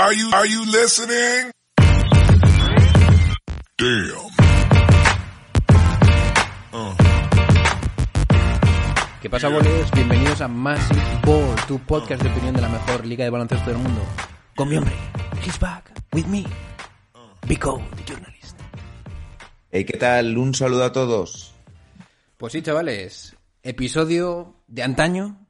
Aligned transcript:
Are 0.00 0.14
you, 0.14 0.30
are 0.32 0.46
you 0.46 0.64
listening? 0.64 1.52
Damn. 3.76 4.30
¿Qué 9.20 9.28
pasa, 9.28 9.48
boles? 9.48 9.90
Bienvenidos 9.90 10.40
a 10.40 10.48
Massive 10.48 11.02
Ball, 11.26 11.54
tu 11.68 11.78
podcast 11.80 12.22
de 12.22 12.30
opinión 12.30 12.54
de 12.54 12.62
la 12.62 12.70
mejor 12.70 13.04
liga 13.04 13.24
de 13.24 13.30
baloncesto 13.30 13.68
del 13.68 13.78
mundo. 13.78 14.00
Con 14.56 14.70
mi 14.70 14.78
hombre, 14.78 14.94
he's 15.44 15.60
back, 15.60 15.92
with 16.14 16.24
me, 16.24 16.46
Vico, 17.46 17.82
the 17.96 18.10
journalist. 18.10 18.58
Hey, 19.70 19.84
¿qué 19.84 19.98
tal? 19.98 20.38
Un 20.38 20.54
saludo 20.54 20.84
a 20.84 20.92
todos. 20.92 21.52
Pues 22.38 22.54
sí, 22.54 22.62
chavales, 22.62 23.36
episodio 23.62 24.54
de 24.66 24.82
antaño, 24.82 25.46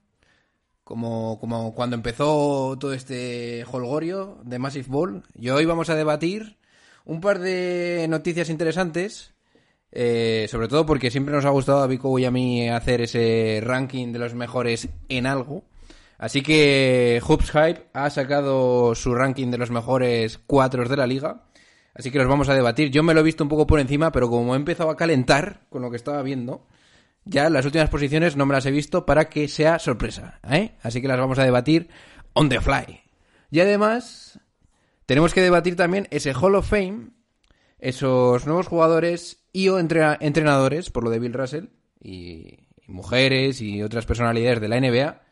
como, 0.91 1.39
como 1.39 1.73
cuando 1.73 1.95
empezó 1.95 2.77
todo 2.77 2.93
este 2.93 3.65
holgorio 3.71 4.39
de 4.43 4.59
Massive 4.59 4.89
Ball. 4.89 5.23
Y 5.39 5.49
hoy 5.51 5.65
vamos 5.65 5.89
a 5.89 5.95
debatir 5.95 6.59
un 7.05 7.21
par 7.21 7.39
de 7.39 8.07
noticias 8.09 8.51
interesantes, 8.51 9.33
eh, 9.93 10.49
sobre 10.51 10.67
todo 10.67 10.87
porque 10.87 11.13
siempre 11.13 11.33
nos 11.33 11.45
ha 11.45 11.51
gustado 11.51 11.79
a 11.81 11.87
Vico 11.87 12.19
y 12.19 12.25
a 12.25 12.33
mí 12.33 12.69
hacer 12.69 13.03
ese 13.03 13.61
ranking 13.63 14.13
de 14.13 14.19
los 14.19 14.35
mejores 14.35 14.89
en 15.09 15.27
algo. 15.27 15.63
Así 16.19 16.43
que 16.43 17.23
Hoops 17.25 17.53
Hype 17.53 17.87
ha 17.93 18.11
sacado 18.11 18.97
su 18.97 19.15
ranking 19.15 19.53
de 19.53 19.59
los 19.59 19.71
mejores 19.71 20.41
cuatro 20.45 20.87
de 20.89 20.97
la 20.97 21.07
liga. 21.07 21.45
Así 21.95 22.11
que 22.11 22.19
los 22.19 22.27
vamos 22.27 22.49
a 22.49 22.55
debatir. 22.55 22.91
Yo 22.91 23.05
me 23.05 23.15
lo 23.15 23.21
he 23.21 23.23
visto 23.25 23.45
un 23.45 23.49
poco 23.49 23.69
por 23.69 23.79
encima, 23.79 24.11
pero 24.11 24.29
como 24.29 24.55
he 24.55 24.59
empezado 24.59 24.91
a 24.91 24.97
calentar 24.97 25.69
con 25.71 25.83
lo 25.83 25.91
que 25.91 25.97
estaba 25.97 26.21
viendo, 26.23 26.67
ya 27.31 27.49
las 27.49 27.65
últimas 27.65 27.89
posiciones 27.89 28.37
no 28.37 28.45
me 28.45 28.55
las 28.55 28.67
he 28.67 28.71
visto 28.71 29.07
para 29.07 29.29
que 29.31 29.49
sea 29.49 29.79
sorpresa. 29.79 30.41
¿eh? 30.51 30.73
Así 30.83 31.01
que 31.01 31.09
las 31.09 31.19
vamos 31.19 31.39
a 31.39 31.45
debatir 31.45 31.89
on 32.35 32.49
the 32.49 32.61
fly. 32.61 33.01
Y 33.51 33.61
además, 33.61 34.41
tenemos 35.07 35.33
que 35.33 35.41
debatir 35.41 35.77
también 35.77 36.07
ese 36.11 36.35
Hall 36.35 36.55
of 36.57 36.69
Fame, 36.69 37.11
esos 37.79 38.47
nuevos 38.47 38.67
jugadores 38.67 39.45
y 39.53 39.69
o 39.69 39.79
entre- 39.79 40.17
entrenadores, 40.21 40.91
por 40.91 41.05
lo 41.05 41.11
de 41.11 41.19
Bill 41.19 41.33
Russell, 41.33 41.65
y, 42.01 42.59
y 42.87 42.89
mujeres 42.89 43.61
y 43.61 43.83
otras 43.83 44.07
personalidades 44.07 44.61
de 44.61 44.69
la 44.69 44.81
NBA, 44.81 45.23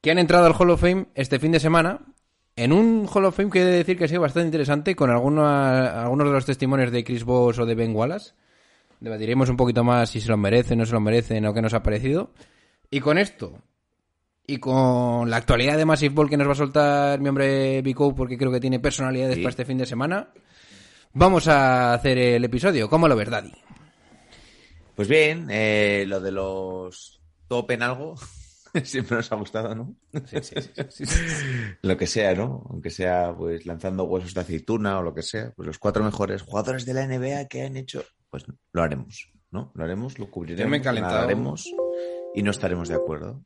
que 0.00 0.10
han 0.10 0.18
entrado 0.18 0.46
al 0.46 0.54
Hall 0.58 0.70
of 0.70 0.80
Fame 0.80 1.06
este 1.14 1.38
fin 1.38 1.52
de 1.52 1.60
semana. 1.60 2.00
En 2.56 2.72
un 2.72 3.08
Hall 3.12 3.24
of 3.24 3.36
Fame 3.36 3.50
que 3.50 3.62
he 3.62 3.64
de 3.64 3.76
decir 3.78 3.96
que 3.96 4.04
ha 4.04 4.08
sido 4.08 4.20
bastante 4.20 4.46
interesante, 4.46 4.94
con 4.96 5.10
alguna- 5.10 6.02
algunos 6.02 6.26
de 6.26 6.32
los 6.34 6.44
testimonios 6.44 6.90
de 6.92 7.02
Chris 7.04 7.24
Bosh 7.24 7.60
o 7.60 7.66
de 7.66 7.74
Ben 7.74 7.94
Wallace. 7.94 8.32
Debatiremos 9.02 9.48
un 9.48 9.56
poquito 9.56 9.82
más 9.82 10.10
si 10.10 10.20
se 10.20 10.28
lo 10.28 10.36
merecen, 10.36 10.78
no 10.78 10.86
se 10.86 10.92
lo 10.92 11.00
merecen 11.00 11.44
o 11.44 11.52
qué 11.52 11.60
nos 11.60 11.74
ha 11.74 11.82
parecido. 11.82 12.30
Y 12.88 13.00
con 13.00 13.18
esto, 13.18 13.58
y 14.46 14.58
con 14.58 15.28
la 15.28 15.38
actualidad 15.38 15.76
de 15.76 15.84
Massive 15.84 16.14
Ball 16.14 16.30
que 16.30 16.36
nos 16.36 16.46
va 16.46 16.52
a 16.52 16.54
soltar 16.54 17.18
mi 17.18 17.28
hombre 17.28 17.82
Vico, 17.82 18.14
porque 18.14 18.38
creo 18.38 18.52
que 18.52 18.60
tiene 18.60 18.78
personalidades 18.78 19.38
para 19.38 19.48
este 19.48 19.64
fin 19.64 19.78
de 19.78 19.86
semana, 19.86 20.28
vamos 21.14 21.48
a 21.48 21.94
hacer 21.94 22.16
el 22.16 22.44
episodio. 22.44 22.88
¿Cómo 22.88 23.08
lo 23.08 23.16
ves, 23.16 23.28
Daddy? 23.28 23.52
Pues 24.94 25.08
bien, 25.08 25.48
eh, 25.50 26.04
lo 26.06 26.20
de 26.20 26.30
los 26.30 27.20
top 27.48 27.72
en 27.72 27.82
algo 27.82 28.14
siempre 28.84 29.16
nos 29.16 29.32
ha 29.32 29.34
gustado, 29.34 29.74
¿no? 29.74 29.96
lo 31.82 31.96
que 31.96 32.06
sea, 32.06 32.34
¿no? 32.36 32.64
Aunque 32.70 32.90
sea 32.90 33.34
pues 33.36 33.66
lanzando 33.66 34.04
huesos 34.04 34.32
de 34.32 34.42
aceituna 34.42 35.00
o 35.00 35.02
lo 35.02 35.12
que 35.12 35.22
sea, 35.22 35.50
pues 35.56 35.66
los 35.66 35.80
cuatro 35.80 36.04
mejores 36.04 36.42
jugadores 36.42 36.86
de 36.86 36.94
la 36.94 37.08
NBA 37.08 37.48
que 37.48 37.62
han 37.62 37.76
hecho, 37.76 38.04
pues 38.32 38.46
lo 38.72 38.82
haremos, 38.82 39.30
¿no? 39.50 39.70
Lo 39.74 39.84
haremos, 39.84 40.18
lo 40.18 40.30
cubriremos, 40.30 40.70
me 40.70 41.00
lo 41.00 41.06
haremos 41.06 41.70
y 42.34 42.42
no 42.42 42.50
estaremos 42.50 42.88
de 42.88 42.94
acuerdo. 42.94 43.44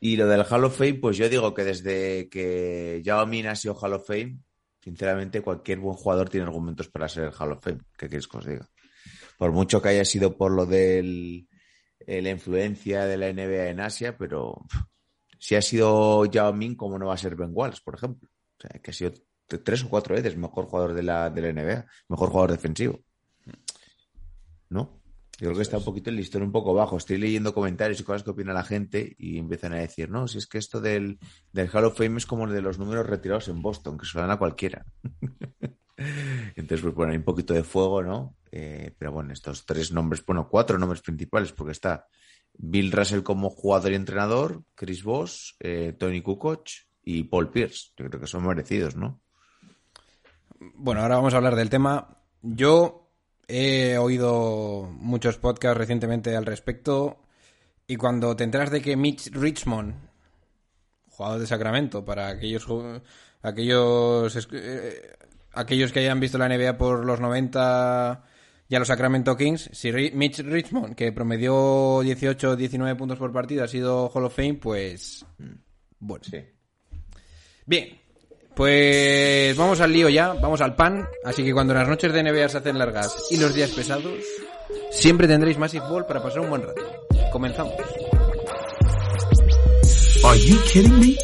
Y 0.00 0.16
lo 0.16 0.26
del 0.26 0.44
Hall 0.50 0.64
of 0.64 0.76
Fame, 0.76 0.94
pues 0.94 1.16
yo 1.16 1.28
digo 1.28 1.54
que 1.54 1.62
desde 1.62 2.28
que 2.28 3.00
Yao 3.04 3.24
Min 3.26 3.46
ha 3.46 3.54
sido 3.54 3.74
Hall 3.74 3.92
of 3.92 4.04
Fame, 4.04 4.40
sinceramente 4.82 5.42
cualquier 5.42 5.78
buen 5.78 5.94
jugador 5.94 6.28
tiene 6.28 6.46
argumentos 6.46 6.88
para 6.88 7.08
ser 7.08 7.22
el 7.22 7.32
Hall 7.38 7.52
of 7.52 7.62
Fame. 7.62 7.82
¿Qué 7.96 8.08
quieres 8.08 8.26
que 8.26 8.38
os 8.38 8.46
diga? 8.46 8.68
Por 9.38 9.52
mucho 9.52 9.80
que 9.80 9.90
haya 9.90 10.04
sido 10.04 10.36
por 10.36 10.50
lo 10.50 10.66
de 10.66 11.46
la 12.04 12.30
influencia 12.30 13.04
de 13.04 13.16
la 13.16 13.32
NBA 13.32 13.68
en 13.68 13.78
Asia, 13.78 14.18
pero 14.18 14.56
pff, 14.68 14.82
si 15.38 15.54
ha 15.54 15.62
sido 15.62 16.24
Yao 16.24 16.52
Min, 16.52 16.74
¿cómo 16.74 16.98
no 16.98 17.06
va 17.06 17.14
a 17.14 17.16
ser 17.16 17.36
Ben 17.36 17.50
Wallace, 17.52 17.82
por 17.84 17.94
ejemplo? 17.94 18.28
O 18.58 18.60
sea, 18.60 18.80
que 18.82 18.90
ha 18.90 18.94
sido 18.94 19.12
tres 19.46 19.84
o 19.84 19.88
cuatro 19.88 20.16
veces 20.16 20.36
mejor 20.36 20.66
jugador 20.66 20.94
de 20.94 21.04
la, 21.04 21.30
de 21.30 21.42
la 21.42 21.52
NBA, 21.52 21.86
mejor 22.08 22.30
jugador 22.30 22.50
defensivo. 22.50 23.04
Yo 25.40 25.46
creo 25.46 25.56
que 25.56 25.62
está 25.62 25.78
un 25.78 25.84
poquito 25.84 26.10
el 26.10 26.16
listón 26.16 26.42
un 26.42 26.52
poco 26.52 26.74
bajo. 26.74 26.98
Estoy 26.98 27.16
leyendo 27.16 27.54
comentarios 27.54 27.98
y 27.98 28.04
cosas 28.04 28.22
que 28.22 28.28
opina 28.28 28.52
la 28.52 28.62
gente 28.62 29.16
y 29.18 29.38
empiezan 29.38 29.72
a 29.72 29.76
decir, 29.76 30.10
no, 30.10 30.28
si 30.28 30.36
es 30.36 30.46
que 30.46 30.58
esto 30.58 30.82
del, 30.82 31.18
del 31.50 31.70
Hall 31.72 31.86
of 31.86 31.96
Fame 31.96 32.18
es 32.18 32.26
como 32.26 32.44
el 32.44 32.52
de 32.52 32.60
los 32.60 32.78
números 32.78 33.06
retirados 33.06 33.48
en 33.48 33.62
Boston, 33.62 33.96
que 33.96 34.04
se 34.04 34.18
lo 34.18 34.20
dan 34.20 34.32
a 34.32 34.36
cualquiera. 34.36 34.84
Entonces, 35.96 36.82
pues 36.82 36.94
bueno, 36.94 37.12
hay 37.12 37.16
un 37.16 37.24
poquito 37.24 37.54
de 37.54 37.62
fuego, 37.62 38.02
¿no? 38.02 38.36
Eh, 38.52 38.94
pero 38.98 39.12
bueno, 39.12 39.32
estos 39.32 39.64
tres 39.64 39.92
nombres, 39.92 40.22
bueno, 40.26 40.46
cuatro 40.46 40.78
nombres 40.78 41.00
principales, 41.00 41.52
porque 41.52 41.72
está 41.72 42.06
Bill 42.52 42.92
Russell 42.92 43.22
como 43.22 43.48
jugador 43.48 43.92
y 43.92 43.94
entrenador, 43.94 44.62
Chris 44.74 45.02
Voss, 45.02 45.56
eh, 45.60 45.94
Tony 45.98 46.20
Kukoc 46.20 46.68
y 47.02 47.24
Paul 47.24 47.50
Pierce. 47.50 47.92
Yo 47.96 48.10
creo 48.10 48.20
que 48.20 48.26
son 48.26 48.46
merecidos, 48.46 48.94
¿no? 48.94 49.22
Bueno, 50.58 51.00
ahora 51.00 51.16
vamos 51.16 51.32
a 51.32 51.38
hablar 51.38 51.56
del 51.56 51.70
tema. 51.70 52.18
Yo 52.42 53.09
he 53.50 53.98
oído 53.98 54.88
muchos 54.92 55.36
podcasts 55.38 55.76
recientemente 55.76 56.36
al 56.36 56.46
respecto 56.46 57.18
y 57.86 57.96
cuando 57.96 58.36
te 58.36 58.44
enteras 58.44 58.70
de 58.70 58.80
que 58.80 58.96
Mitch 58.96 59.32
Richmond, 59.32 59.94
jugador 61.08 61.40
de 61.40 61.46
Sacramento, 61.46 62.04
para 62.04 62.28
aquellos 62.28 62.66
aquellos 63.42 64.48
eh, 64.52 65.16
aquellos 65.52 65.92
que 65.92 66.00
hayan 66.00 66.20
visto 66.20 66.38
la 66.38 66.48
NBA 66.48 66.78
por 66.78 67.04
los 67.04 67.20
90 67.20 68.24
y 68.68 68.74
a 68.76 68.78
los 68.78 68.86
Sacramento 68.86 69.36
Kings, 69.36 69.70
si 69.72 69.90
Mitch 69.90 70.38
Richmond, 70.38 70.94
que 70.94 71.10
promedió 71.10 72.00
18 72.02 72.54
19 72.54 72.94
puntos 72.94 73.18
por 73.18 73.32
partido, 73.32 73.64
ha 73.64 73.68
sido 73.68 74.08
Hall 74.08 74.24
of 74.24 74.36
Fame, 74.36 74.54
pues 74.54 75.26
bueno. 75.98 76.24
Sí. 76.24 76.44
Bien, 77.66 77.99
pues 78.60 79.56
vamos 79.56 79.80
al 79.80 79.90
lío 79.90 80.10
ya, 80.10 80.34
vamos 80.34 80.60
al 80.60 80.76
pan. 80.76 81.08
Así 81.24 81.42
que 81.42 81.54
cuando 81.54 81.72
las 81.72 81.88
noches 81.88 82.12
de 82.12 82.22
NBA 82.22 82.46
se 82.50 82.58
hacen 82.58 82.78
largas 82.78 83.16
y 83.30 83.38
los 83.38 83.54
días 83.54 83.70
pesados, 83.70 84.12
siempre 84.90 85.26
tendréis 85.26 85.56
Massive 85.56 85.88
Ball 85.88 86.04
para 86.04 86.22
pasar 86.22 86.40
un 86.40 86.50
buen 86.50 86.62
rato. 86.64 86.82
Comenzamos. 87.32 87.72
Are 90.24 90.38
you 90.38 90.58
kidding 90.70 91.00
me? 91.00 91.16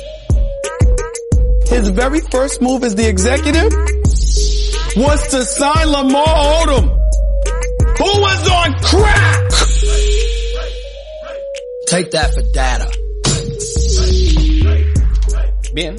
His 1.69 1.91
very 1.91 2.23
first 2.31 2.63
move 2.63 2.83
as 2.87 2.95
the 2.95 3.07
executive 3.07 3.71
was 4.97 5.29
to 5.29 5.45
sign 5.45 5.93
Lamar 5.93 6.25
Odom, 6.25 6.89
who 7.99 8.21
was 8.23 8.49
on 8.49 8.73
crack. 8.81 9.51
Take 11.87 12.11
that 12.13 12.33
for 12.33 12.41
data. 12.55 12.89
Bien, 15.75 15.95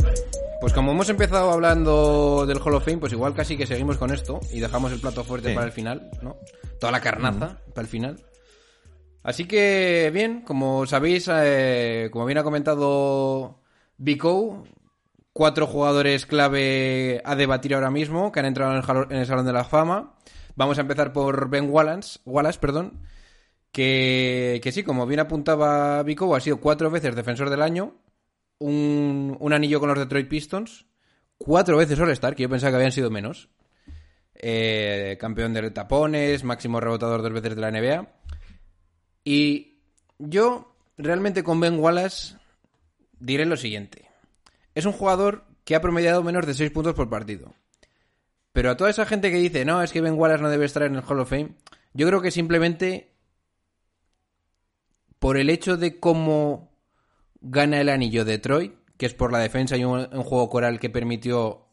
pues 0.67 0.73
como 0.75 0.91
hemos 0.91 1.07
empezado 1.07 1.49
hablando 1.51 2.45
del 2.45 2.59
Hall 2.59 2.73
of 2.75 2.83
Fame, 2.83 2.97
pues 2.97 3.13
igual 3.13 3.33
casi 3.33 3.55
que 3.55 3.65
seguimos 3.65 3.95
con 3.97 4.11
esto 4.13 4.41
y 4.51 4.59
dejamos 4.59 4.91
el 4.91 4.99
plato 4.99 5.23
fuerte 5.23 5.47
Sí. 5.47 5.55
para 5.55 5.65
el 5.67 5.71
final, 5.71 6.09
¿no? 6.21 6.35
Toda 6.77 6.91
la 6.91 6.99
carnaza 6.99 7.59
para 7.73 7.83
el 7.83 7.87
final. 7.87 8.21
Así 9.23 9.45
que, 9.45 10.11
bien, 10.13 10.41
como 10.41 10.85
sabéis, 10.85 11.29
eh, 11.31 12.09
como 12.11 12.25
bien 12.25 12.37
ha 12.39 12.43
comentado 12.43 13.61
Vico, 13.97 14.65
cuatro 15.31 15.67
jugadores 15.67 16.25
clave 16.25 17.21
a 17.23 17.37
debatir 17.37 17.73
ahora 17.73 17.89
mismo 17.89 18.33
que 18.33 18.41
han 18.41 18.45
entrado 18.47 18.71
en 18.73 18.77
el, 18.79 18.83
jalo- 18.83 19.07
en 19.09 19.19
el 19.19 19.25
Salón 19.25 19.45
de 19.45 19.53
la 19.53 19.63
Fama. 19.63 20.17
Vamos 20.57 20.77
a 20.79 20.81
empezar 20.81 21.13
por 21.13 21.49
Ben 21.49 21.69
Wallace, 21.69 22.19
Wallace 22.25 22.59
perdón, 22.59 23.03
que, 23.71 24.59
que 24.61 24.73
sí, 24.73 24.83
como 24.83 25.05
bien 25.07 25.21
apuntaba 25.21 26.03
Vico, 26.03 26.35
ha 26.35 26.41
sido 26.41 26.57
cuatro 26.59 26.91
veces 26.91 27.15
defensor 27.15 27.49
del 27.49 27.61
año, 27.61 27.93
un, 28.59 29.53
anillo 29.53 29.79
con 29.79 29.89
los 29.89 29.97
Detroit 29.97 30.27
Pistons, 30.27 30.85
cuatro 31.37 31.77
veces 31.77 31.99
All-Star, 31.99 32.35
que 32.35 32.43
yo 32.43 32.49
pensaba 32.49 32.71
que 32.71 32.75
habían 32.77 32.91
sido 32.91 33.09
menos, 33.09 33.49
eh, 34.35 35.17
campeón 35.19 35.53
de 35.53 35.71
tapones, 35.71 36.43
máximo 36.43 36.79
rebotador 36.79 37.21
dos 37.21 37.33
veces 37.33 37.55
de 37.55 37.61
la 37.61 37.71
NBA. 37.71 38.07
Y 39.23 39.79
yo 40.19 40.75
realmente 40.97 41.43
con 41.43 41.59
Ben 41.59 41.79
Wallace 41.79 42.35
diré 43.19 43.45
lo 43.45 43.57
siguiente. 43.57 44.09
es 44.75 44.85
un 44.85 44.93
jugador 44.93 45.45
que 45.63 45.75
ha 45.75 45.81
promediado 45.81 46.23
menos 46.23 46.45
de 46.45 46.53
6 46.53 46.71
puntos 46.71 46.93
por 46.93 47.09
partido. 47.09 47.53
Pero 48.53 48.71
a 48.71 48.77
toda 48.77 48.89
esa 48.89 49.05
gente 49.05 49.31
que 49.31 49.37
dice, 49.37 49.65
no, 49.65 49.81
es 49.83 49.91
que 49.91 50.01
Ben 50.01 50.13
Wallace 50.13 50.41
no 50.41 50.49
debe 50.49 50.65
estar 50.65 50.83
en 50.83 50.95
el 50.95 51.03
Hall 51.03 51.19
of 51.19 51.29
Fame, 51.29 51.55
yo 51.93 52.07
creo 52.07 52.21
que 52.21 52.31
simplemente 52.31 53.11
por 55.19 55.37
el 55.37 55.49
hecho 55.49 55.77
de 55.77 55.99
cómo 55.99 56.66
gana 57.41 57.79
el 57.81 57.89
anillo 57.89 58.25
Detroit, 58.25 58.73
que 58.97 59.05
es 59.05 59.13
por 59.13 59.31
la 59.31 59.39
defensa 59.39 59.77
y 59.77 59.83
un, 59.85 59.99
un 60.11 60.23
juego 60.23 60.49
coral 60.49 60.79
que 60.79 60.89
permitió, 60.89 61.65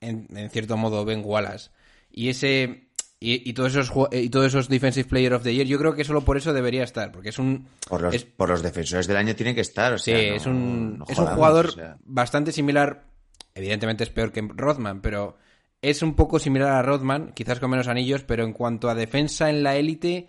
en, 0.00 0.26
en 0.36 0.50
cierto 0.50 0.76
modo, 0.76 1.04
Ben 1.04 1.22
Wallace, 1.24 1.70
y 2.10 2.28
ese 2.28 2.88
y, 3.20 3.48
y 3.48 3.52
todos 3.52 3.74
esos 3.74 3.92
y 4.12 4.28
todos 4.30 4.46
esos 4.46 4.68
defensive 4.68 5.08
player 5.08 5.34
of 5.34 5.42
the 5.42 5.52
year, 5.54 5.66
yo 5.66 5.78
creo 5.78 5.94
que 5.94 6.04
solo 6.04 6.24
por 6.24 6.36
eso 6.36 6.52
debería 6.52 6.84
estar, 6.84 7.10
porque 7.10 7.30
es 7.30 7.38
un 7.38 7.66
Por 7.88 8.02
los, 8.02 8.14
es- 8.14 8.24
por 8.24 8.48
los 8.48 8.62
defensores 8.62 9.06
del 9.08 9.16
año 9.16 9.34
tiene 9.34 9.54
que 9.54 9.60
estar. 9.62 9.92
O 9.94 9.98
Sí, 9.98 10.12
sea, 10.12 10.28
no- 10.28 10.34
es 10.36 10.46
un, 10.46 10.98
no 10.98 11.04
es 11.08 11.18
un 11.18 11.26
jugador 11.26 11.66
o 11.66 11.72
sea. 11.72 11.96
bastante 12.04 12.52
similar. 12.52 13.06
Evidentemente 13.54 14.04
es 14.04 14.10
peor 14.10 14.30
que 14.30 14.40
Rothman, 14.54 15.00
pero 15.00 15.36
es 15.82 16.02
un 16.02 16.14
poco 16.14 16.38
similar 16.38 16.70
a 16.70 16.82
Rothman, 16.82 17.32
quizás 17.34 17.58
con 17.58 17.70
menos 17.70 17.88
anillos, 17.88 18.22
pero 18.22 18.44
en 18.44 18.52
cuanto 18.52 18.88
a 18.88 18.94
defensa 18.94 19.50
en 19.50 19.64
la 19.64 19.74
élite, 19.74 20.28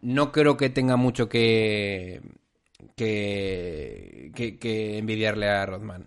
no 0.00 0.30
creo 0.30 0.56
que 0.56 0.70
tenga 0.70 0.94
mucho 0.96 1.28
que, 1.28 2.20
que, 2.96 4.32
que, 4.34 4.58
que 4.58 4.98
envidiarle 4.98 5.48
a 5.48 5.66
Rothman. 5.66 6.06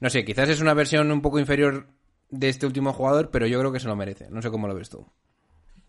No 0.00 0.10
sé, 0.10 0.24
quizás 0.24 0.48
es 0.48 0.60
una 0.60 0.74
versión 0.74 1.10
un 1.10 1.20
poco 1.22 1.38
inferior 1.38 1.88
de 2.30 2.48
este 2.48 2.66
último 2.66 2.92
jugador, 2.92 3.30
pero 3.30 3.46
yo 3.46 3.58
creo 3.58 3.72
que 3.72 3.80
se 3.80 3.88
lo 3.88 3.96
merece. 3.96 4.28
No 4.30 4.42
sé 4.42 4.50
cómo 4.50 4.68
lo 4.68 4.74
ves 4.74 4.90
tú. 4.90 5.06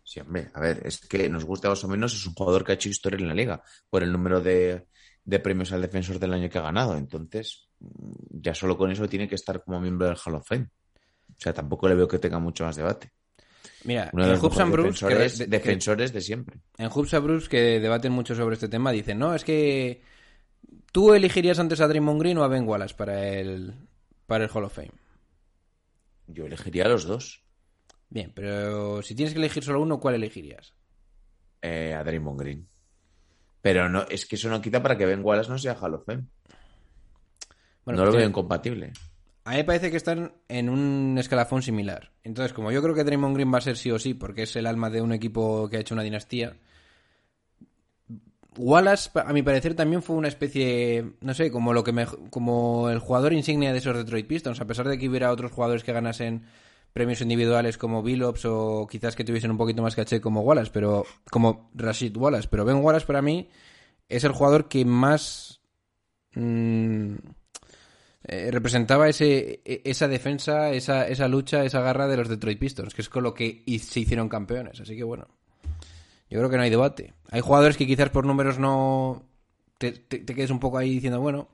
Sí, 0.04 0.20
hombre, 0.20 0.50
a 0.54 0.60
ver, 0.60 0.82
es 0.86 1.00
que 1.02 1.30
nos 1.30 1.46
gusta 1.46 1.70
más 1.70 1.84
o 1.84 1.88
menos, 1.88 2.14
es 2.16 2.26
un 2.26 2.34
jugador 2.34 2.64
que 2.64 2.72
ha 2.72 2.76
hecho 2.76 2.90
historia 2.90 3.18
en 3.20 3.28
la 3.28 3.34
liga 3.36 3.62
por 3.90 4.02
el 4.02 4.12
número 4.12 4.42
de, 4.42 4.88
de 5.24 5.40
premios 5.40 5.72
al 5.72 5.82
defensor 5.82 6.18
del 6.18 6.34
año 6.34 6.50
que 6.50 6.58
ha 6.58 6.62
ganado. 6.64 6.98
Entonces, 6.98 7.68
mm, 7.80 8.14
ya 8.42 8.56
solo 8.56 8.76
con 8.78 8.92
eso 8.92 9.08
tiene 9.08 9.28
que 9.28 9.36
estar 9.36 9.64
como 9.64 9.80
miembro 9.80 10.08
del 10.08 10.18
Hall 10.26 10.36
of 10.36 10.48
Fame. 10.48 10.70
O 11.30 11.36
sea, 11.42 11.54
tampoco 11.54 11.88
le 11.88 11.96
veo 11.96 12.08
que 12.08 12.18
tenga 12.18 12.40
mucho 12.40 12.64
más 12.66 12.76
debate. 12.76 13.12
Mira, 13.84 14.10
Uno 14.14 14.26
de 14.28 14.34
en 14.34 14.40
Hoops 14.40 14.60
and 14.60 14.72
que- 14.72 14.78
defensores, 14.82 15.38
de- 15.38 15.46
que- 15.46 15.52
defensores 15.52 16.12
de 16.14 16.22
siempre. 16.22 16.58
En 16.78 16.90
Hoops 16.90 17.14
and 17.14 17.24
Brews, 17.26 17.48
que 17.48 17.80
debaten 17.80 18.12
mucho 18.12 18.34
sobre 18.34 18.56
este 18.56 18.68
tema, 18.68 18.92
dicen, 18.92 19.20
no, 19.20 19.36
es 19.36 19.44
que 19.44 20.02
tú 20.92 21.14
elegirías 21.14 21.60
antes 21.60 21.82
a 21.82 21.88
Draymond 21.88 22.20
Green 22.20 22.38
o 22.38 22.44
a 22.44 22.48
Ben 22.48 22.68
Wallace 22.68 22.96
para 22.96 23.28
el, 23.30 23.74
para 24.28 24.44
el 24.46 24.50
Hall 24.52 24.66
of 24.66 24.74
Fame. 24.74 24.92
Yo 26.28 26.46
elegiría 26.46 26.86
a 26.86 26.90
los 26.90 27.06
dos. 27.06 27.44
Bien, 28.10 28.32
pero 28.34 29.02
si 29.02 29.16
tienes 29.16 29.34
que 29.34 29.40
elegir 29.40 29.64
solo 29.64 29.82
uno, 29.82 30.00
¿cuál 30.00 30.16
elegirías? 30.16 30.74
eh, 31.62 31.94
a 31.94 32.04
Draymond 32.04 32.40
Green. 32.40 32.68
Pero 33.62 33.90
no, 33.90 34.04
es 34.10 34.26
que 34.26 34.36
eso 34.36 34.50
no 34.50 34.62
quita 34.62 34.82
para 34.82 34.98
que 34.98 35.06
Ben 35.06 35.24
Wallace 35.24 35.50
no 35.50 35.58
sea 35.58 35.76
Hall 35.76 35.96
of 35.96 36.06
Fame. 36.06 36.26
Bueno, 37.84 38.00
no 38.00 38.06
lo 38.06 38.12
pues 38.12 38.22
veo 38.22 38.30
incompatible. 38.30 38.94
A 39.46 39.52
mí 39.52 39.58
me 39.58 39.64
parece 39.64 39.90
que 39.90 39.98
están 39.98 40.34
en 40.48 40.70
un 40.70 41.18
escalafón 41.18 41.62
similar. 41.62 42.12
Entonces, 42.24 42.54
como 42.54 42.72
yo 42.72 42.82
creo 42.82 42.94
que 42.94 43.04
Draymond 43.04 43.36
Green 43.36 43.54
va 43.54 43.58
a 43.58 43.62
ser 43.62 43.78
sí 43.78 43.90
o 43.92 44.00
sí, 44.00 44.14
porque 44.14 44.44
es 44.44 44.56
el 44.56 44.68
alma 44.68 44.90
de 44.90 45.02
un 45.02 45.12
equipo 45.12 45.70
que 45.70 45.78
ha 45.78 45.80
hecho 45.80 45.96
una 45.96 46.04
dinastía, 46.04 46.58
Wallace, 48.58 49.10
a 49.16 49.32
mi 49.34 49.42
parecer, 49.44 49.76
también 49.76 50.02
fue 50.02 50.16
una 50.16 50.28
especie, 50.28 51.14
no 51.22 51.34
sé, 51.34 51.52
como 51.52 51.72
lo 51.74 51.84
que 51.84 51.92
me- 51.94 52.06
como 52.30 52.90
el 52.90 53.00
jugador 53.00 53.34
insignia 53.34 53.72
de 53.72 53.78
esos 53.80 53.96
Detroit 53.96 54.28
Pistons, 54.28 54.60
a 54.60 54.66
pesar 54.68 54.88
de 54.88 54.98
que 54.98 55.08
hubiera 55.08 55.32
otros 55.32 55.52
jugadores 55.52 55.84
que 55.84 55.94
ganasen 55.94 56.44
premios 56.94 57.22
individuales 57.22 57.78
como 57.78 58.02
Billups 58.04 58.46
o 58.46 58.88
quizás 58.90 59.16
que 59.16 59.24
tuviesen 59.24 59.52
un 59.52 59.58
poquito 59.58 59.82
más 59.84 59.96
caché 59.96 60.20
como 60.20 60.42
Wallace, 60.42 60.72
pero 60.74 61.06
como 61.30 61.70
Rashid 61.76 62.18
Wallace, 62.18 62.48
pero 62.50 62.66
Ben 62.66 62.78
Wallace 62.78 63.06
para 63.06 63.22
mí 63.22 63.50
es 64.10 64.24
el 64.24 64.32
jugador 64.32 64.68
que 64.68 64.84
más 64.86 65.62
mm, 66.34 67.14
eh, 68.24 68.50
representaba 68.52 69.08
ese, 69.08 69.62
e- 69.66 69.82
esa 69.86 70.08
defensa, 70.08 70.72
esa, 70.72 71.08
esa 71.08 71.28
lucha, 71.28 71.64
esa 71.64 71.82
garra 71.82 72.08
de 72.08 72.18
los 72.18 72.28
Detroit 72.28 72.60
Pistons, 72.60 72.94
que 72.94 73.02
es 73.02 73.10
con 73.10 73.24
lo 73.24 73.34
que 73.34 73.64
se 73.80 74.00
hicieron 74.02 74.30
campeones. 74.30 74.80
Así 74.82 74.96
que 74.96 75.04
bueno, 75.04 75.28
yo 76.30 76.40
creo 76.40 76.50
que 76.50 76.58
no 76.58 76.64
hay 76.64 76.70
debate. 76.70 77.14
Hay 77.32 77.42
jugadores 77.42 77.78
que 77.78 77.88
quizás 77.88 78.10
por 78.10 78.26
números 78.26 78.60
no 78.60 79.24
te, 79.78 79.92
te- 79.94 80.26
quedes 80.26 80.52
un 80.52 80.60
poco 80.60 80.78
ahí 80.78 80.90
diciendo, 80.96 81.20
bueno, 81.22 81.50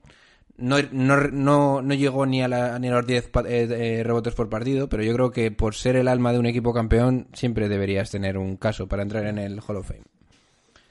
no, 0.56 0.78
no, 0.92 1.16
no, 1.28 1.82
no 1.82 1.94
llegó 1.94 2.26
ni 2.26 2.42
a, 2.42 2.48
la- 2.48 2.78
ni 2.78 2.88
a 2.88 2.92
los 2.92 3.06
10 3.06 3.28
pa- 3.28 3.42
eh, 3.46 3.98
eh, 3.98 4.02
rebotes 4.02 4.34
por 4.34 4.48
partido, 4.48 4.88
pero 4.88 5.02
yo 5.02 5.12
creo 5.14 5.30
que 5.30 5.50
por 5.50 5.74
ser 5.74 5.96
el 5.96 6.08
alma 6.08 6.32
de 6.32 6.38
un 6.38 6.46
equipo 6.46 6.72
campeón 6.72 7.28
siempre 7.34 7.68
deberías 7.68 8.10
tener 8.10 8.38
un 8.38 8.56
caso 8.56 8.86
para 8.88 9.02
entrar 9.02 9.26
en 9.26 9.38
el 9.38 9.60
Hall 9.66 9.76
of 9.76 9.88
Fame. 9.88 10.02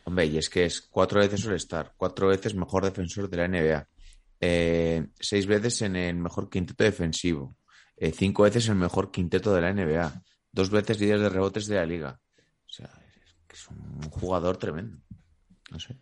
Hombre, 0.04 0.28
y 0.28 0.38
es 0.38 0.50
que 0.50 0.66
es 0.66 0.82
cuatro 0.82 1.20
veces 1.20 1.46
All-Star, 1.48 1.94
cuatro 1.98 2.28
veces 2.28 2.54
mejor 2.54 2.84
defensor 2.86 3.28
de 3.30 3.38
la 3.38 3.46
NBA, 3.46 3.88
eh, 4.40 5.08
seis 5.20 5.48
veces 5.48 5.82
en 5.82 5.96
el 5.96 6.16
mejor 6.16 6.50
quinteto 6.50 6.84
defensivo, 6.84 7.56
eh, 7.98 8.12
cinco 8.12 8.44
veces 8.44 8.68
en 8.68 8.74
el 8.74 8.80
mejor 8.80 9.10
quinteto 9.10 9.54
de 9.56 9.62
la 9.62 9.74
NBA, 9.74 10.22
dos 10.52 10.70
veces 10.70 11.00
líder 11.00 11.20
de 11.22 11.30
rebotes 11.30 11.66
de 11.66 11.76
la 11.78 11.86
liga. 11.88 12.20
O 12.68 12.70
sea, 12.72 12.92
que 13.56 13.62
es 13.62 13.68
un 13.70 14.10
jugador 14.12 14.58
tremendo. 14.58 14.98
No 15.72 15.80
sé. 15.80 15.96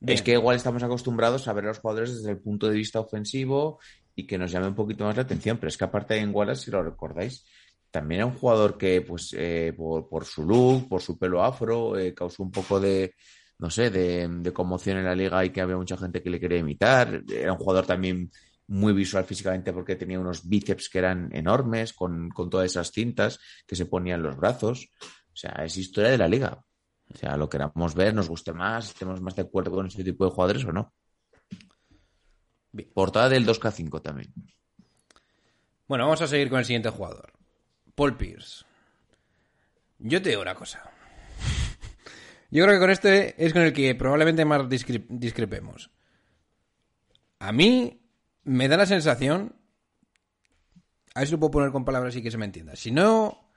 Bien. 0.00 0.14
Es 0.14 0.22
que 0.22 0.32
igual 0.32 0.56
estamos 0.56 0.82
acostumbrados 0.82 1.46
a 1.46 1.52
ver 1.52 1.64
a 1.64 1.68
los 1.68 1.78
jugadores 1.78 2.16
desde 2.16 2.30
el 2.30 2.38
punto 2.38 2.68
de 2.68 2.76
vista 2.76 3.00
ofensivo 3.00 3.80
y 4.14 4.26
que 4.26 4.38
nos 4.38 4.50
llame 4.50 4.68
un 4.68 4.74
poquito 4.74 5.04
más 5.04 5.16
la 5.16 5.22
atención, 5.22 5.58
pero 5.58 5.68
es 5.68 5.76
que 5.76 5.84
aparte 5.84 6.14
de 6.14 6.20
en 6.20 6.34
Wallace, 6.34 6.64
si 6.64 6.70
lo 6.70 6.82
recordáis, 6.82 7.44
también 7.90 8.20
era 8.20 8.26
un 8.26 8.34
jugador 8.34 8.78
que, 8.78 9.02
pues, 9.02 9.34
eh, 9.36 9.74
por, 9.76 10.08
por 10.08 10.24
su 10.24 10.44
look, 10.44 10.88
por 10.88 11.00
su 11.00 11.18
pelo 11.18 11.42
afro, 11.42 11.98
eh, 11.98 12.14
causó 12.14 12.42
un 12.42 12.50
poco 12.50 12.80
de, 12.80 13.14
no 13.58 13.70
sé, 13.70 13.90
de, 13.90 14.28
de 14.28 14.52
conmoción 14.52 14.98
en 14.98 15.04
la 15.04 15.14
liga 15.14 15.44
y 15.44 15.50
que 15.50 15.60
había 15.60 15.76
mucha 15.76 15.96
gente 15.96 16.22
que 16.22 16.30
le 16.30 16.40
quería 16.40 16.58
imitar. 16.58 17.22
Era 17.28 17.52
un 17.52 17.58
jugador 17.58 17.86
también 17.86 18.30
muy 18.68 18.92
visual 18.92 19.24
físicamente 19.24 19.72
porque 19.72 19.96
tenía 19.96 20.20
unos 20.20 20.48
bíceps 20.48 20.88
que 20.88 20.98
eran 20.98 21.30
enormes, 21.32 21.92
con, 21.92 22.28
con 22.30 22.50
todas 22.50 22.66
esas 22.66 22.92
cintas 22.92 23.40
que 23.66 23.76
se 23.76 23.86
ponían 23.86 24.20
en 24.20 24.26
los 24.26 24.36
brazos. 24.36 24.90
O 25.38 25.40
sea, 25.40 25.52
es 25.64 25.76
historia 25.76 26.10
de 26.10 26.18
la 26.18 26.26
liga. 26.26 26.64
O 27.14 27.16
sea, 27.16 27.36
lo 27.36 27.48
queramos 27.48 27.94
ver, 27.94 28.12
nos 28.12 28.28
guste 28.28 28.52
más, 28.52 28.88
estemos 28.88 29.20
más 29.20 29.36
de 29.36 29.42
acuerdo 29.42 29.70
con 29.70 29.86
este 29.86 30.02
tipo 30.02 30.24
de 30.24 30.32
jugadores 30.32 30.64
o 30.64 30.72
no. 30.72 30.92
Portada 32.92 33.28
del 33.28 33.46
2K5 33.46 34.02
también. 34.02 34.34
Bueno, 35.86 36.04
vamos 36.06 36.20
a 36.22 36.26
seguir 36.26 36.50
con 36.50 36.58
el 36.58 36.64
siguiente 36.64 36.90
jugador. 36.90 37.32
Paul 37.94 38.16
Pierce. 38.16 38.64
Yo 40.00 40.20
te 40.20 40.30
digo 40.30 40.42
una 40.42 40.56
cosa. 40.56 40.90
Yo 42.50 42.64
creo 42.64 42.74
que 42.74 42.80
con 42.80 42.90
este 42.90 43.46
es 43.46 43.52
con 43.52 43.62
el 43.62 43.72
que 43.72 43.94
probablemente 43.94 44.44
más 44.44 44.62
discre- 44.62 45.06
discrepemos. 45.08 45.88
A 47.38 47.52
mí 47.52 48.02
me 48.42 48.66
da 48.66 48.76
la 48.76 48.86
sensación... 48.86 49.54
A 51.14 51.20
ver 51.20 51.28
si 51.28 51.32
lo 51.32 51.38
puedo 51.38 51.52
poner 51.52 51.70
con 51.70 51.84
palabras 51.84 52.16
y 52.16 52.22
que 52.24 52.30
se 52.32 52.38
me 52.38 52.44
entienda. 52.44 52.74
Si 52.74 52.90
no... 52.90 53.52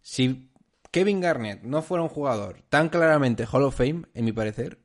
Si 0.00 0.52
Kevin 0.96 1.20
Garnett 1.20 1.62
no 1.62 1.82
fuera 1.82 2.02
un 2.02 2.08
jugador 2.08 2.62
tan 2.70 2.88
claramente 2.88 3.44
Hall 3.44 3.64
of 3.64 3.76
Fame, 3.76 4.04
en 4.14 4.24
mi 4.24 4.32
parecer, 4.32 4.78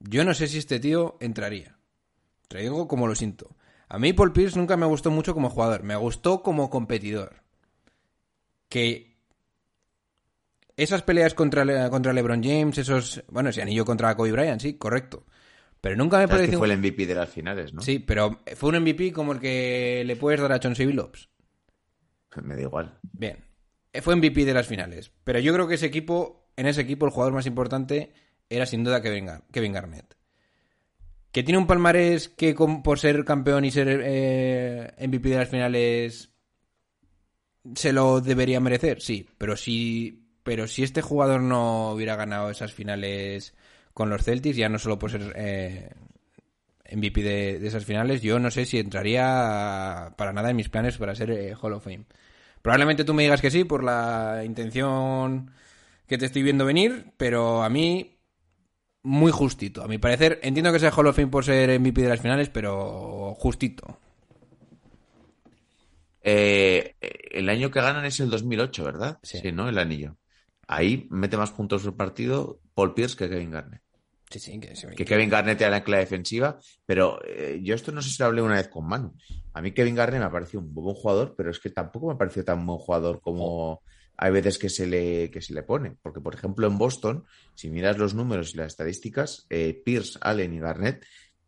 yo 0.00 0.22
no 0.22 0.34
sé 0.34 0.48
si 0.48 0.58
este 0.58 0.78
tío 0.80 1.16
entraría. 1.18 1.78
Te 2.48 2.58
digo 2.58 2.86
como 2.86 3.06
lo 3.06 3.14
siento. 3.14 3.56
A 3.88 3.98
mí 3.98 4.12
Paul 4.12 4.34
Pierce 4.34 4.58
nunca 4.58 4.76
me 4.76 4.84
gustó 4.84 5.10
mucho 5.10 5.32
como 5.32 5.48
jugador, 5.48 5.82
me 5.82 5.96
gustó 5.96 6.42
como 6.42 6.68
competidor. 6.68 7.36
Que 8.68 9.16
esas 10.76 11.00
peleas 11.00 11.32
contra, 11.32 11.64
Le- 11.64 11.88
contra 11.88 12.12
LeBron 12.12 12.44
James, 12.44 12.76
esos... 12.76 13.24
Bueno, 13.28 13.48
ese 13.48 13.62
anillo 13.62 13.86
contra 13.86 14.14
Kobe 14.14 14.32
Bryant, 14.32 14.60
sí, 14.60 14.74
correcto. 14.76 15.24
Pero 15.80 15.96
nunca 15.96 16.18
me 16.18 16.24
Sabes 16.26 16.32
que 16.32 16.38
pareció... 16.48 16.58
fue 16.58 16.68
el 16.70 16.76
MVP 16.76 17.06
de 17.06 17.14
las 17.14 17.30
finales, 17.30 17.72
¿no? 17.72 17.80
Sí, 17.80 17.98
pero 17.98 18.42
fue 18.56 18.68
un 18.68 18.82
MVP 18.82 19.10
como 19.10 19.32
el 19.32 19.40
que 19.40 20.02
le 20.04 20.16
puedes 20.16 20.38
dar 20.38 20.52
a 20.52 20.60
Chauncey 20.60 20.84
Billups. 20.84 21.30
Me 22.42 22.56
da 22.56 22.60
igual. 22.60 22.98
Bien. 23.02 23.45
Eh, 23.96 24.02
Fue 24.02 24.14
MVP 24.16 24.44
de 24.44 24.54
las 24.54 24.66
finales. 24.66 25.10
Pero 25.24 25.38
yo 25.38 25.52
creo 25.52 25.66
que 25.66 25.74
ese 25.74 25.86
equipo, 25.86 26.50
en 26.56 26.66
ese 26.66 26.82
equipo, 26.82 27.06
el 27.06 27.12
jugador 27.12 27.34
más 27.34 27.46
importante 27.46 28.12
era 28.48 28.66
sin 28.66 28.84
duda 28.84 29.02
Kevin, 29.02 29.28
Kevin 29.50 29.72
Garnett. 29.72 30.14
Que 31.32 31.42
tiene 31.42 31.58
un 31.58 31.66
palmarés 31.66 32.28
que 32.28 32.54
por 32.54 32.98
ser 32.98 33.24
campeón 33.24 33.64
y 33.64 33.70
ser 33.70 34.02
eh, 34.04 34.94
MVP 35.06 35.28
de 35.28 35.36
las 35.36 35.48
finales 35.48 36.30
se 37.74 37.92
lo 37.92 38.20
debería 38.20 38.60
merecer, 38.60 39.00
sí. 39.00 39.28
Pero 39.36 39.56
si, 39.56 40.28
pero 40.42 40.66
si 40.66 40.82
este 40.82 41.02
jugador 41.02 41.40
no 41.40 41.90
hubiera 41.92 42.16
ganado 42.16 42.50
esas 42.50 42.72
finales 42.72 43.54
con 43.92 44.08
los 44.08 44.22
Celtics, 44.22 44.56
ya 44.56 44.68
no 44.68 44.78
solo 44.78 44.98
por 44.98 45.10
ser 45.10 45.32
eh, 45.36 45.90
MVP 46.92 47.22
de, 47.22 47.58
de 47.58 47.66
esas 47.66 47.84
finales, 47.84 48.22
yo 48.22 48.38
no 48.38 48.50
sé 48.50 48.64
si 48.64 48.78
entraría 48.78 50.14
para 50.16 50.32
nada 50.32 50.50
en 50.50 50.56
mis 50.56 50.68
planes 50.68 50.96
para 50.96 51.14
ser 51.14 51.30
eh, 51.32 51.54
Hall 51.60 51.72
of 51.72 51.84
Fame. 51.84 52.06
Probablemente 52.62 53.04
tú 53.04 53.14
me 53.14 53.22
digas 53.22 53.40
que 53.40 53.50
sí 53.50 53.64
por 53.64 53.84
la 53.84 54.42
intención 54.44 55.50
que 56.06 56.18
te 56.18 56.26
estoy 56.26 56.42
viendo 56.42 56.64
venir, 56.64 57.12
pero 57.16 57.62
a 57.62 57.68
mí 57.68 58.18
muy 59.02 59.30
justito. 59.30 59.82
A 59.82 59.88
mi 59.88 59.98
parecer, 59.98 60.40
entiendo 60.42 60.72
que 60.72 60.80
sea 60.80 60.90
Hall 60.90 61.06
of 61.06 61.16
Fame 61.16 61.28
por 61.28 61.44
ser 61.44 61.78
MVP 61.78 62.02
de 62.02 62.08
las 62.08 62.20
finales, 62.20 62.48
pero 62.48 63.34
justito. 63.38 63.98
Eh, 66.22 66.96
el 67.30 67.48
año 67.48 67.70
que 67.70 67.80
ganan 67.80 68.04
es 68.04 68.18
el 68.18 68.30
2008, 68.30 68.84
¿verdad? 68.84 69.18
Sí. 69.22 69.40
¿no? 69.52 69.68
El 69.68 69.78
anillo. 69.78 70.16
Ahí 70.66 71.06
mete 71.10 71.36
más 71.36 71.52
puntos 71.52 71.84
por 71.84 71.96
partido 71.96 72.60
Paul 72.74 72.94
Pierce 72.94 73.16
que 73.16 73.28
Kevin 73.28 73.52
Garnett. 73.52 73.82
Sí, 74.30 74.40
sí, 74.40 74.58
que, 74.58 74.74
sí, 74.74 74.88
que 74.96 75.04
Kevin 75.04 75.30
Garnett 75.30 75.60
era 75.60 75.70
la 75.70 75.84
clave 75.84 76.02
defensiva, 76.02 76.58
pero 76.84 77.20
eh, 77.24 77.60
yo 77.62 77.74
esto 77.76 77.92
no 77.92 78.02
sé 78.02 78.10
si 78.10 78.16
lo 78.18 78.26
hablé 78.26 78.42
una 78.42 78.56
vez 78.56 78.68
con 78.68 78.86
Manu. 78.86 79.14
A 79.54 79.62
mí 79.62 79.72
Kevin 79.72 79.94
Garnett 79.94 80.20
me 80.20 80.26
ha 80.26 80.32
parecido 80.32 80.60
un 80.60 80.74
buen 80.74 80.96
jugador, 80.96 81.34
pero 81.36 81.50
es 81.50 81.60
que 81.60 81.70
tampoco 81.70 82.08
me 82.08 82.14
ha 82.14 82.18
parecido 82.18 82.44
tan 82.44 82.66
buen 82.66 82.78
jugador 82.78 83.20
como 83.20 83.82
hay 84.16 84.32
veces 84.32 84.58
que 84.58 84.68
se 84.68 84.86
le, 84.86 85.30
que 85.30 85.40
se 85.40 85.54
le 85.54 85.62
pone. 85.62 85.96
Porque, 86.02 86.20
por 86.20 86.34
ejemplo, 86.34 86.66
en 86.66 86.78
Boston, 86.78 87.24
si 87.54 87.70
miras 87.70 87.98
los 87.98 88.14
números 88.14 88.54
y 88.54 88.56
las 88.56 88.68
estadísticas, 88.68 89.46
eh, 89.50 89.80
Pierce, 89.84 90.18
Allen 90.20 90.54
y 90.54 90.58
Garnett 90.58 91.04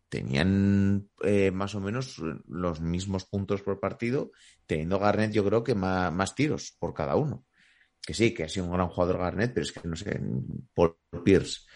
tenían 0.09 1.09
eh, 1.23 1.51
más 1.51 1.75
o 1.75 1.81
menos 1.81 2.17
los 2.47 2.81
mismos 2.81 3.25
puntos 3.25 3.63
por 3.63 3.81
partido, 3.81 4.31
teniendo 4.67 4.99
Garnett 4.99 5.33
yo 5.33 5.45
creo 5.45 5.63
que 5.65 5.75
más, 5.75 6.13
más 6.13 6.35
tiros 6.35 6.77
por 6.79 6.95
cada 6.95 7.17
uno. 7.17 7.45
Que 8.01 8.15
sí, 8.15 8.33
que 8.33 8.45
ha 8.45 8.49
sido 8.49 8.67
un 8.67 8.73
gran 8.73 8.89
jugador 8.89 9.19
Garnett, 9.19 9.53
pero 9.53 9.65
es 9.65 9.73
que 9.73 9.87
no 9.87 9.97
sé, 9.97 10.19
Paul 10.73 10.97
Pierce 11.25 11.68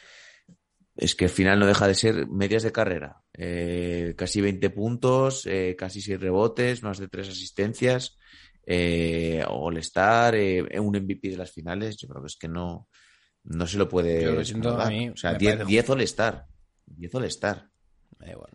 es 0.96 1.14
que 1.14 1.24
al 1.24 1.30
final 1.30 1.58
no 1.58 1.66
deja 1.66 1.86
de 1.86 1.94
ser 1.94 2.26
medias 2.28 2.62
de 2.62 2.72
carrera. 2.72 3.22
Eh, 3.32 4.14
casi 4.16 4.40
20 4.40 4.70
puntos, 4.70 5.46
eh, 5.46 5.74
casi 5.76 6.00
6 6.00 6.20
rebotes, 6.20 6.82
más 6.82 6.98
de 6.98 7.08
3 7.08 7.30
asistencias, 7.30 8.18
eh, 8.66 9.42
All-Star, 9.48 10.34
eh, 10.34 10.62
un 10.80 10.94
MVP 10.94 11.30
de 11.30 11.36
las 11.36 11.50
finales. 11.50 11.96
Yo 11.96 12.08
creo 12.08 12.22
que 12.22 12.26
es 12.26 12.36
que 12.36 12.48
no, 12.48 12.88
no 13.44 13.66
se 13.66 13.78
lo 13.78 13.88
puede. 13.88 14.22
Yo 14.22 14.32
lo 14.32 14.44
siento, 14.44 14.78
a 14.78 14.88
mí 14.88 15.08
o 15.08 15.16
sea, 15.16 15.32
me 15.32 15.38
10, 15.38 15.52
parece 15.54 15.70
10 15.70 15.90
All-Star. 15.90 16.46
10 16.86 17.14
All-Star. 17.14 17.70
Da 18.18 18.30
igual. 18.30 18.52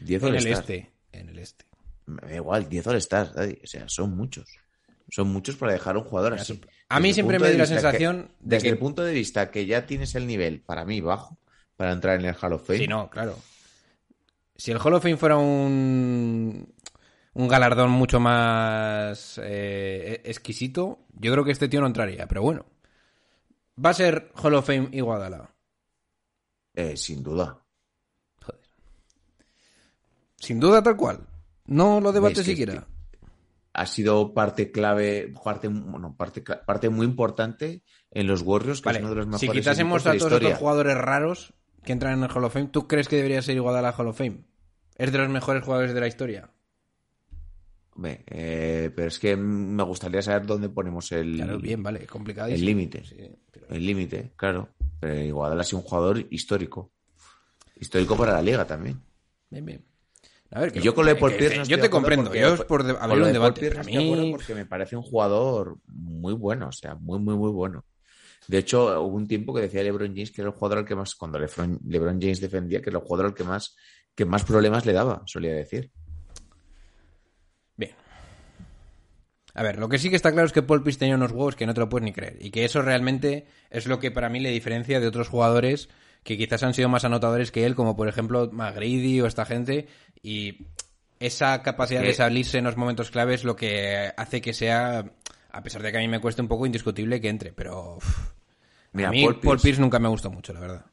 10 0.00 0.22
En 0.22 0.34
el 0.34 0.46
este. 0.48 0.92
En 1.12 1.28
el 1.28 1.38
este. 1.38 1.64
Me 2.06 2.22
da 2.22 2.34
igual, 2.34 2.68
10 2.68 2.86
All-Star. 2.88 3.32
O 3.62 3.66
sea, 3.66 3.88
son 3.88 4.16
muchos. 4.16 4.48
Son 5.08 5.28
muchos 5.28 5.56
para 5.56 5.72
dejar 5.72 5.94
a 5.96 5.98
un 6.00 6.04
jugador 6.04 6.34
así. 6.34 6.60
A 6.88 6.98
mí 7.00 7.12
siempre 7.12 7.38
me 7.38 7.48
dio 7.48 7.58
la 7.58 7.64
que- 7.64 7.68
sensación 7.68 8.28
de 8.40 8.56
desde 8.56 8.64
que- 8.68 8.72
el 8.72 8.78
punto 8.78 9.02
de 9.04 9.12
vista 9.12 9.50
que 9.50 9.66
ya 9.66 9.86
tienes 9.86 10.14
el 10.14 10.26
nivel, 10.26 10.60
para 10.60 10.84
mí, 10.84 11.00
bajo, 11.00 11.38
para 11.76 11.92
entrar 11.92 12.18
en 12.18 12.26
el 12.26 12.34
Hall 12.40 12.52
of 12.54 12.66
Fame. 12.66 12.78
Sí, 12.80 12.88
no, 12.88 13.08
claro. 13.10 13.38
Si 14.56 14.70
el 14.72 14.78
Hall 14.78 14.94
of 14.94 15.02
Fame 15.02 15.16
fuera 15.16 15.36
un, 15.36 16.72
un 17.34 17.48
galardón 17.48 17.90
mucho 17.90 18.18
más 18.18 19.38
eh, 19.42 20.22
exquisito, 20.24 21.00
yo 21.12 21.32
creo 21.32 21.44
que 21.44 21.52
este 21.52 21.68
tío 21.68 21.80
no 21.80 21.86
entraría. 21.86 22.26
Pero 22.26 22.42
bueno, 22.42 22.64
va 23.84 23.90
a 23.90 23.94
ser 23.94 24.32
Hall 24.42 24.54
of 24.54 24.66
Fame 24.66 24.88
y 24.92 25.00
Guadalajara. 25.00 25.54
Eh, 26.74 26.96
sin 26.96 27.22
duda. 27.22 27.58
Joder. 28.42 28.60
Sin 30.36 30.58
duda, 30.60 30.82
tal 30.82 30.96
cual. 30.96 31.20
No 31.66 32.00
lo 32.00 32.12
que- 32.12 32.44
siquiera. 32.44 32.86
Ha 33.76 33.84
sido 33.84 34.32
parte 34.32 34.70
clave, 34.70 35.32
parte, 35.44 35.68
bueno, 35.68 36.16
parte, 36.16 36.40
parte 36.40 36.88
muy 36.88 37.04
importante 37.04 37.82
en 38.10 38.26
los 38.26 38.40
Warriors, 38.40 38.80
que 38.80 38.86
Vale, 38.86 38.98
es 38.98 39.04
uno 39.04 39.10
de 39.10 39.16
los 39.16 39.26
mejores 39.26 39.40
si 39.40 39.48
quitásemos 39.50 40.06
a 40.06 40.16
todos 40.16 40.32
estos 40.32 40.54
jugadores 40.54 40.96
raros 40.96 41.52
que 41.84 41.92
entran 41.92 42.14
en 42.14 42.24
el 42.24 42.30
Hall 42.30 42.44
of 42.44 42.54
Fame, 42.54 42.68
¿tú 42.68 42.88
crees 42.88 43.06
que 43.06 43.16
debería 43.16 43.42
ser 43.42 43.54
igual 43.56 43.76
a 43.76 43.82
la 43.82 43.90
Hall 43.92 44.08
of 44.08 44.16
Fame? 44.16 44.44
¿Es 44.96 45.12
de 45.12 45.18
los 45.18 45.28
mejores 45.28 45.62
jugadores 45.62 45.92
de 45.92 46.00
la 46.00 46.06
historia? 46.06 46.50
Hombre, 47.94 48.24
eh, 48.28 48.90
pero 48.96 49.08
es 49.08 49.18
que 49.18 49.36
me 49.36 49.82
gustaría 49.82 50.22
saber 50.22 50.46
dónde 50.46 50.70
ponemos 50.70 51.12
el 51.12 51.36
Claro, 51.36 51.58
bien, 51.58 51.82
vale, 51.82 52.06
complicado. 52.06 52.48
el 52.48 52.64
límite. 52.64 53.04
Sí, 53.04 53.16
pero- 53.50 53.68
el 53.68 53.84
límite, 53.84 54.32
claro. 54.36 54.70
Pero 54.98 55.44
ha 55.44 55.64
sido 55.64 55.80
un 55.80 55.84
jugador 55.84 56.26
histórico. 56.30 56.92
Histórico 57.78 58.16
para 58.16 58.32
la 58.32 58.42
liga 58.42 58.66
también. 58.66 59.02
Bien, 59.50 59.64
bien. 59.66 59.84
A 60.52 60.60
ver, 60.60 60.72
que 60.72 60.78
Y 60.78 60.82
yo 60.82 60.94
con 60.94 61.04
que- 61.30 61.36
Pierce 61.38 61.58
no 61.58 61.64
yo 61.64 61.80
te 61.80 61.90
comprendo. 61.90 62.34
Yo 62.34 62.54
es 62.54 62.60
por 62.62 62.84
de- 62.84 62.96
abrir 62.98 63.22
un 63.24 63.32
debate. 63.32 63.60
Pierce 63.60 63.78
pero 63.78 63.80
a 63.80 63.92
no 63.92 64.00
estoy 64.00 64.20
mí, 64.26 64.30
porque 64.30 64.54
me 64.54 64.66
parece 64.66 64.96
un 64.96 65.02
jugador 65.02 65.78
muy 65.86 66.34
bueno, 66.34 66.68
o 66.68 66.72
sea, 66.72 66.94
muy, 66.94 67.18
muy, 67.18 67.34
muy 67.36 67.50
bueno. 67.50 67.84
De 68.48 68.58
hecho, 68.58 69.02
hubo 69.02 69.16
un 69.16 69.26
tiempo 69.26 69.52
que 69.52 69.62
decía 69.62 69.82
LeBron 69.82 70.08
James 70.14 70.30
que 70.30 70.40
era 70.40 70.50
el 70.50 70.56
jugador 70.56 70.78
al 70.78 70.84
que 70.84 70.94
más, 70.94 71.14
cuando 71.16 71.38
LeBron, 71.38 71.80
LeBron 71.84 72.20
James 72.20 72.40
defendía, 72.40 72.80
que 72.80 72.90
era 72.90 72.98
el 73.00 73.04
jugador 73.04 73.26
al 73.26 73.34
que 73.34 73.42
más, 73.42 73.74
que 74.14 74.24
más 74.24 74.44
problemas 74.44 74.86
le 74.86 74.92
daba, 74.92 75.22
solía 75.26 75.52
decir. 75.52 75.90
Bien. 77.76 77.92
A 79.54 79.62
ver, 79.62 79.78
lo 79.78 79.88
que 79.88 79.98
sí 79.98 80.10
que 80.10 80.16
está 80.16 80.30
claro 80.32 80.46
es 80.46 80.52
que 80.52 80.62
Paul 80.62 80.82
Pierce 80.82 80.98
tenía 81.00 81.16
unos 81.16 81.32
huevos 81.32 81.56
que 81.56 81.66
no 81.66 81.74
te 81.74 81.80
lo 81.80 81.88
puedes 81.88 82.04
ni 82.04 82.12
creer. 82.12 82.36
Y 82.40 82.50
que 82.50 82.64
eso 82.64 82.82
realmente 82.82 83.46
es 83.70 83.86
lo 83.86 83.98
que 83.98 84.10
para 84.10 84.28
mí 84.28 84.38
le 84.38 84.50
diferencia 84.50 85.00
de 85.00 85.06
otros 85.08 85.28
jugadores 85.28 85.88
que 86.26 86.36
quizás 86.36 86.64
han 86.64 86.74
sido 86.74 86.88
más 86.88 87.04
anotadores 87.04 87.52
que 87.52 87.64
él, 87.64 87.76
como 87.76 87.96
por 87.96 88.08
ejemplo 88.08 88.50
McGrady 88.52 89.20
o 89.20 89.26
esta 89.26 89.46
gente. 89.46 89.86
Y 90.22 90.66
esa 91.20 91.62
capacidad 91.62 92.02
de 92.02 92.12
salirse 92.12 92.58
en 92.58 92.64
los 92.64 92.76
momentos 92.76 93.12
claves 93.12 93.44
lo 93.44 93.54
que 93.54 94.12
hace 94.16 94.40
que 94.40 94.52
sea, 94.52 95.12
a 95.50 95.62
pesar 95.62 95.82
de 95.82 95.92
que 95.92 95.98
a 95.98 96.00
mí 96.00 96.08
me 96.08 96.20
cueste 96.20 96.42
un 96.42 96.48
poco 96.48 96.66
indiscutible 96.66 97.20
que 97.20 97.28
entre. 97.28 97.52
Pero 97.52 97.98
Mira, 98.92 99.08
a 99.08 99.12
mí 99.12 99.22
Paul 99.22 99.34
Paul 99.34 99.40
Pierce, 99.42 99.62
Pierce 99.62 99.80
nunca 99.80 100.00
me 100.00 100.08
gustó 100.08 100.28
mucho, 100.28 100.52
la 100.52 100.60
verdad. 100.60 100.86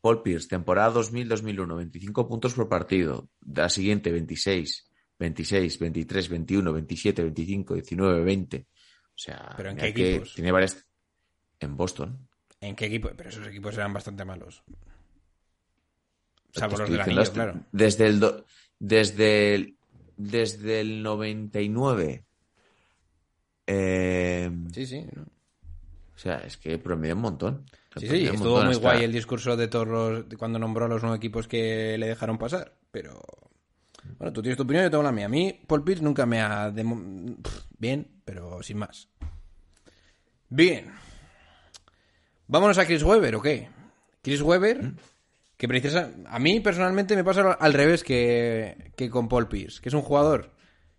Paul 0.00 0.22
Pierce, 0.22 0.48
temporada 0.48 1.00
2000-2001, 1.00 1.76
25 1.76 2.28
puntos 2.28 2.54
por 2.54 2.68
partido. 2.68 3.30
La 3.46 3.68
siguiente, 3.68 4.10
26, 4.10 4.90
26, 5.16 5.78
23, 5.78 6.28
21, 6.28 6.72
27, 6.72 7.22
25, 7.22 7.74
19, 7.74 8.24
20. 8.24 8.66
O 8.68 9.08
sea, 9.14 9.54
¿Pero 9.56 9.70
en 9.70 9.76
qué 9.76 9.94
que 9.94 10.10
equipos? 10.10 10.34
Tiene 10.34 10.50
varias. 10.50 10.84
En 11.60 11.76
Boston. 11.76 12.25
¿En 12.60 12.74
qué 12.76 12.86
equipo? 12.86 13.10
Pero 13.16 13.28
esos 13.28 13.46
equipos 13.46 13.74
eran 13.74 13.92
bastante 13.92 14.24
malos. 14.24 14.62
Salvo 16.52 16.78
los 16.78 16.90
del 16.90 17.00
anillo, 17.00 17.20
esto. 17.22 17.34
claro. 17.34 17.60
Desde 17.72 18.06
el, 18.06 18.18
do- 18.20 18.44
desde 18.78 19.54
el, 19.54 19.76
desde 20.16 20.80
el 20.80 21.02
99. 21.02 22.24
eh, 23.66 24.50
Sí, 24.72 24.86
sí. 24.86 25.06
¿no? 25.12 25.22
o 25.22 26.18
sea, 26.18 26.38
es 26.38 26.56
que 26.56 26.78
promedio 26.78 27.14
un 27.14 27.20
montón. 27.20 27.66
Sí, 27.96 28.08
sí, 28.08 28.24
estuvo 28.26 28.56
muy 28.62 28.72
hasta- 28.72 28.80
guay 28.80 29.04
el 29.04 29.12
discurso 29.12 29.56
de 29.56 29.68
todos 29.68 29.86
los, 29.88 30.24
cuando 30.38 30.58
nombró 30.58 30.86
a 30.86 30.88
los 30.88 31.02
nueve 31.02 31.16
equipos 31.18 31.46
que 31.48 31.96
le 31.98 32.06
dejaron 32.06 32.38
pasar, 32.38 32.74
pero... 32.90 33.20
Bueno, 34.18 34.32
tú 34.32 34.40
tienes 34.40 34.56
tu 34.56 34.62
opinión, 34.62 34.84
yo 34.84 34.90
tengo 34.90 35.02
la 35.02 35.10
mía. 35.12 35.26
A 35.26 35.28
mí, 35.28 35.60
Paul 35.66 35.82
Pierce 35.84 36.02
nunca 36.04 36.24
me 36.26 36.40
ha... 36.40 36.70
demo- 36.70 37.36
pff, 37.42 37.64
Bien, 37.78 38.06
pero 38.24 38.62
sin 38.62 38.78
más. 38.78 39.08
Bien. 40.48 40.90
Vámonos 42.48 42.78
a 42.78 42.86
Chris 42.86 43.02
Webber, 43.02 43.36
¿o 43.36 43.42
qué? 43.42 43.68
Chris 44.22 44.42
Webber, 44.42 44.92
que 45.56 45.68
precisa... 45.68 46.10
A 46.26 46.38
mí, 46.38 46.60
personalmente, 46.60 47.16
me 47.16 47.24
pasa 47.24 47.52
al 47.52 47.72
revés 47.72 48.04
que, 48.04 48.92
que 48.96 49.10
con 49.10 49.28
Paul 49.28 49.48
Pierce, 49.48 49.80
que 49.80 49.88
es 49.88 49.94
un 49.94 50.02
jugador 50.02 50.52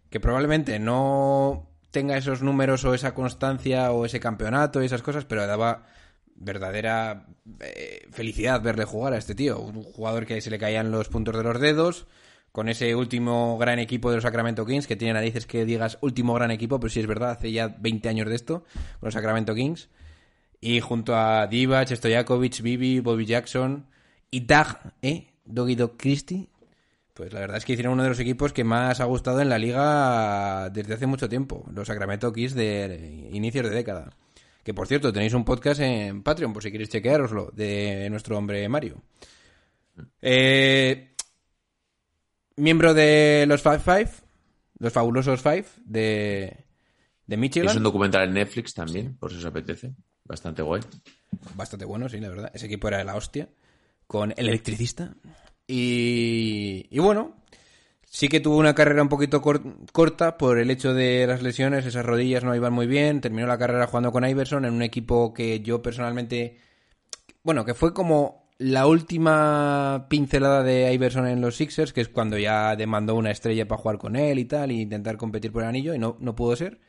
que 0.10 0.20
probablemente 0.20 0.80
no 0.80 1.70
tenga 1.92 2.18
esos 2.18 2.42
números 2.42 2.86
o 2.86 2.94
esa 2.94 3.13
constancia 3.13 3.92
o 3.92 4.06
ese 4.06 4.20
campeonato 4.20 4.82
y 4.82 4.86
esas 4.86 5.01
cosas, 5.01 5.25
pero 5.25 5.48
daba 5.48 5.86
verdadera 6.36 7.25
eh, 7.60 8.08
felicidad 8.12 8.62
verle 8.62 8.86
jugar 8.86 9.13
a 9.13 9.18
este 9.18 9.36
tío. 9.36 9.60
Un 9.60 9.84
jugador 9.84 10.25
que 10.25 10.42
se 10.42 10.50
le 10.50 10.60
caían 10.60 10.92
los 10.92 11.10
puntos 11.10 11.36
de 11.36 11.44
los 11.44 11.60
dedos, 11.60 12.08
con 12.51 12.70
ese 12.70 12.96
último 12.96 13.58
gran 13.58 13.80
equipo 13.80 14.10
de 14.10 14.18
los 14.18 14.24
Sacramento 14.24 14.66
Kings, 14.66 14.88
que 14.88 14.96
tiene 14.96 15.13
narices 15.13 15.46
que 15.46 15.66
digas 15.66 15.98
último 16.01 16.34
gran 16.34 16.51
equipo, 16.51 16.80
pero 16.80 16.89
si 16.89 17.00
es 17.00 17.08
verdad, 17.08 17.32
hace 17.32 17.51
ya 17.51 17.68
20 17.68 18.10
años 18.10 18.30
de 18.30 18.36
esto, 18.36 18.63
con 19.00 19.08
los 19.08 19.13
Sacramento 19.13 19.54
Kings. 19.56 19.89
Y 20.60 20.80
junto 20.80 21.16
a 21.16 21.48
Divac, 21.48 21.90
Stojakovic, 21.90 22.62
Bibi, 22.62 23.00
Bobby 23.00 23.26
Jackson 23.26 23.86
y 24.32 24.46
Dag, 24.46 24.94
¿eh? 25.02 25.28
Doggy 25.46 25.76
Dog 25.76 25.98
Christie. 25.98 26.50
Pues 27.14 27.34
la 27.34 27.40
verdad 27.40 27.58
es 27.58 27.66
que 27.66 27.74
hicieron 27.74 27.94
uno 27.94 28.04
de 28.04 28.10
los 28.10 28.20
equipos 28.20 28.54
que 28.54 28.64
más 28.64 29.00
ha 29.00 29.06
gustado 29.06 29.42
en 29.42 29.50
la 29.50 29.58
liga 29.58 30.70
desde 30.70 30.94
hace 30.94 31.08
mucho 31.08 31.28
tiempo. 31.28 31.66
Los 31.74 31.88
Sacramento 31.88 32.32
Kings 32.32 32.54
de 32.54 33.30
inicios 33.32 33.68
de 33.68 33.76
década. 33.76 34.12
Que 34.64 34.74
por 34.74 34.88
cierto, 34.88 35.14
tenéis 35.14 35.34
un 35.34 35.46
podcast 35.46 35.80
en 35.80 36.22
Patreon, 36.22 36.54
por 36.54 36.62
si 36.62 36.72
queréis 36.72 36.90
chequeároslo, 36.90 37.52
de 37.54 38.08
nuestro 38.10 38.38
hombre 38.38 38.68
Mario. 38.70 39.02
Eh, 40.22 41.16
miembro 42.58 42.94
de 42.94 43.46
los 43.48 43.62
Five 43.62 43.80
Five, 43.80 44.10
los 44.80 44.94
fabulosos 44.94 45.42
Five 45.42 45.66
de, 45.86 46.66
de 47.26 47.38
Michigan. 47.38 47.70
Es 47.70 47.76
un 47.78 47.84
documental 47.84 48.28
en 48.28 48.34
Netflix 48.34 48.74
también, 48.74 49.18
por 49.18 49.32
si 49.32 49.38
os 49.38 49.46
apetece. 49.46 49.94
Bastante 50.28 50.62
guay. 50.62 50.82
Bastante 51.56 51.86
bueno, 51.86 52.10
sí, 52.10 52.20
la 52.20 52.30
verdad. 52.30 52.52
Ese 52.54 52.66
equipo 52.66 52.88
era 52.88 52.98
de 52.98 53.06
la 53.06 53.16
hostia. 53.16 53.50
Con 54.08 54.34
el 54.38 54.50
electricista. 54.50 55.16
Y, 55.68 56.86
y 56.90 57.00
bueno, 57.00 57.36
sí 58.06 58.30
que 58.30 58.40
tuvo 58.40 58.58
una 58.58 58.76
carrera 58.76 59.02
un 59.02 59.10
poquito 59.10 59.42
cor- 59.42 59.62
corta 59.92 60.38
por 60.38 60.60
el 60.60 60.72
hecho 60.72 60.94
de 60.94 61.28
las 61.28 61.42
lesiones. 61.42 61.86
Esas 61.86 62.06
rodillas 62.06 62.44
no 62.44 62.56
iban 62.56 62.74
muy 62.74 62.88
bien. 62.88 63.22
Terminó 63.22 63.48
la 63.48 63.58
carrera 63.58 63.88
jugando 63.88 64.12
con 64.12 64.28
Iverson 64.28 64.66
en 64.66 64.74
un 64.74 64.82
equipo 64.82 65.34
que 65.34 65.60
yo 65.62 65.82
personalmente. 65.82 66.58
Bueno, 67.44 67.66
que 67.66 67.74
fue 67.74 67.94
como 67.94 68.48
la 68.60 68.88
última 68.88 70.08
pincelada 70.10 70.64
de 70.64 70.92
Iverson 70.94 71.28
en 71.28 71.42
los 71.42 71.56
Sixers, 71.56 71.94
que 71.94 72.02
es 72.02 72.10
cuando 72.10 72.38
ya 72.38 72.76
demandó 72.76 73.16
una 73.16 73.32
estrella 73.32 73.68
para 73.68 73.82
jugar 73.82 73.98
con 74.00 74.16
él 74.16 74.40
y 74.40 74.46
tal, 74.46 74.72
e 74.72 74.76
intentar 74.76 75.16
competir 75.16 75.52
por 75.52 75.62
el 75.64 75.70
anillo, 75.70 75.94
y 75.94 76.00
no, 76.00 76.18
no 76.20 76.36
pudo 76.36 76.56
ser. 76.56 76.80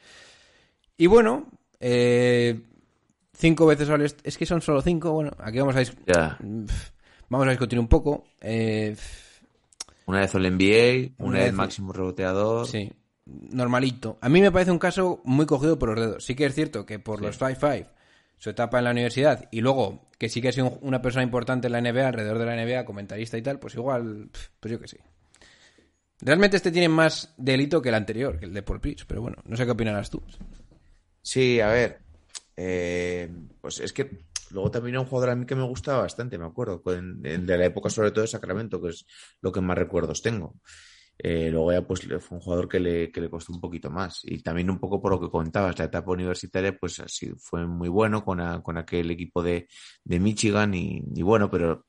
Y 0.96 1.06
bueno, 1.06 1.50
eh, 1.78 2.62
cinco 3.38 3.66
veces 3.66 3.88
al 3.90 4.02
est- 4.02 4.20
Es 4.24 4.36
que 4.36 4.46
son 4.46 4.60
solo 4.60 4.82
cinco. 4.82 5.12
Bueno, 5.12 5.30
aquí 5.38 5.58
vamos 5.58 5.76
a, 5.76 5.80
dis- 5.80 5.94
Ya. 6.06 6.36
vamos 7.28 7.46
a 7.46 7.50
discutir 7.50 7.78
un 7.78 7.88
poco. 7.88 8.24
Eh, 8.40 8.94
Una 10.06 10.20
vez 10.20 10.34
el 10.34 10.46
NBA, 10.46 11.14
una, 11.18 11.28
Una 11.28 11.38
vez 11.38 11.46
vez- 11.48 11.54
máximo 11.54 11.92
reboteador. 11.92 12.66
sí, 12.66 12.90
normalito. 13.26 14.18
A 14.22 14.28
mí 14.28 14.40
me 14.40 14.50
parece 14.50 14.70
un 14.70 14.78
caso 14.78 15.20
muy 15.24 15.44
cogido 15.46 15.78
por 15.78 15.90
los 15.90 16.00
dedos. 16.00 16.24
Sí 16.24 16.34
que 16.34 16.46
es 16.46 16.54
cierto 16.54 16.86
que 16.86 16.98
por 16.98 17.18
Sí. 17.18 17.24
los 17.26 17.38
5-5 17.38 17.86
su 18.38 18.50
etapa 18.50 18.78
en 18.78 18.84
la 18.84 18.92
universidad 18.92 19.48
y 19.50 19.60
luego 19.60 20.06
que 20.16 20.28
sí 20.28 20.40
que 20.40 20.48
ha 20.48 20.52
sido 20.52 20.66
un- 20.70 20.78
una 20.82 21.02
persona 21.02 21.22
importante 21.24 21.66
en 21.66 21.72
la 21.72 21.78
NBA, 21.80 22.08
alrededor 22.08 22.38
de 22.38 22.46
la 22.46 22.54
NBA, 22.54 22.84
comentarista 22.84 23.36
y 23.36 23.42
tal, 23.42 23.58
pues 23.58 23.74
igual, 23.74 24.30
pues 24.60 24.72
yo 24.72 24.80
que 24.80 24.88
sé. 24.88 24.98
Realmente 26.20 26.56
este 26.56 26.72
tiene 26.72 26.88
más 26.88 27.32
delito 27.36 27.80
que 27.82 27.90
el 27.90 27.94
anterior, 27.94 28.38
que 28.38 28.46
el 28.46 28.52
de 28.54 28.62
Paul 28.62 28.80
Pierce, 28.80 29.04
pero 29.06 29.20
bueno, 29.22 29.36
no 29.44 29.56
sé 29.56 29.64
qué 29.64 29.70
opinarás 29.72 30.10
tú. 30.10 30.20
Sí, 31.22 31.60
a 31.60 31.68
ver. 31.68 32.00
Eh, 32.60 33.30
pues 33.60 33.78
es 33.78 33.92
que 33.92 34.18
luego 34.50 34.68
también 34.68 34.94
era 34.94 35.00
un 35.00 35.06
jugador 35.06 35.30
a 35.30 35.36
mí 35.36 35.46
que 35.46 35.54
me 35.54 35.62
gustaba 35.62 36.02
bastante, 36.02 36.38
me 36.38 36.44
acuerdo, 36.44 36.82
de 36.84 37.56
la 37.56 37.64
época 37.64 37.88
sobre 37.88 38.10
todo 38.10 38.22
de 38.22 38.28
Sacramento, 38.28 38.82
que 38.82 38.88
es 38.88 39.06
lo 39.40 39.52
que 39.52 39.60
más 39.60 39.78
recuerdos 39.78 40.20
tengo. 40.22 40.56
Eh, 41.20 41.50
luego 41.50 41.72
ya 41.72 41.82
pues 41.86 42.00
fue 42.20 42.38
un 42.38 42.40
jugador 42.40 42.68
que 42.68 42.80
le, 42.80 43.12
que 43.12 43.20
le 43.20 43.30
costó 43.30 43.52
un 43.52 43.60
poquito 43.60 43.90
más. 43.90 44.22
Y 44.24 44.42
también 44.42 44.70
un 44.70 44.80
poco 44.80 45.00
por 45.00 45.12
lo 45.12 45.20
que 45.20 45.30
comentabas, 45.30 45.78
la 45.78 45.84
etapa 45.84 46.10
universitaria 46.10 46.76
pues 46.76 46.98
así 46.98 47.32
fue 47.38 47.64
muy 47.64 47.88
bueno 47.88 48.24
con, 48.24 48.40
con 48.62 48.76
aquel 48.76 49.10
equipo 49.12 49.40
de, 49.42 49.68
de 50.02 50.18
Michigan 50.20 50.74
y, 50.74 51.02
y 51.14 51.22
bueno, 51.22 51.48
pero 51.50 51.86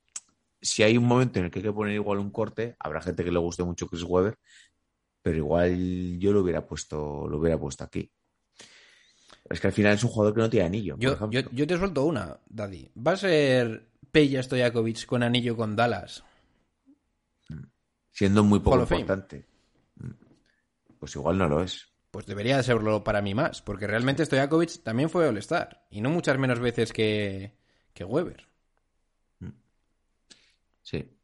si 0.62 0.84
hay 0.84 0.98
un 0.98 1.06
momento 1.06 1.40
en 1.40 1.46
el 1.46 1.52
que 1.52 1.60
hay 1.60 1.64
que 1.66 1.74
poner 1.74 1.96
igual 1.96 2.20
un 2.20 2.32
corte, 2.32 2.76
habrá 2.80 3.02
gente 3.02 3.24
que 3.24 3.32
le 3.32 3.40
guste 3.40 3.64
mucho 3.64 3.88
Chris 3.88 4.04
Webber, 4.04 4.38
pero 5.24 5.38
igual 5.38 6.20
yo 6.20 6.32
lo 6.32 6.42
hubiera 6.42 6.66
puesto, 6.68 7.28
lo 7.28 7.40
hubiera 7.40 7.58
puesto 7.60 7.84
aquí. 7.84 8.12
Es 9.50 9.60
que 9.60 9.68
al 9.68 9.74
final 9.74 9.94
es 9.94 10.04
un 10.04 10.10
jugador 10.10 10.34
que 10.34 10.42
no 10.42 10.50
tiene 10.50 10.66
anillo. 10.66 10.96
Yo, 11.00 11.30
yo, 11.30 11.42
yo 11.52 11.68
te 11.68 11.78
suelto 11.78 12.06
una, 12.06 12.38
Daddy. 12.50 12.90
¿Va 12.96 13.14
a 13.14 13.18
ser 13.18 13.88
Peja 14.12 14.44
Stojakovic 14.44 15.06
con 15.06 15.24
anillo 15.24 15.56
con 15.56 15.76
Dallas? 15.76 16.24
siendo 18.20 18.44
muy 18.44 18.60
poco 18.60 18.82
importante. 18.82 19.46
Pues 21.00 21.16
igual 21.16 21.38
no 21.38 21.48
lo 21.48 21.64
es. 21.64 21.88
Pues 22.12 22.26
debería 22.26 22.58
de 22.58 22.64
serlo 22.64 23.02
para 23.02 23.22
mí 23.22 23.34
más, 23.34 23.62
porque 23.62 23.88
realmente 23.88 24.26
Stojakovic 24.26 24.84
también 24.84 25.10
fue 25.10 25.26
All-Star, 25.26 25.86
y 25.90 26.02
no 26.02 26.10
muchas 26.10 26.38
menos 26.38 26.60
veces 26.60 26.92
que, 26.92 27.56
que 27.94 28.04
Weber. 28.04 28.46
Sí. 30.82 31.18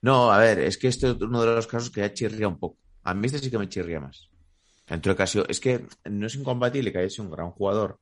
No, 0.00 0.32
a 0.32 0.38
ver, 0.38 0.58
es 0.58 0.78
que 0.78 0.88
este 0.88 1.10
es 1.10 1.20
uno 1.20 1.42
de 1.42 1.54
los 1.54 1.68
casos 1.68 1.90
que 1.90 2.00
ya 2.00 2.12
chirría 2.12 2.48
un 2.48 2.58
poco. 2.58 2.76
A 3.04 3.14
mí 3.14 3.26
este 3.26 3.38
sí 3.38 3.48
que 3.48 3.58
me 3.58 3.68
chirría 3.68 4.00
más. 4.00 4.28
Entre 4.88 5.12
ocasión, 5.12 5.44
es 5.48 5.60
que 5.60 5.84
no 6.04 6.26
es 6.26 6.34
incompatible 6.34 6.92
que 6.92 6.98
haya 6.98 7.08
sido 7.10 7.24
un 7.24 7.30
gran 7.30 7.50
jugador, 7.50 8.00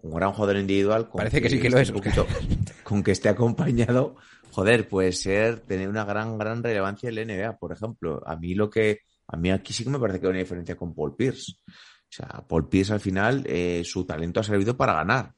un 0.00 0.14
gran 0.14 0.32
jugador 0.32 0.56
individual. 0.56 1.08
con 1.08 1.18
Parece 1.18 1.40
que 1.40 1.48
sí 1.50 1.60
que 1.60 1.70
lo 1.70 1.78
es, 1.78 1.88
un 1.90 1.96
poquito- 1.96 2.26
con 2.84 3.02
que 3.02 3.12
esté 3.12 3.28
acompañado, 3.28 4.16
joder, 4.50 4.88
puede 4.88 5.12
ser 5.12 5.60
tener 5.60 5.88
una 5.88 6.04
gran, 6.04 6.36
gran 6.38 6.62
relevancia 6.62 7.08
en 7.08 7.14
la 7.14 7.24
NBA, 7.24 7.58
por 7.58 7.72
ejemplo. 7.72 8.22
A 8.26 8.36
mí 8.36 8.54
lo 8.54 8.68
que, 8.68 9.00
a 9.28 9.36
mí 9.36 9.50
aquí 9.50 9.72
sí 9.72 9.84
que 9.84 9.90
me 9.90 9.98
parece 9.98 10.20
que 10.20 10.26
hay 10.26 10.30
una 10.30 10.38
diferencia 10.40 10.76
con 10.76 10.94
Paul 10.94 11.14
Pierce. 11.16 11.52
O 11.66 12.10
sea, 12.10 12.26
Paul 12.48 12.68
Pierce 12.68 12.92
al 12.92 13.00
final, 13.00 13.44
eh, 13.46 13.82
su 13.84 14.04
talento 14.06 14.40
ha 14.40 14.44
servido 14.44 14.76
para 14.76 14.94
ganar. 14.94 15.34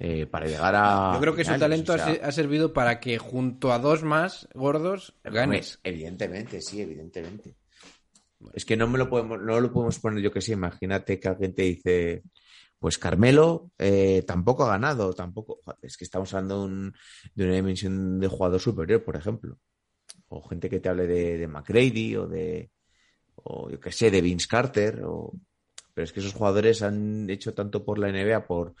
Eh, 0.00 0.26
para 0.26 0.46
llegar 0.46 0.74
a. 0.76 1.10
Yo 1.14 1.20
creo 1.20 1.34
que 1.34 1.44
su 1.44 1.58
talento 1.58 1.92
o 1.92 1.94
ha 1.96 1.98
sea, 1.98 2.14
se- 2.14 2.20
ha 2.22 2.30
servido 2.30 2.72
para 2.72 3.00
que 3.00 3.18
junto 3.18 3.72
a 3.72 3.80
dos 3.80 4.04
más 4.04 4.48
gordos 4.54 5.14
ganes. 5.24 5.80
Evidentemente, 5.82 6.60
sí, 6.60 6.80
evidentemente. 6.80 7.56
Es 8.54 8.64
que 8.64 8.76
no 8.76 8.86
me 8.88 8.98
lo 8.98 9.08
podemos, 9.10 9.40
no 9.40 9.60
lo 9.60 9.72
podemos 9.72 9.98
poner 9.98 10.22
yo 10.22 10.32
que 10.32 10.40
sé. 10.40 10.52
Imagínate 10.52 11.18
que 11.18 11.28
alguien 11.28 11.54
te 11.54 11.62
dice, 11.62 12.22
pues 12.78 12.98
Carmelo 12.98 13.72
eh, 13.78 14.22
tampoco 14.26 14.64
ha 14.64 14.70
ganado, 14.70 15.12
tampoco. 15.14 15.60
Es 15.82 15.96
que 15.96 16.04
estamos 16.04 16.32
hablando 16.34 16.60
de, 16.60 16.66
un- 16.66 16.94
de 17.34 17.44
una 17.44 17.54
dimensión 17.54 18.20
de 18.20 18.28
jugador 18.28 18.60
superior, 18.60 19.04
por 19.04 19.16
ejemplo. 19.16 19.58
O 20.28 20.42
gente 20.48 20.70
que 20.70 20.80
te 20.80 20.88
hable 20.88 21.06
de, 21.06 21.38
de 21.38 21.48
McGrady 21.48 22.16
o 22.16 22.26
de, 22.28 22.70
o 23.36 23.70
yo 23.70 23.80
que 23.80 23.92
sé, 23.92 24.10
de 24.10 24.20
Vince 24.22 24.48
Carter. 24.48 25.02
Pero 25.94 26.04
es 26.04 26.12
que 26.12 26.20
esos 26.20 26.34
jugadores 26.34 26.82
han 26.82 27.28
hecho 27.30 27.54
tanto 27.54 27.84
por 27.84 27.98
la 27.98 28.08
NBA, 28.08 28.46
por, 28.46 28.74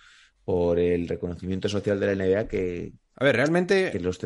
por 0.48 0.78
el 0.78 1.06
reconocimiento 1.06 1.68
social 1.68 2.00
de 2.00 2.06
la 2.06 2.24
NBA, 2.24 2.48
que, 2.48 2.94
A 3.16 3.24
ver, 3.24 3.36
realmente 3.36 3.90
que 3.92 4.00
los, 4.00 4.18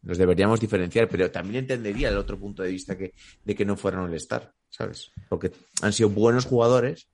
deberíamos 0.00 0.60
diferenciar, 0.60 1.08
pero 1.08 1.28
también 1.32 1.64
entendería 1.64 2.08
el 2.08 2.18
otro 2.18 2.38
punto 2.38 2.62
de 2.62 2.70
vista 2.70 2.96
que, 2.96 3.14
de 3.42 3.54
que 3.56 3.64
no 3.64 3.76
fueran 3.76 4.02
All-Star, 4.02 4.54
¿sabes? 4.68 5.10
Porque 5.28 5.50
han 5.82 5.92
sido 5.92 6.10
buenos 6.10 6.44
jugadores, 6.44 7.08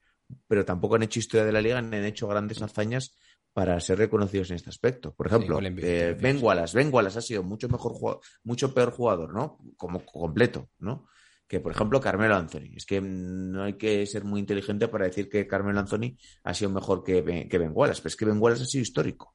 pero 0.48 0.66
tampoco 0.66 0.96
han 0.96 1.02
hecho 1.02 1.18
historia 1.18 1.46
de 1.46 1.52
la 1.52 1.62
liga 1.62 1.80
ni 1.80 1.96
han 1.96 2.04
hecho 2.04 2.28
grandes 2.28 2.60
hazañas 2.60 3.16
para 3.54 3.80
ser 3.80 3.96
reconocidos 3.96 4.50
en 4.50 4.56
este 4.56 4.68
aspecto. 4.68 5.14
Por 5.14 5.28
ejemplo, 5.28 5.56
All 5.56 5.74
NBA, 5.74 5.86
eh. 5.86 6.12
Ben 6.20 6.38
Wallace, 6.42 6.76
Ben 6.76 6.92
Wallace 6.92 7.20
ha 7.20 7.22
sido 7.22 7.42
mucho 7.42 7.70
mejor 7.70 8.20
mucho 8.44 8.74
peor 8.74 8.90
jugador, 8.90 9.32
¿no? 9.32 9.60
Como 9.78 10.04
completo, 10.04 10.68
¿no? 10.78 11.06
Que 11.52 11.60
por 11.60 11.72
ejemplo 11.72 12.00
Carmelo 12.00 12.34
Anthony. 12.34 12.72
Es 12.74 12.86
que 12.86 12.98
no 13.02 13.64
hay 13.64 13.74
que 13.74 14.06
ser 14.06 14.24
muy 14.24 14.40
inteligente 14.40 14.88
para 14.88 15.04
decir 15.04 15.28
que 15.28 15.46
Carmelo 15.46 15.80
Anthony 15.80 16.16
ha 16.44 16.54
sido 16.54 16.70
mejor 16.70 17.04
que 17.04 17.20
Ben, 17.20 17.46
que 17.46 17.58
Ben 17.58 17.72
Wallace, 17.74 18.00
pero 18.00 18.08
es 18.08 18.16
que 18.16 18.24
Ben 18.24 18.38
Wallace 18.40 18.62
ha 18.62 18.64
sido 18.66 18.80
histórico 18.80 19.34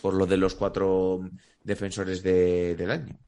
por 0.00 0.14
lo 0.14 0.26
de 0.26 0.36
los 0.36 0.54
cuatro 0.54 1.28
defensores 1.60 2.22
de- 2.22 2.76
del 2.76 2.88
año. 2.92 3.18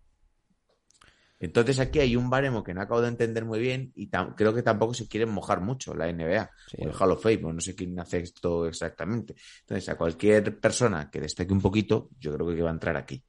Entonces 1.40 1.80
aquí 1.80 1.98
hay 1.98 2.14
un 2.14 2.30
baremo 2.30 2.62
que 2.62 2.72
no 2.74 2.80
acabo 2.80 3.00
de 3.02 3.08
entender 3.08 3.44
muy 3.44 3.58
bien 3.58 3.90
y 3.96 4.08
creo 4.36 4.54
que 4.54 4.62
tampoco 4.62 4.94
se 4.94 5.08
quieren 5.08 5.30
mojar 5.30 5.60
mucho 5.60 5.94
la 5.94 6.06
NBA 6.08 6.48
Sí. 6.68 6.76
o 6.80 6.84
el 6.88 6.94
Hall 6.94 7.10
of 7.10 7.24
Fame, 7.24 7.44
o 7.44 7.52
no 7.52 7.60
sé 7.60 7.74
quién 7.74 7.98
hace 7.98 8.20
esto 8.20 8.68
exactamente. 8.68 9.34
Entonces 9.62 9.88
a 9.88 9.96
cualquier 9.96 10.60
persona 10.60 11.10
que 11.10 11.20
destaque 11.20 11.52
un 11.52 11.60
poquito, 11.60 12.08
yo 12.20 12.32
creo 12.34 12.54
que 12.54 12.62
va 12.62 12.70
a 12.70 12.74
entrar 12.74 12.96
aquí. 12.96 13.20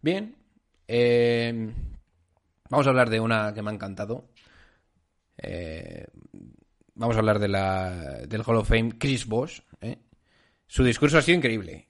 Bien. 0.00 0.36
Eh, 0.86 1.74
vamos 2.70 2.86
a 2.86 2.90
hablar 2.90 3.10
de 3.10 3.20
una 3.20 3.52
que 3.52 3.60
me 3.62 3.70
ha 3.70 3.74
encantado. 3.74 4.30
Eh, 5.36 6.06
vamos 6.94 7.16
a 7.16 7.18
hablar 7.18 7.38
de 7.38 7.48
la, 7.48 7.90
del 8.26 8.42
Hall 8.46 8.56
of 8.56 8.68
Fame, 8.68 8.92
Chris 8.98 9.26
Bosh. 9.26 9.60
¿eh? 9.80 9.98
Su 10.66 10.84
discurso 10.84 11.18
ha 11.18 11.22
sido 11.22 11.36
increíble. 11.36 11.88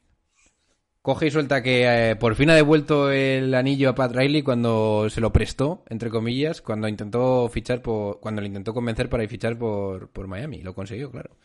Coge 1.02 1.28
y 1.28 1.30
suelta 1.30 1.62
que 1.62 2.10
eh, 2.10 2.16
por 2.16 2.34
fin 2.34 2.50
ha 2.50 2.54
devuelto 2.54 3.10
el 3.10 3.54
anillo 3.54 3.88
a 3.88 3.94
Pat 3.94 4.14
Riley 4.14 4.42
cuando 4.42 5.08
se 5.08 5.22
lo 5.22 5.32
prestó, 5.32 5.82
entre 5.88 6.10
comillas, 6.10 6.60
cuando 6.60 6.88
intentó 6.88 7.48
fichar 7.48 7.80
por, 7.80 8.20
cuando 8.20 8.42
le 8.42 8.48
intentó 8.48 8.74
convencer 8.74 9.08
para 9.08 9.22
ir 9.22 9.30
fichar 9.30 9.56
por, 9.56 10.10
por 10.10 10.26
Miami. 10.26 10.60
Lo 10.62 10.74
consiguió, 10.74 11.10
claro. 11.10 11.36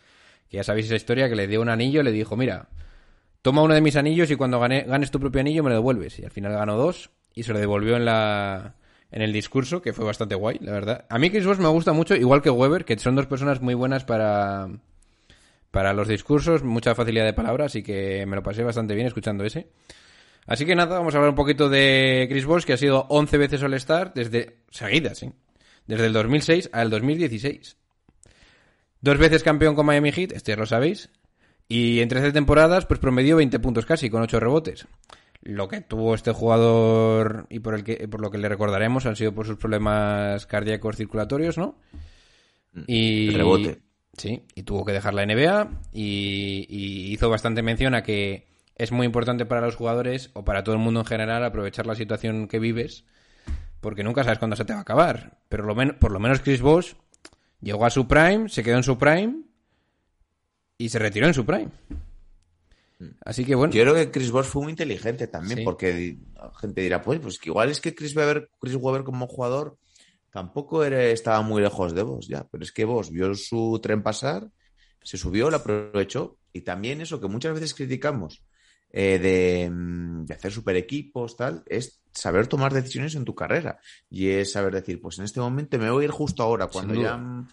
Que 0.50 0.58
ya 0.58 0.64
sabéis 0.64 0.88
esa 0.88 0.96
historia 0.96 1.30
que 1.30 1.38
le 1.38 1.48
dio 1.48 1.62
un 1.62 1.70
anillo, 1.70 2.04
le 2.04 2.12
dijo, 2.12 2.36
mira, 2.36 2.68
toma 3.42 3.62
uno 3.64 3.74
de 3.74 3.82
mis 3.82 3.96
anillos 3.96 4.30
y 4.30 4.36
cuando 4.36 4.60
gane- 4.60 4.84
ganes 4.84 5.10
tu 5.10 5.22
propio 5.22 5.40
anillo 5.40 5.64
me 5.64 5.70
lo 5.70 5.76
devuelves. 5.78 6.20
Y 6.20 6.26
al 6.26 6.32
final 6.32 6.52
ganó 6.52 6.76
dos 6.76 7.12
y 7.34 7.44
se 7.44 7.54
lo 7.54 7.60
devolvió 7.60 7.96
en 7.96 8.04
la 8.06 8.76
en 9.12 9.22
el 9.22 9.32
discurso, 9.32 9.82
que 9.82 9.94
fue 9.94 10.06
bastante 10.06 10.36
guay, 10.36 10.58
la 10.62 10.72
verdad. 10.72 11.06
A 11.10 11.18
mí 11.18 11.30
Chris 11.30 11.46
Bosh 11.46 11.60
me 11.60 11.68
gusta 11.68 11.94
mucho, 11.94 12.16
igual 12.16 12.42
que 12.42 12.50
Weber, 12.50 12.86
que 12.86 12.98
son 12.98 13.16
dos 13.16 13.28
personas 13.28 13.62
muy 13.62 13.74
buenas 13.74 14.04
para, 14.04 14.70
para 15.72 15.94
los 15.94 16.08
discursos, 16.08 16.64
mucha 16.64 16.96
facilidad 16.96 17.26
de 17.26 17.34
palabras, 17.34 17.72
así 17.72 17.84
que 17.84 18.26
me 18.26 18.36
lo 18.36 18.44
pasé 18.44 18.64
bastante 18.64 18.96
bien 18.96 19.08
escuchando 19.08 19.44
ese. 19.44 19.70
Así 20.48 20.66
que 20.66 20.76
nada, 20.76 20.98
vamos 20.98 21.14
a 21.16 21.18
hablar 21.18 21.32
un 21.32 21.36
poquito 21.36 21.70
de 21.70 22.28
Chris 22.30 22.46
Bosh, 22.46 22.64
que 22.64 22.74
ha 22.74 22.78
sido 22.78 23.08
11 23.10 23.38
veces 23.38 23.64
All-Star 23.64 24.14
desde 24.14 24.58
seguidas, 24.70 25.18
¿sí? 25.18 25.32
Desde 25.88 26.06
el 26.08 26.14
2006 26.14 26.70
al 26.72 26.90
2016. 26.90 27.78
Dos 29.02 29.18
veces 29.18 29.44
campeón 29.44 29.76
con 29.76 29.86
Miami 29.86 30.12
Heat, 30.12 30.34
esto 30.34 30.52
ya 30.52 30.58
lo 30.58 30.66
sabéis. 30.66 31.10
Y 31.68 32.00
en 32.00 32.10
13 32.10 32.32
temporadas, 32.32 32.86
pues 32.86 33.00
promedió 33.00 33.38
20 33.38 33.60
puntos 33.60 33.86
casi, 33.86 34.10
con 34.10 34.22
8 34.22 34.40
rebotes. 34.40 34.88
Lo 35.46 35.70
que 35.70 35.80
tuvo 35.80 36.14
este 36.14 36.34
jugador 36.34 37.48
y 37.50 37.60
por, 37.60 37.76
el 37.76 37.84
que, 37.84 38.08
por 38.10 38.20
lo 38.20 38.32
que 38.32 38.38
le 38.38 38.50
recordaremos 38.50 39.06
han 39.06 39.16
sido 39.16 39.34
por 39.34 39.48
sus 39.48 39.58
problemas 39.58 40.46
cardíacos 40.46 40.98
circulatorios, 40.98 41.58
¿no? 41.58 41.78
Y, 42.88 43.30
El 43.30 43.36
rebote. 43.36 43.80
Sí, 44.18 44.44
y 44.56 44.64
tuvo 44.64 44.84
que 44.84 44.92
dejar 44.92 45.14
la 45.14 45.26
NBA 45.26 45.70
y, 45.94 46.66
y 46.70 47.14
hizo 47.14 47.30
bastante 47.30 47.62
mención 47.62 47.96
a 47.96 48.04
que 48.04 48.48
es 48.76 48.92
muy 48.92 49.06
importante 49.06 49.46
para 49.46 49.62
los 49.62 49.76
jugadores 49.76 50.32
o 50.34 50.44
para 50.44 50.64
todo 50.64 50.76
el 50.76 50.82
mundo 50.82 51.02
en 51.02 51.06
general 51.06 51.44
aprovechar 51.46 51.86
la 51.86 51.96
situación 51.96 52.48
que 52.48 52.60
vives 52.60 53.06
porque 53.86 54.04
nunca 54.04 54.24
sabes 54.24 54.40
cuándo 54.40 54.56
se 54.56 54.66
te 54.66 54.74
va 54.74 54.80
a 54.80 54.82
acabar. 54.82 55.38
Pero 55.48 55.64
lo 55.64 55.76
por 56.00 56.12
lo 56.12 56.20
menos 56.20 56.40
Chris 56.40 56.60
Bosh 56.60 56.94
llegó 57.62 57.86
a 57.86 57.92
su 57.92 58.08
prime, 58.08 58.50
se 58.50 58.64
quedó 58.64 58.78
en 58.78 58.84
su 58.84 58.98
prime 58.98 59.44
y 60.80 60.90
se 60.90 60.98
retiró 60.98 61.28
en 61.28 61.36
su 61.36 61.46
prime. 61.46 61.70
Así 63.26 63.44
que 63.44 63.56
bueno, 63.56 63.74
Yo 63.74 63.82
creo 63.84 63.94
que 63.96 64.12
Chris 64.12 64.32
Bosh 64.32 64.46
fue 64.46 64.64
muy 64.64 64.72
inteligente 64.72 65.28
también, 65.28 65.60
Sí. 65.60 65.64
porque 65.66 66.18
gente 66.60 66.82
dirá, 66.82 67.02
pues, 67.02 67.20
pues 67.20 67.38
que 67.40 67.50
igual 67.50 67.70
es 67.70 67.82
que 67.82 67.94
Chris 67.94 68.16
Webber, 68.16 68.50
Chris 68.60 68.76
Webber 68.76 69.04
como 69.04 69.28
jugador 69.28 69.78
tampoco 70.32 70.84
era, 70.84 71.04
estaba 71.04 71.42
muy 71.42 71.62
lejos 71.62 71.94
de 71.94 72.04
vos 72.04 72.28
ya, 72.28 72.48
pero 72.52 72.64
es 72.64 72.72
que 72.72 72.86
vos 72.86 73.10
vio 73.10 73.34
su 73.36 73.80
tren 73.82 74.02
pasar, 74.04 74.50
se 75.04 75.18
subió, 75.18 75.50
lo 75.50 75.58
aprovechó, 75.58 76.38
y 76.54 76.62
también 76.62 77.02
eso 77.02 77.20
que 77.20 77.28
muchas 77.28 77.54
veces 77.54 77.74
criticamos 77.74 78.44
eh, 78.98 79.20
de, 79.20 79.70
mm, 79.70 80.26
de 80.26 80.34
hacer 80.34 80.54
super 80.54 80.76
equipos, 80.78 81.36
tal, 81.36 81.64
es 81.68 82.02
saber 82.14 82.48
tomar 82.48 82.74
decisiones 82.74 83.16
en 83.16 83.26
tu 83.26 83.36
carrera. 83.36 83.78
Y 84.10 84.30
es 84.30 84.54
saber 84.54 84.74
decir, 84.74 85.02
pues 85.02 85.20
en 85.20 85.26
este 85.26 85.42
momento 85.42 85.78
me 85.78 85.90
voy 85.92 86.04
a 86.04 86.06
ir 86.06 86.12
justo 86.12 86.44
ahora, 86.44 86.68
cuando 86.68 86.94
ya 86.96 87.18
mm, 87.18 87.48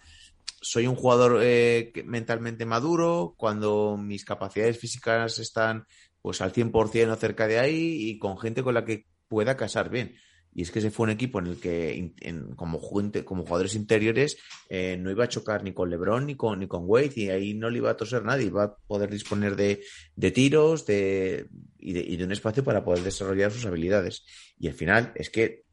soy 0.62 0.86
un 0.86 0.94
jugador 0.94 1.40
eh, 1.42 1.92
mentalmente 2.06 2.64
maduro, 2.64 3.34
cuando 3.36 3.98
mis 3.98 4.24
capacidades 4.24 4.78
físicas 4.78 5.38
están 5.38 5.86
pues 6.22 6.40
al 6.40 6.52
100% 6.52 7.12
o 7.12 7.16
cerca 7.16 7.48
de 7.48 7.58
ahí 7.58 8.08
y 8.08 8.18
con 8.18 8.38
gente 8.38 8.62
con 8.62 8.74
la 8.74 8.84
que 8.84 9.06
pueda 9.28 9.56
casar 9.56 9.90
bien. 9.90 10.14
Y 10.54 10.62
es 10.62 10.70
que 10.70 10.80
ese 10.80 10.90
fue 10.90 11.04
un 11.04 11.10
equipo 11.10 11.38
en 11.38 11.46
el 11.46 11.58
que, 11.58 12.12
como, 12.56 12.78
como 13.24 13.42
jugadores 13.42 13.74
interiores, 13.74 14.36
eh, 14.68 14.98
no 14.98 15.10
iba 15.10 15.24
a 15.24 15.28
chocar 15.28 15.64
ni 15.64 15.72
con 15.72 15.88
LeBron 15.88 16.26
ni 16.26 16.36
con, 16.36 16.60
ni 16.60 16.68
con 16.68 16.84
Wade, 16.86 17.12
y 17.16 17.30
ahí 17.30 17.54
no 17.54 17.70
le 17.70 17.78
iba 17.78 17.90
a 17.90 17.96
toser 17.96 18.22
nadie. 18.22 18.46
Iba 18.46 18.64
a 18.64 18.76
poder 18.76 19.10
disponer 19.10 19.56
de, 19.56 19.82
de 20.14 20.30
tiros 20.30 20.84
de, 20.84 21.48
y, 21.78 21.94
de, 21.94 22.00
y 22.00 22.16
de 22.16 22.24
un 22.24 22.32
espacio 22.32 22.62
para 22.62 22.84
poder 22.84 23.02
desarrollar 23.02 23.50
sus 23.50 23.64
habilidades. 23.64 24.24
Y 24.58 24.68
al 24.68 24.74
final 24.74 25.12
es 25.16 25.30
que 25.30 25.64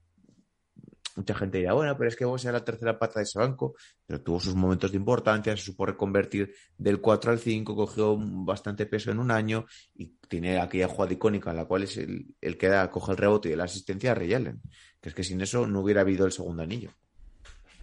mucha 1.19 1.36
gente 1.36 1.58
dirá, 1.60 1.73
bueno, 1.73 1.95
pero 1.97 2.08
es 2.10 2.15
que 2.15 2.25
vos 2.25 2.43
era 2.43 2.53
la 2.53 2.65
tercera 2.65 2.97
pata 2.97 3.19
de 3.19 3.23
ese 3.23 3.38
banco, 3.39 3.75
pero 4.05 4.21
tuvo 4.21 4.39
sus 4.39 4.55
momentos 4.55 4.91
de 4.91 4.97
importancia, 4.97 5.55
se 5.55 5.63
supo 5.63 5.86
reconvertir 5.86 6.53
del 6.77 6.99
4 6.99 7.32
al 7.32 7.39
5, 7.39 7.75
cogió 7.75 8.17
bastante 8.17 8.86
peso 8.86 9.12
en 9.12 9.19
un 9.19 9.29
año 9.32 9.65
y 9.95 10.08
tiene 10.27 10.60
aquella 10.60 10.88
jugada 10.88 11.13
icónica 11.13 11.51
en 11.51 11.58
la 11.58 11.65
cual 11.65 11.84
es 11.84 11.97
el, 11.97 12.25
el 12.41 12.58
que 12.58 12.67
da, 12.69 12.89
coge 12.89 13.12
el 13.12 13.17
rebote 13.17 13.49
y 13.49 13.55
la 13.55 13.65
asistencia 13.65 14.12
a 14.12 14.15
Ray 14.15 14.34
Allen. 14.34 14.62
Que 15.01 15.10
es 15.10 15.15
que 15.15 15.23
sin 15.23 15.39
eso 15.41 15.65
no 15.67 15.82
hubiera 15.82 16.01
habido 16.01 16.25
el 16.25 16.32
segundo 16.32 16.63
anillo. 16.63 16.91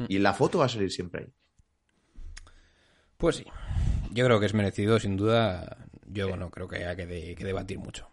Y 0.08 0.18
la 0.18 0.34
foto 0.34 0.58
va 0.58 0.66
a 0.66 0.68
salir 0.68 0.90
siempre 0.90 1.22
ahí. 1.24 1.32
Pues 3.16 3.36
sí, 3.36 3.44
yo 4.12 4.24
creo 4.26 4.38
que 4.40 4.46
es 4.46 4.54
merecido, 4.54 4.98
sin 4.98 5.16
duda. 5.16 5.78
Yo 6.06 6.36
no 6.36 6.50
creo 6.50 6.68
que 6.68 6.76
haya 6.76 6.94
que, 6.96 7.06
de- 7.06 7.34
que 7.34 7.44
debatir 7.44 7.78
mucho. 7.78 8.08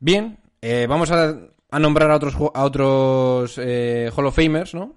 Bien, 0.00 0.38
eh, 0.60 0.86
vamos 0.88 1.10
a, 1.10 1.38
a 1.74 1.80
nombrar 1.80 2.08
a 2.12 2.16
otros, 2.16 2.34
a 2.54 2.64
otros 2.64 3.58
eh, 3.58 4.08
Hall 4.14 4.26
of 4.26 4.36
Famers, 4.36 4.74
¿no? 4.74 4.94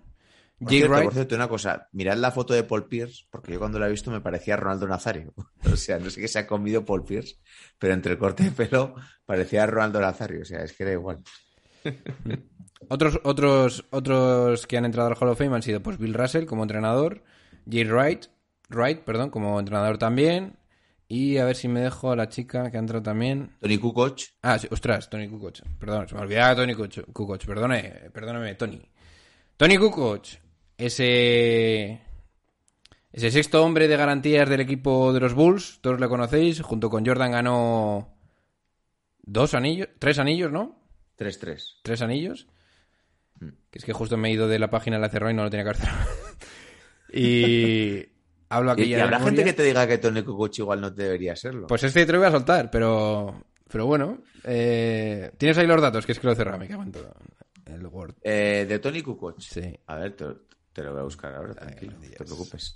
Por 0.60 0.70
Jay 0.70 0.78
cierto, 0.78 0.94
Wright. 0.94 1.06
por 1.06 1.14
cierto, 1.14 1.36
una 1.36 1.48
cosa, 1.48 1.90
mirad 1.92 2.18
la 2.18 2.32
foto 2.32 2.54
de 2.54 2.64
Paul 2.64 2.88
Pierce, 2.88 3.26
porque 3.32 3.54
yo 3.54 3.60
cuando 3.60 3.80
la 3.80 3.88
he 3.88 3.92
visto 3.92 4.12
me 4.12 4.22
parecía 4.22 4.58
Ronaldo 4.58 4.88
Nazario. 4.88 5.34
O 5.74 5.76
sea, 5.76 5.98
no 5.98 6.12
sé 6.12 6.22
qué 6.22 6.28
se 6.28 6.38
ha 6.38 6.46
comido 6.46 6.86
Paul 6.86 7.04
Pierce, 7.04 7.38
pero 7.80 7.96
entre 7.96 8.12
el 8.12 8.20
corte 8.20 8.44
de 8.44 8.52
pelo 8.52 8.94
parecía 9.26 9.66
Ronaldo 9.66 10.00
Nazario. 10.00 10.44
O 10.44 10.46
sea, 10.46 10.64
es 10.64 10.74
que 10.74 10.84
era 10.84 10.94
igual. 10.94 11.24
Otros, 12.90 13.20
otros, 13.24 13.86
otros 13.90 14.68
que 14.68 14.78
han 14.78 14.86
entrado 14.86 15.10
al 15.10 15.18
Hall 15.20 15.30
of 15.30 15.38
Fame 15.40 15.56
han 15.56 15.64
sido 15.64 15.82
pues 15.82 15.98
Bill 15.98 16.14
Russell 16.14 16.46
como 16.46 16.62
entrenador, 16.62 17.24
Jay 17.68 17.84
Wright, 17.86 18.28
Wright, 18.70 19.00
perdón, 19.00 19.32
como 19.32 19.60
entrenador 19.60 19.98
también. 19.98 20.60
Y 21.08 21.38
a 21.38 21.46
ver 21.46 21.56
si 21.56 21.68
me 21.68 21.80
dejo 21.80 22.12
a 22.12 22.16
la 22.16 22.28
chica 22.28 22.70
que 22.70 22.78
ha 22.78 22.80
entrado 22.80 23.04
también. 23.04 23.56
Tony 23.62 23.78
Kukoc, 23.78 24.20
Ah, 24.42 24.60
sí, 24.60 24.68
ostras, 24.70 25.10
Tony 25.10 25.30
Kukoc. 25.30 25.60
Perdón, 25.80 26.08
se 26.08 26.16
me 26.16 26.22
olvidaba 26.22 26.56
Tony 26.56 26.74
Kukoc. 26.74 27.46
Perdone, 27.46 28.10
perdóname, 28.14 28.56
Tony. 28.56 28.82
Tony 29.56 29.78
Kukoc, 29.78 30.26
ese 30.78 32.02
ese 33.12 33.32
sexto 33.32 33.64
hombre 33.64 33.88
de 33.88 33.98
garantías 33.98 34.48
del 34.50 34.62
equipo 34.62 35.12
de 35.14 35.20
los 35.20 35.34
Bulls, 35.34 35.80
todos 35.82 36.00
lo 36.00 36.10
conocéis, 36.10 36.62
junto 36.62 36.90
con 36.90 37.06
Jordan 37.06 37.32
ganó 37.32 38.14
dos 39.24 39.54
anillos, 39.54 39.88
tres 39.98 40.20
anillos, 40.20 40.52
¿no? 40.52 40.78
3-3. 41.18 41.78
Tres 41.82 42.02
anillos. 42.02 42.48
Que 43.40 43.80
es 43.80 43.86
que 43.86 43.94
justo 43.94 44.18
me 44.18 44.30
he 44.30 44.34
ido 44.34 44.48
de 44.48 44.60
la 44.60 44.70
página, 44.70 45.00
la 45.00 45.10
cerró 45.10 45.30
y 45.30 45.34
no 45.34 45.44
lo 45.44 45.50
tenía 45.50 45.64
que 45.64 45.72
hacer. 45.72 45.90
y 47.14 48.06
hablo 48.50 48.72
aquí 48.72 48.84
Y, 48.84 48.90
ya 48.90 49.04
habrá 49.04 49.20
memoria. 49.20 49.38
gente 49.38 49.44
que 49.52 49.54
te 49.58 49.64
diga 49.64 49.88
que 49.88 49.98
Tony 49.98 50.24
Kukoc 50.24 50.58
igual 50.60 50.82
no 50.82 50.92
debería 50.92 51.36
serlo. 51.36 51.68
Pues 51.68 51.84
este 51.84 52.06
te 52.06 52.12
lo 52.12 52.20
voy 52.20 52.28
a 52.28 52.32
soltar, 52.32 52.70
pero 52.72 53.44
pero 53.70 53.86
bueno. 53.86 54.20
eh, 54.44 55.32
Tienes 55.38 55.58
ahí 55.58 55.68
los 55.68 55.82
datos, 55.82 56.06
que 56.06 56.14
es 56.14 56.20
que 56.20 56.28
lo 56.28 56.34
he 56.34 56.36
cerrado, 56.36 56.58
me 56.60 56.68
cago 56.68 56.84
en 56.84 56.92
todo. 56.92 57.14
El 57.66 57.86
Word. 57.88 58.16
Eh, 58.24 58.66
de 58.68 58.80
Tony 58.80 59.02
Kukoc. 59.02 59.40
Sí. 59.42 59.78
A 59.88 59.96
ver, 59.98 60.16
te, 60.16 60.26
te 60.72 60.84
lo 60.84 60.92
voy 60.92 61.02
a 61.02 61.04
buscar 61.04 61.36
ahora, 61.36 61.54
tranquilo, 61.54 61.94
no 62.02 62.10
te 62.10 62.24
preocupes. 62.24 62.74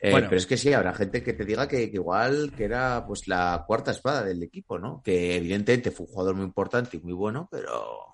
Eh, 0.00 0.10
Bueno. 0.10 0.28
Pero 0.30 0.38
es 0.38 0.46
que 0.46 0.56
sí, 0.56 0.72
habrá 0.72 0.94
gente 0.94 1.22
que 1.22 1.34
te 1.34 1.44
diga 1.44 1.68
que, 1.68 1.90
que 1.90 1.96
igual 1.96 2.52
que 2.56 2.64
era 2.64 3.04
pues 3.06 3.28
la 3.28 3.62
cuarta 3.66 3.90
espada 3.90 4.24
del 4.24 4.42
equipo, 4.42 4.78
¿no? 4.78 5.02
Que 5.04 5.36
evidentemente 5.36 5.90
fue 5.90 6.06
un 6.06 6.12
jugador 6.12 6.34
muy 6.34 6.46
importante 6.46 6.96
y 6.96 7.00
muy 7.00 7.12
bueno, 7.12 7.46
pero 7.50 8.06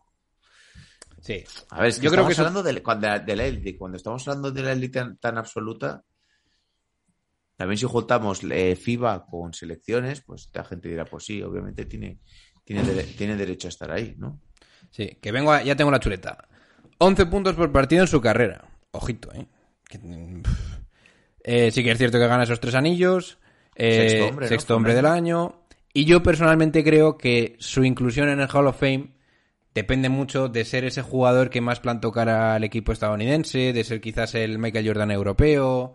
Sí. 1.21 1.43
A 1.71 1.81
ver, 1.81 1.89
es 1.89 1.99
que 1.99 2.05
Yo 2.07 2.11
creo 2.11 2.27
que 2.27 2.33
eso- 2.33 2.43
hablando 2.43 2.63
de, 2.63 2.83
cuando- 2.83 3.19
de 3.21 3.37
la 3.37 3.45
élite. 3.45 3.77
Cuando 3.79 3.97
estamos 3.97 4.27
hablando 4.29 4.51
de 4.51 4.63
la 4.63 4.73
élite 4.73 4.99
tan, 4.99 5.17
tan 5.19 5.39
absoluta, 5.39 6.05
también 7.57 7.79
si 7.79 7.87
juntamos 7.87 8.41
eh, 8.51 8.77
FIBA 8.77 9.27
con 9.27 9.53
selecciones, 9.55 10.21
pues 10.21 10.51
la 10.53 10.65
gente 10.65 10.89
dirá, 10.89 11.05
pues 11.05 11.25
sí, 11.25 11.43
obviamente 11.43 11.87
tiene, 11.87 12.19
tiene, 12.65 12.83
tiene 13.17 13.37
derecho 13.37 13.69
a 13.69 13.71
estar 13.71 13.91
ahí, 13.91 14.15
¿no? 14.19 14.41
Sí, 14.91 15.19
que 15.21 15.33
vengo 15.33 15.53
a- 15.53 15.63
ya 15.63 15.75
tengo 15.77 15.91
la 15.91 16.01
chuleta. 16.01 16.49
11 16.99 17.27
puntos 17.27 17.55
por 17.55 17.73
partido 17.73 18.03
en 18.03 18.09
su 18.09 18.21
carrera. 18.21 18.65
Ojito, 18.93 19.33
¿eh? 19.35 19.47
Que. 19.89 19.99
Eh, 21.45 21.71
sí 21.71 21.85
que 21.85 21.93
es 21.93 21.99
cierto 21.99 22.19
que 22.19 22.27
gana 22.27 22.43
esos 22.45 22.61
tres 22.61 22.75
anillos. 22.75 23.39
eh, 23.75 24.09
Sexto 24.09 24.27
hombre, 24.29 24.49
sexto 24.49 24.77
hombre 24.77 24.95
del 24.95 25.07
año. 25.07 25.63
Y 25.93 26.05
yo 26.05 26.23
personalmente 26.23 26.83
creo 26.85 27.17
que 27.17 27.57
su 27.59 27.85
inclusión 27.85 28.29
en 28.29 28.41
el 28.41 28.49
Hall 28.53 28.67
of 28.67 28.79
Fame 28.81 29.15
depende 29.75 30.09
mucho 30.09 30.49
de 30.49 30.65
ser 30.65 30.85
ese 30.85 31.03
jugador 31.03 31.51
que 31.51 31.61
más 31.61 31.81
plantó 31.81 32.11
cara 32.13 32.55
al 32.55 32.65
equipo 32.65 32.93
estadounidense, 32.93 33.73
de 33.73 33.85
ser 33.85 34.01
quizás 34.01 34.35
el 34.35 34.59
Michael 34.59 34.87
Jordan 34.87 35.11
europeo 35.11 35.95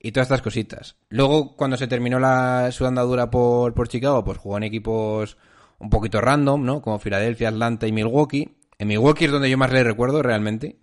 y 0.00 0.12
todas 0.12 0.26
estas 0.26 0.42
cositas. 0.42 0.96
Luego, 1.10 1.54
cuando 1.56 1.76
se 1.76 1.86
terminó 1.86 2.18
la, 2.18 2.70
su 2.72 2.86
andadura 2.86 3.30
por, 3.30 3.74
por 3.74 3.88
Chicago, 3.88 4.24
pues 4.24 4.38
jugó 4.38 4.56
en 4.56 4.62
equipos 4.64 5.36
un 5.78 5.90
poquito 5.90 6.20
random, 6.20 6.64
¿no? 6.64 6.82
Como 6.82 6.98
Filadelfia, 6.98 7.48
Atlanta 7.50 7.86
y 7.86 7.92
Milwaukee. 7.92 8.56
En 8.78 8.88
Milwaukee 8.88 9.26
es 9.26 9.30
donde 9.30 9.50
yo 9.50 9.58
más 9.58 9.72
le 9.72 9.84
recuerdo 9.84 10.22
realmente. 10.22 10.76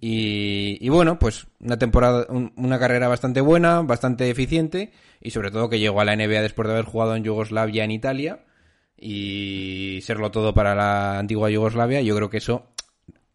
Y, 0.00 0.78
y 0.80 0.88
bueno, 0.88 1.18
pues 1.18 1.46
una 1.60 1.78
temporada, 1.78 2.26
un- 2.28 2.52
una 2.56 2.78
carrera 2.78 3.08
bastante 3.08 3.40
buena, 3.40 3.82
bastante 3.82 4.30
eficiente 4.30 4.92
y 5.20 5.30
sobre 5.30 5.50
todo 5.50 5.68
que 5.68 5.78
llegó 5.78 6.00
a 6.00 6.04
la 6.04 6.14
NBA 6.16 6.40
después 6.42 6.66
de 6.68 6.72
haber 6.74 6.86
jugado 6.86 7.16
en 7.16 7.24
Yugoslavia, 7.24 7.84
en 7.84 7.90
Italia 7.90 8.44
y 8.98 10.00
serlo 10.02 10.30
todo 10.30 10.54
para 10.54 10.74
la 10.74 11.18
antigua 11.18 11.50
Yugoslavia. 11.50 12.00
Yo 12.02 12.16
creo 12.16 12.30
que 12.30 12.38
eso, 12.38 12.66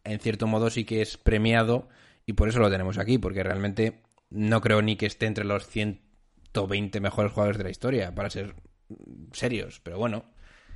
en 0.04 0.18
cierto 0.20 0.46
modo, 0.46 0.70
sí 0.70 0.84
que 0.84 1.02
es 1.02 1.16
premiado 1.16 1.88
y 2.26 2.32
por 2.32 2.48
eso 2.48 2.58
lo 2.58 2.70
tenemos 2.70 2.98
aquí, 2.98 3.18
porque 3.18 3.42
realmente 3.42 4.00
no 4.30 4.60
creo 4.60 4.82
ni 4.82 4.96
que 4.96 5.06
esté 5.06 5.26
entre 5.26 5.44
los 5.44 5.66
120 5.66 7.00
mejores 7.00 7.32
jugadores 7.32 7.58
de 7.58 7.64
la 7.64 7.70
historia, 7.70 8.14
para 8.14 8.30
ser 8.30 8.54
serios, 9.32 9.80
pero 9.82 9.98
bueno. 9.98 10.24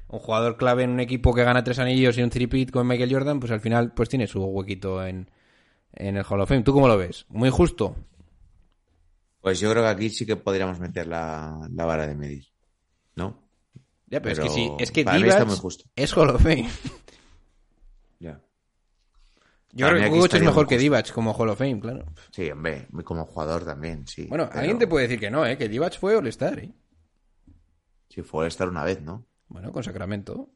Un 0.07 0.19
jugador 0.19 0.59
clave 0.59 0.85
en 0.85 0.91
un 0.91 1.01
equipo 1.01 1.35
que 1.35 1.45
gana 1.45 1.65
tres 1.65 1.79
anillos 1.79 2.19
y 2.19 2.23
un 2.23 2.31
tripit 2.31 2.71
con 2.71 2.87
Michael 2.87 3.13
Jordan, 3.13 3.41
pues 3.41 3.51
al 3.51 3.61
final 3.61 3.93
pues 3.95 4.09
tiene 4.11 4.27
su 4.27 4.45
huequito 4.45 5.05
en, 5.05 5.31
en 5.95 6.17
el 6.17 6.25
Hall 6.29 6.41
of 6.43 6.49
Fame. 6.49 6.63
¿Tú 6.63 6.73
cómo 6.75 6.87
lo 6.89 6.99
ves? 6.99 7.25
¿Muy 7.31 7.49
justo? 7.49 7.97
Pues 9.41 9.61
yo 9.61 9.71
creo 9.71 9.83
que 9.83 9.89
aquí 9.89 10.11
sí 10.11 10.27
que 10.27 10.37
podríamos 10.37 10.79
meter 10.79 11.07
la, 11.07 11.69
la 11.73 11.85
vara 11.85 12.07
de 12.07 12.15
medir, 12.15 12.47
¿no? 13.17 13.43
Ya, 14.07 14.21
pero, 14.21 14.37
Pero 14.37 14.47
es 14.47 14.49
que 14.49 14.49
sí, 14.51 14.71
es 14.79 14.91
que 14.91 15.05
justo. 15.59 15.85
es 15.97 16.17
Hall 16.17 16.31
of 16.31 16.43
Fame. 16.43 16.69
Yo 19.75 19.89
creo 19.89 20.03
que 20.03 20.11
Kukoc 20.11 20.35
es 20.35 20.43
mejor 20.43 20.67
que. 20.69 20.79
Divac 20.79 21.13
como 21.13 21.33
Hall 21.33 21.49
of 21.49 21.59
Fame, 21.59 21.81
claro. 21.81 22.07
Sí, 22.31 22.49
hombre, 22.49 22.87
como 23.05 23.25
jugador 23.25 23.65
también, 23.65 24.07
sí. 24.07 24.27
Bueno, 24.27 24.47
pero 24.49 24.61
alguien 24.61 24.79
te 24.79 24.87
puede 24.87 25.09
decir 25.09 25.19
que 25.19 25.31
no, 25.31 25.45
¿eh? 25.45 25.59
Que 25.59 25.69
Divac 25.69 25.99
fue 25.99 26.17
All-Star, 26.17 26.61
¿eh? 26.61 26.73
Si 28.09 28.23
fue 28.23 28.47
estar 28.47 28.69
una 28.69 28.85
vez, 28.85 29.03
¿no? 29.03 29.27
Bueno, 29.49 29.73
con 29.73 29.83
Sacramento. 29.83 30.51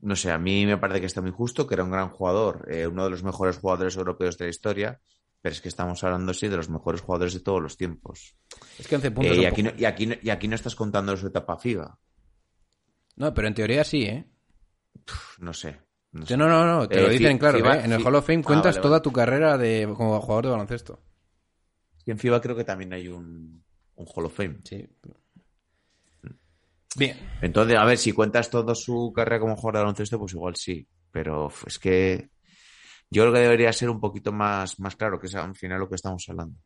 No 0.00 0.14
sé, 0.14 0.30
a 0.30 0.38
mí 0.38 0.66
me 0.66 0.78
parece 0.78 1.00
que 1.00 1.06
está 1.06 1.20
muy 1.20 1.32
justo, 1.32 1.66
que 1.66 1.74
era 1.74 1.82
un 1.82 1.90
gran 1.90 2.10
jugador, 2.10 2.66
eh, 2.70 2.86
uno 2.86 3.04
de 3.04 3.10
los 3.10 3.24
mejores 3.24 3.58
jugadores 3.58 3.96
europeos 3.96 4.38
de 4.38 4.44
la 4.44 4.50
historia, 4.50 5.00
pero 5.40 5.52
es 5.52 5.60
que 5.60 5.68
estamos 5.68 6.02
hablando, 6.04 6.32
sí, 6.34 6.46
de 6.46 6.56
los 6.56 6.68
mejores 6.68 7.00
jugadores 7.00 7.34
de 7.34 7.40
todos 7.40 7.60
los 7.60 7.76
tiempos. 7.76 8.36
Es 8.78 8.86
que 8.86 8.94
11 8.94 9.10
puntos. 9.10 9.36
Eh, 9.36 9.40
y, 9.40 9.44
aquí 9.44 9.62
no, 9.62 9.70
pocos. 9.70 9.82
y, 9.82 9.84
aquí 9.84 10.06
no, 10.06 10.14
y 10.22 10.30
aquí 10.30 10.46
no 10.46 10.54
estás 10.54 10.76
contando 10.76 11.16
su 11.16 11.26
etapa 11.26 11.56
FIBA. 11.56 11.98
No, 13.16 13.34
pero 13.34 13.48
en 13.48 13.54
teoría 13.54 13.82
sí, 13.82 14.04
¿eh? 14.04 14.28
No 15.38 15.52
sé. 15.52 15.80
No, 16.12 16.26
sé. 16.26 16.36
No, 16.36 16.46
no, 16.48 16.64
no, 16.66 16.88
te 16.88 16.98
Eh, 16.98 17.02
lo 17.02 17.08
dicen 17.08 17.38
claro, 17.38 17.58
FIBA 17.58 17.76
¿eh? 17.76 17.84
En 17.84 17.92
el 17.92 18.06
Hall 18.06 18.14
of 18.14 18.26
Fame 18.26 18.40
Ah, 18.40 18.46
cuentas 18.46 18.74
vale, 18.76 18.82
toda 18.82 18.92
vale. 18.98 19.02
tu 19.02 19.12
carrera 19.12 19.58
de, 19.58 19.92
como 19.96 20.20
jugador 20.20 20.44
de 20.44 20.50
baloncesto. 20.50 21.00
Y 22.04 22.10
en 22.10 22.18
FIBA 22.18 22.40
creo 22.40 22.54
que 22.56 22.64
también 22.64 22.92
hay 22.92 23.08
un, 23.08 23.64
un 23.94 24.06
Hall 24.14 24.26
of 24.26 24.34
Fame. 24.36 24.58
Sí. 24.64 24.86
Bien. 26.96 27.16
Entonces, 27.40 27.78
a 27.78 27.84
ver, 27.84 27.96
si 27.96 28.12
cuentas 28.12 28.50
toda 28.50 28.74
su 28.74 29.12
carrera 29.14 29.40
como 29.40 29.56
jugador 29.56 29.74
de 29.74 29.80
baloncesto, 29.80 30.18
pues 30.18 30.32
igual 30.34 30.56
sí. 30.56 30.86
Pero 31.10 31.50
es 31.66 31.78
que 31.78 32.28
yo 33.10 33.22
creo 33.22 33.32
que 33.32 33.40
debería 33.40 33.72
ser 33.72 33.88
un 33.88 34.00
poquito 34.00 34.32
más, 34.32 34.78
más 34.80 34.96
claro, 34.96 35.18
que 35.18 35.26
es 35.26 35.34
al 35.34 35.54
final 35.54 35.80
lo 35.80 35.88
que 35.88 35.94
estamos 35.94 36.24
hablando. 36.28 36.58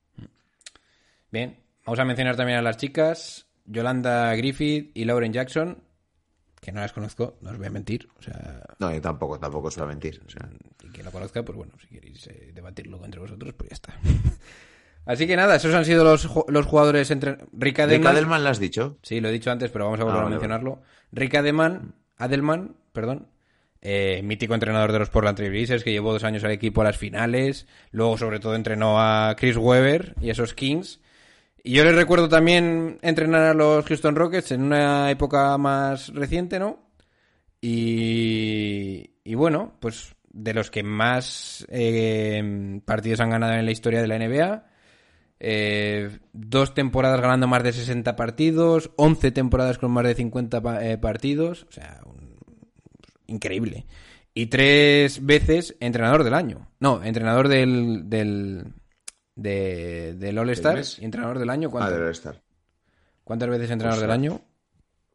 Bien. 1.30 1.56
Vamos 1.84 1.98
a 2.00 2.04
mencionar 2.04 2.34
también 2.36 2.58
a 2.58 2.62
las 2.62 2.76
chicas, 2.78 3.46
Yolanda 3.64 4.34
Griffith 4.34 4.90
y 4.94 5.04
Lauren 5.04 5.32
Jackson, 5.32 5.84
que 6.60 6.72
no 6.72 6.80
las 6.80 6.92
conozco, 6.92 7.36
no 7.42 7.50
os 7.50 7.58
voy 7.58 7.66
a 7.66 7.70
mentir. 7.70 8.08
O 8.18 8.22
sea, 8.22 8.62
No, 8.78 8.92
yo 8.92 9.00
tampoco, 9.00 9.38
tampoco 9.38 9.68
os 9.68 9.76
voy 9.76 9.84
a 9.84 9.88
mentir. 9.88 10.22
O 10.26 10.30
sea, 10.30 10.48
y 10.84 10.88
quien 10.88 11.04
lo 11.06 11.12
conozca, 11.12 11.42
pues 11.44 11.56
bueno, 11.56 11.72
si 11.80 11.88
queréis 11.88 12.26
eh, 12.26 12.50
debatirlo 12.54 13.04
entre 13.04 13.20
vosotros, 13.20 13.54
pues 13.54 13.70
ya 13.70 13.74
está. 13.74 13.94
Así 15.06 15.26
que 15.28 15.36
nada, 15.36 15.54
esos 15.56 15.72
han 15.74 15.84
sido 15.84 16.02
los, 16.02 16.28
los 16.48 16.66
jugadores 16.66 17.10
entre 17.12 17.32
Rick 17.36 17.46
Rick 17.52 17.78
Adelman. 17.80 18.12
Adelman 18.12 18.42
lo 18.44 18.50
has 18.50 18.58
dicho. 18.58 18.98
Sí, 19.02 19.20
lo 19.20 19.28
he 19.28 19.32
dicho 19.32 19.52
antes, 19.52 19.70
pero 19.70 19.84
vamos 19.84 20.00
a 20.00 20.04
volver 20.04 20.16
Ah, 20.18 20.20
a 20.20 20.24
vale, 20.24 20.34
mencionarlo. 20.34 20.82
Rick 21.12 21.36
Adelman, 21.36 21.94
Adelman, 22.16 22.74
perdón, 22.92 23.28
eh, 23.82 24.20
mítico 24.24 24.54
entrenador 24.54 24.90
de 24.90 24.98
los 24.98 25.10
Portland 25.10 25.36
Trail 25.36 25.52
Blazers, 25.52 25.84
que 25.84 25.92
llevó 25.92 26.12
dos 26.12 26.24
años 26.24 26.42
al 26.42 26.50
equipo 26.50 26.80
a 26.80 26.84
las 26.84 26.98
finales. 26.98 27.68
Luego, 27.92 28.18
sobre 28.18 28.40
todo, 28.40 28.56
entrenó 28.56 29.00
a 29.00 29.36
Chris 29.38 29.56
Webber 29.56 30.16
y 30.20 30.30
a 30.30 30.32
esos 30.32 30.54
Kings. 30.54 31.00
Y 31.66 31.72
yo 31.72 31.82
le 31.82 31.90
recuerdo 31.90 32.28
también 32.28 32.98
entrenar 33.02 33.42
a 33.42 33.52
los 33.54 33.84
Houston 33.86 34.14
Rockets 34.14 34.52
en 34.52 34.62
una 34.62 35.10
época 35.10 35.58
más 35.58 36.14
reciente, 36.14 36.60
¿no? 36.60 36.78
Y, 37.60 39.10
y 39.24 39.34
bueno, 39.34 39.72
pues 39.80 40.14
de 40.32 40.54
los 40.54 40.70
que 40.70 40.82
más 40.84 41.66
eh, 41.70 42.80
partidos 42.84 43.18
han 43.20 43.30
ganado 43.30 43.54
en 43.54 43.64
la 43.64 43.72
historia 43.72 44.00
de 44.00 44.06
la 44.06 44.16
NBA. 44.18 44.64
Eh, 45.40 46.18
dos 46.32 46.72
temporadas 46.72 47.20
ganando 47.20 47.46
más 47.48 47.62
de 47.64 47.72
60 47.72 48.14
partidos, 48.16 48.90
11 48.96 49.32
temporadas 49.32 49.78
con 49.78 49.90
más 49.90 50.04
de 50.04 50.14
50 50.14 50.62
pa- 50.62 50.84
eh, 50.86 50.98
partidos, 50.98 51.66
o 51.68 51.72
sea, 51.72 52.00
un- 52.06 52.36
increíble. 53.26 53.86
Y 54.34 54.46
tres 54.46 55.24
veces 55.26 55.74
entrenador 55.80 56.22
del 56.22 56.34
año. 56.34 56.68
No, 56.78 57.02
entrenador 57.02 57.48
del, 57.48 58.08
del, 58.08 58.72
de- 59.36 60.14
del 60.14 60.36
All-Star 60.38 60.82
y 60.98 61.04
entrenador 61.04 61.38
del 61.38 61.50
año. 61.50 61.68
Ah, 61.68 61.70
¿cuántas, 61.70 61.92
debe 61.94 62.10
estar. 62.10 62.42
¿Cuántas 63.22 63.48
veces 63.48 63.70
entrenador 63.70 63.98
Pues, 64.00 64.08
del 64.08 64.10
año? 64.10 64.40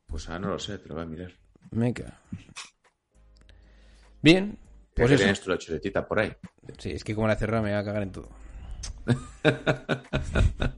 Pues 0.07 0.27
ahora 0.29 0.39
no 0.39 0.47
lo 0.49 0.59
sé, 0.59 0.79
pero 0.79 0.95
voy 0.95 1.03
a 1.03 1.07
mirar. 1.07 1.31
Meca. 1.71 2.19
Bien, 4.21 4.57
Pues 4.95 5.11
eso. 5.11 5.17
tienes 5.23 5.47
la 5.47 5.57
chuletita 5.57 6.07
por 6.07 6.19
ahí. 6.19 6.31
Sí, 6.77 6.91
es 6.91 7.03
que 7.03 7.15
como 7.15 7.27
la 7.27 7.35
cerrada 7.35 7.63
me 7.63 7.71
va 7.73 7.79
a 7.79 7.83
cagar 7.83 8.03
en 8.03 8.11
todo. 8.11 8.29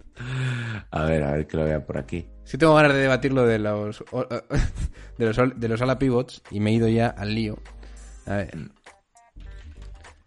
A 0.92 1.06
ver, 1.06 1.24
a 1.24 1.32
ver 1.34 1.48
que 1.48 1.58
lo 1.58 1.66
vea 1.66 1.86
por 1.86 1.98
aquí. 1.98 2.28
Sí 2.46 2.58
tengo 2.58 2.76
ganas 2.76 2.94
de 2.94 3.00
debatir 3.00 3.34
lo 3.34 3.46
de 3.46 3.60
los 3.60 4.04
de 5.18 5.26
los, 5.26 5.60
de 5.60 5.68
los 5.68 5.82
ala 5.82 5.98
pivots 6.00 6.42
y 6.52 6.60
me 6.60 6.70
he 6.70 6.74
ido 6.74 6.88
ya 6.88 7.08
al 7.08 7.34
lío. 7.34 7.58
A 8.26 8.36
ver. 8.38 8.54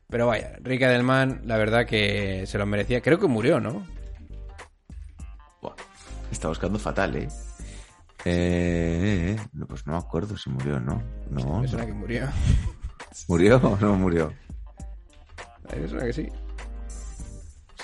Pero 0.08 0.26
vaya, 0.26 0.56
Rica 0.62 0.88
del 0.88 1.02
Man, 1.02 1.42
la 1.44 1.56
verdad 1.56 1.86
que 1.86 2.46
se 2.46 2.58
lo 2.58 2.66
merecía. 2.66 3.00
Creo 3.00 3.18
que 3.18 3.26
murió, 3.26 3.60
¿no? 3.60 3.84
Buah, 5.60 5.74
está 6.30 6.48
buscando 6.48 6.78
fatal, 6.78 7.16
¿eh? 7.16 7.28
Eh, 8.24 9.36
eh, 9.36 9.46
no, 9.52 9.66
pues 9.66 9.86
no 9.86 9.92
me 9.92 9.98
acuerdo 9.98 10.36
si 10.36 10.50
murió 10.50 10.76
o 10.76 10.80
no. 10.80 11.02
No, 11.30 11.62
no. 11.62 11.86
que 11.86 11.92
murió. 11.92 12.28
¿Murió 13.28 13.56
o 13.58 13.76
no 13.80 13.94
murió? 13.94 14.32
A 15.70 15.74
mí 15.74 15.82
Me 15.82 15.88
suena 15.88 16.06
que 16.06 16.12
sí. 16.12 16.28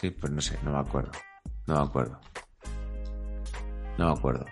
Sí, 0.00 0.10
pues 0.10 0.32
no 0.32 0.40
sé, 0.40 0.58
no 0.62 0.72
me 0.72 0.78
acuerdo. 0.78 1.12
No 1.66 1.76
me 1.76 1.82
acuerdo. 1.82 2.20
No 3.98 4.06
me 4.06 4.18
acuerdo. 4.18 4.46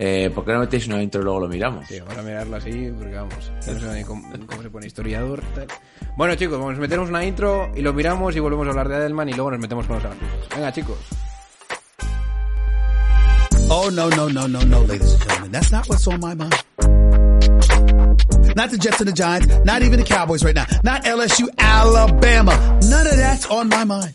Eh, 0.00 0.30
¿Por 0.32 0.44
qué 0.44 0.52
no 0.52 0.60
metéis 0.60 0.86
una 0.86 1.02
intro 1.02 1.20
y 1.20 1.24
luego 1.24 1.40
lo 1.40 1.48
miramos? 1.48 1.86
Sí, 1.88 1.98
vamos 1.98 2.16
a 2.18 2.22
mirarlo 2.22 2.56
así, 2.56 2.92
porque 2.96 3.14
vamos, 3.14 3.34
no 3.66 3.92
sé 3.92 4.04
cómo, 4.06 4.30
cómo 4.46 4.62
se 4.62 4.70
pone 4.70 4.86
historiador. 4.86 5.42
tal. 5.56 5.66
Bueno, 6.16 6.36
chicos, 6.36 6.56
vamos 6.58 6.76
a 6.76 6.80
meternos 6.80 7.08
una 7.08 7.24
intro 7.24 7.70
y 7.74 7.82
lo 7.82 7.92
miramos 7.92 8.36
y 8.36 8.40
volvemos 8.40 8.66
a 8.68 8.70
hablar 8.70 8.88
de 8.88 8.94
Adelman 8.96 9.28
y 9.28 9.32
luego 9.32 9.50
nos 9.50 9.60
metemos 9.60 9.86
con 9.86 9.96
los 9.96 10.04
amigos. 10.04 10.48
Venga, 10.54 10.72
chicos. 10.72 10.98
Oh, 13.70 13.90
no, 13.90 14.08
no, 14.10 14.28
no, 14.28 14.46
no, 14.48 14.60
no, 14.60 14.80
ladies 14.84 15.14
and 15.14 15.22
gentlemen. 15.24 15.52
That's 15.52 15.72
not 15.72 15.88
what's 15.88 16.06
on 16.06 16.20
my 16.20 16.34
mind. 16.34 16.54
Not 18.56 18.70
the 18.70 18.78
Jets 18.78 19.00
and 19.00 19.08
the 19.08 19.12
Giants, 19.12 19.46
not 19.64 19.82
even 19.82 19.98
the 20.00 20.04
Cowboys 20.04 20.42
right 20.42 20.54
now, 20.54 20.66
not 20.82 21.04
LSU, 21.04 21.48
Alabama. 21.58 22.56
None 22.88 23.06
of 23.06 23.16
that's 23.16 23.46
on 23.46 23.68
my 23.68 23.84
mind. 23.84 24.14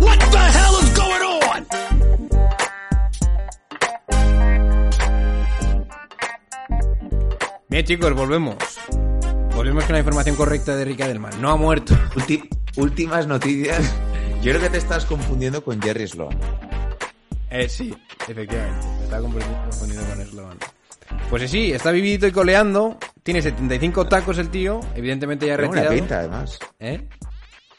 What 0.00 0.18
the 0.30 0.38
hell 0.38 0.74
is 0.82 0.90
going 0.94 1.22
on? 1.22 2.68
Bien, 7.68 7.84
chicos, 7.84 8.12
volvemos. 8.14 8.56
Volvemos 9.54 9.84
con 9.84 9.92
la 9.92 9.98
información 9.98 10.36
correcta 10.36 10.76
de 10.76 10.84
Rica 10.84 11.06
del 11.08 11.18
Man. 11.20 11.32
No 11.40 11.50
ha 11.50 11.56
muerto. 11.56 11.94
Ulti- 12.14 12.48
últimas 12.76 13.26
noticias. 13.26 13.94
Yo 14.42 14.52
creo 14.52 14.60
que 14.62 14.70
te 14.70 14.78
estás 14.78 15.04
confundiendo 15.04 15.62
con 15.62 15.80
Jerry 15.82 16.06
Sloan. 16.06 16.38
Eh, 17.50 17.68
sí, 17.68 17.94
efectivamente. 18.28 18.86
Me 18.98 19.04
estaba 19.04 19.22
confundiendo 19.22 20.06
con 20.14 20.26
Sloan. 20.26 20.58
Pues 21.30 21.50
sí, 21.50 21.72
está 21.72 21.90
vividito 21.90 22.26
y 22.26 22.32
coleando. 22.32 22.96
Tiene 23.22 23.42
75 23.42 24.06
tacos 24.06 24.38
el 24.38 24.48
tío. 24.50 24.80
Evidentemente 24.94 25.46
ya 25.46 25.56
Tiene 25.56 25.68
buena 25.68 25.82
retirado. 25.82 26.00
pinta, 26.06 26.18
además. 26.20 26.58
¿Eh? 26.78 27.08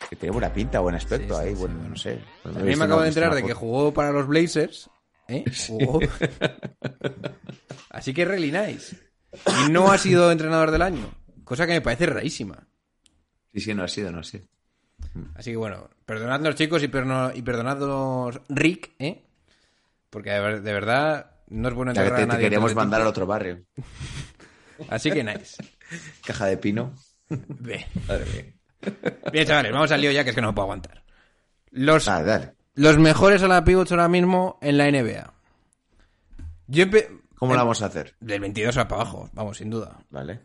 Que 0.09 0.15
tiene 0.15 0.31
buena 0.33 0.51
pinta, 0.51 0.79
buen 0.79 0.95
aspecto 0.95 1.35
Sí, 1.35 1.41
sí, 1.41 1.47
ahí. 1.49 1.55
sí, 1.55 1.59
bueno, 1.61 1.75
no 1.89 1.95
sé. 1.95 2.19
Pues 2.41 2.55
También 2.55 2.79
me 2.79 2.85
acabo 2.85 3.01
de 3.01 3.07
enterar 3.09 3.35
de 3.35 3.43
que 3.43 3.53
jugó 3.53 3.93
para 3.93 4.11
los 4.11 4.27
Blazers. 4.27 4.89
¿Eh? 5.27 5.43
Jugó. 5.67 5.99
Así 7.91 8.13
que 8.13 8.25
really 8.25 8.51
nice. 8.51 8.97
Y 9.67 9.71
no 9.71 9.91
ha 9.91 9.97
sido 9.99 10.31
entrenador 10.31 10.71
del 10.71 10.81
año. 10.81 11.11
Cosa 11.43 11.67
que 11.67 11.73
me 11.73 11.81
parece 11.81 12.07
rarísima. 12.07 12.67
Sí, 13.53 13.59
sí, 13.61 13.73
no 13.75 13.83
ha 13.83 13.87
sido, 13.87 14.11
no 14.11 14.19
ha 14.19 14.23
sido. 14.23 14.45
Así 15.35 15.51
que 15.51 15.57
bueno, 15.57 15.89
perdonadnos 16.05 16.55
chicos 16.55 16.81
y, 16.83 16.87
perno- 16.87 17.31
y 17.35 17.41
perdonadnos 17.43 18.41
Rick, 18.49 18.91
¿eh? 18.99 19.23
Porque 20.09 20.31
de, 20.31 20.39
ver- 20.39 20.61
de 20.63 20.73
verdad 20.73 21.31
no 21.49 21.67
es 21.69 21.73
bueno 21.75 21.93
que 21.93 21.99
enterrar 21.99 22.17
te, 22.17 22.23
a 22.23 22.25
te 22.25 22.33
nadie. 22.33 22.43
queríamos 22.45 22.71
de 22.71 22.75
mandar 22.75 23.01
al 23.01 23.07
otro 23.07 23.25
barrio. 23.27 23.63
Así 24.89 25.11
que 25.11 25.23
nice. 25.23 25.63
Caja 26.25 26.47
de 26.47 26.57
pino. 26.57 26.95
Bien. 27.29 27.85
Madre 28.07 28.25
mía. 28.25 28.53
Bien, 29.31 29.45
chavales, 29.47 29.71
vamos 29.71 29.91
al 29.91 30.01
lío 30.01 30.11
ya 30.11 30.23
que 30.23 30.29
es 30.31 30.35
que 30.35 30.41
no 30.41 30.47
me 30.47 30.53
puedo 30.53 30.63
aguantar. 30.65 31.03
Los, 31.71 32.07
Ah, 32.07 32.23
dale. 32.23 32.53
los 32.75 32.97
mejores 32.97 33.43
a 33.43 33.47
la 33.47 33.63
pivots 33.63 33.91
ahora 33.91 34.07
mismo 34.07 34.57
en 34.61 34.77
la 34.77 34.89
NBA. 34.89 35.33
Yo 36.67 36.85
¿Cómo 37.35 37.53
la 37.53 37.61
vamos 37.63 37.81
a 37.81 37.85
hacer? 37.87 38.15
Del 38.19 38.41
22 38.41 38.77
a 38.77 38.87
para 38.87 39.01
abajo, 39.01 39.29
vamos, 39.33 39.57
sin 39.57 39.69
duda. 39.69 39.97
Vale. 40.09 40.41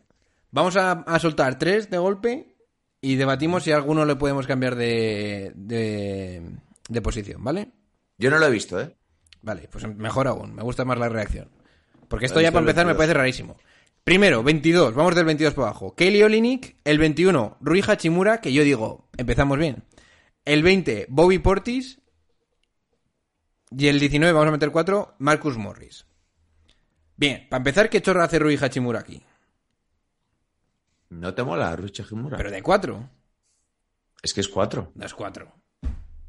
Vamos 0.50 0.76
a, 0.76 0.92
a 0.92 1.18
soltar 1.18 1.58
tres 1.58 1.90
de 1.90 1.98
golpe 1.98 2.54
y 3.00 3.16
debatimos 3.16 3.64
si 3.64 3.72
a 3.72 3.76
alguno 3.76 4.04
le 4.04 4.16
podemos 4.16 4.46
cambiar 4.46 4.76
de, 4.76 5.52
de, 5.56 6.42
de 6.88 7.02
posición, 7.02 7.42
¿vale? 7.42 7.72
Yo 8.16 8.30
no 8.30 8.38
lo 8.38 8.46
he 8.46 8.50
visto, 8.50 8.80
¿eh? 8.80 8.94
Vale, 9.42 9.68
pues 9.70 9.86
mejor 9.96 10.28
aún, 10.28 10.54
me 10.54 10.62
gusta 10.62 10.84
más 10.84 10.98
la 10.98 11.08
reacción. 11.08 11.50
Porque 12.08 12.26
esto 12.26 12.40
ya 12.40 12.52
para 12.52 12.60
empezar 12.60 12.86
me 12.86 12.92
22. 12.92 12.96
parece 12.96 13.14
rarísimo. 13.14 13.56
Primero, 14.04 14.42
22, 14.42 14.94
vamos 14.94 15.14
del 15.14 15.24
22 15.24 15.54
para 15.54 15.68
abajo. 15.68 15.94
Kelly 15.94 16.22
Olinik, 16.22 16.76
el 16.84 16.98
21, 16.98 17.56
Rui 17.60 17.82
Hachimura, 17.86 18.40
que 18.42 18.52
yo 18.52 18.62
digo, 18.62 19.08
empezamos 19.16 19.58
bien. 19.58 19.84
El 20.44 20.62
20, 20.62 21.06
Bobby 21.08 21.38
Portis. 21.38 22.00
Y 23.70 23.88
el 23.88 23.98
19, 23.98 24.32
vamos 24.34 24.48
a 24.48 24.52
meter 24.52 24.70
4, 24.70 25.16
Marcus 25.18 25.56
Morris. 25.56 26.06
Bien, 27.16 27.46
para 27.48 27.58
empezar, 27.58 27.88
¿qué 27.88 28.02
chorro 28.02 28.22
hace 28.22 28.38
Rui 28.38 28.58
Hachimura 28.60 29.00
aquí? 29.00 29.22
¿No 31.08 31.32
te 31.34 31.42
mola 31.42 31.74
Rucha 31.74 32.04
Himura? 32.08 32.36
Pero 32.36 32.50
de 32.50 32.62
4, 32.62 33.08
Es 34.22 34.34
que 34.34 34.40
es 34.42 34.48
cuatro. 34.48 34.92
no 34.94 35.06
es 35.06 35.14
4, 35.14 35.50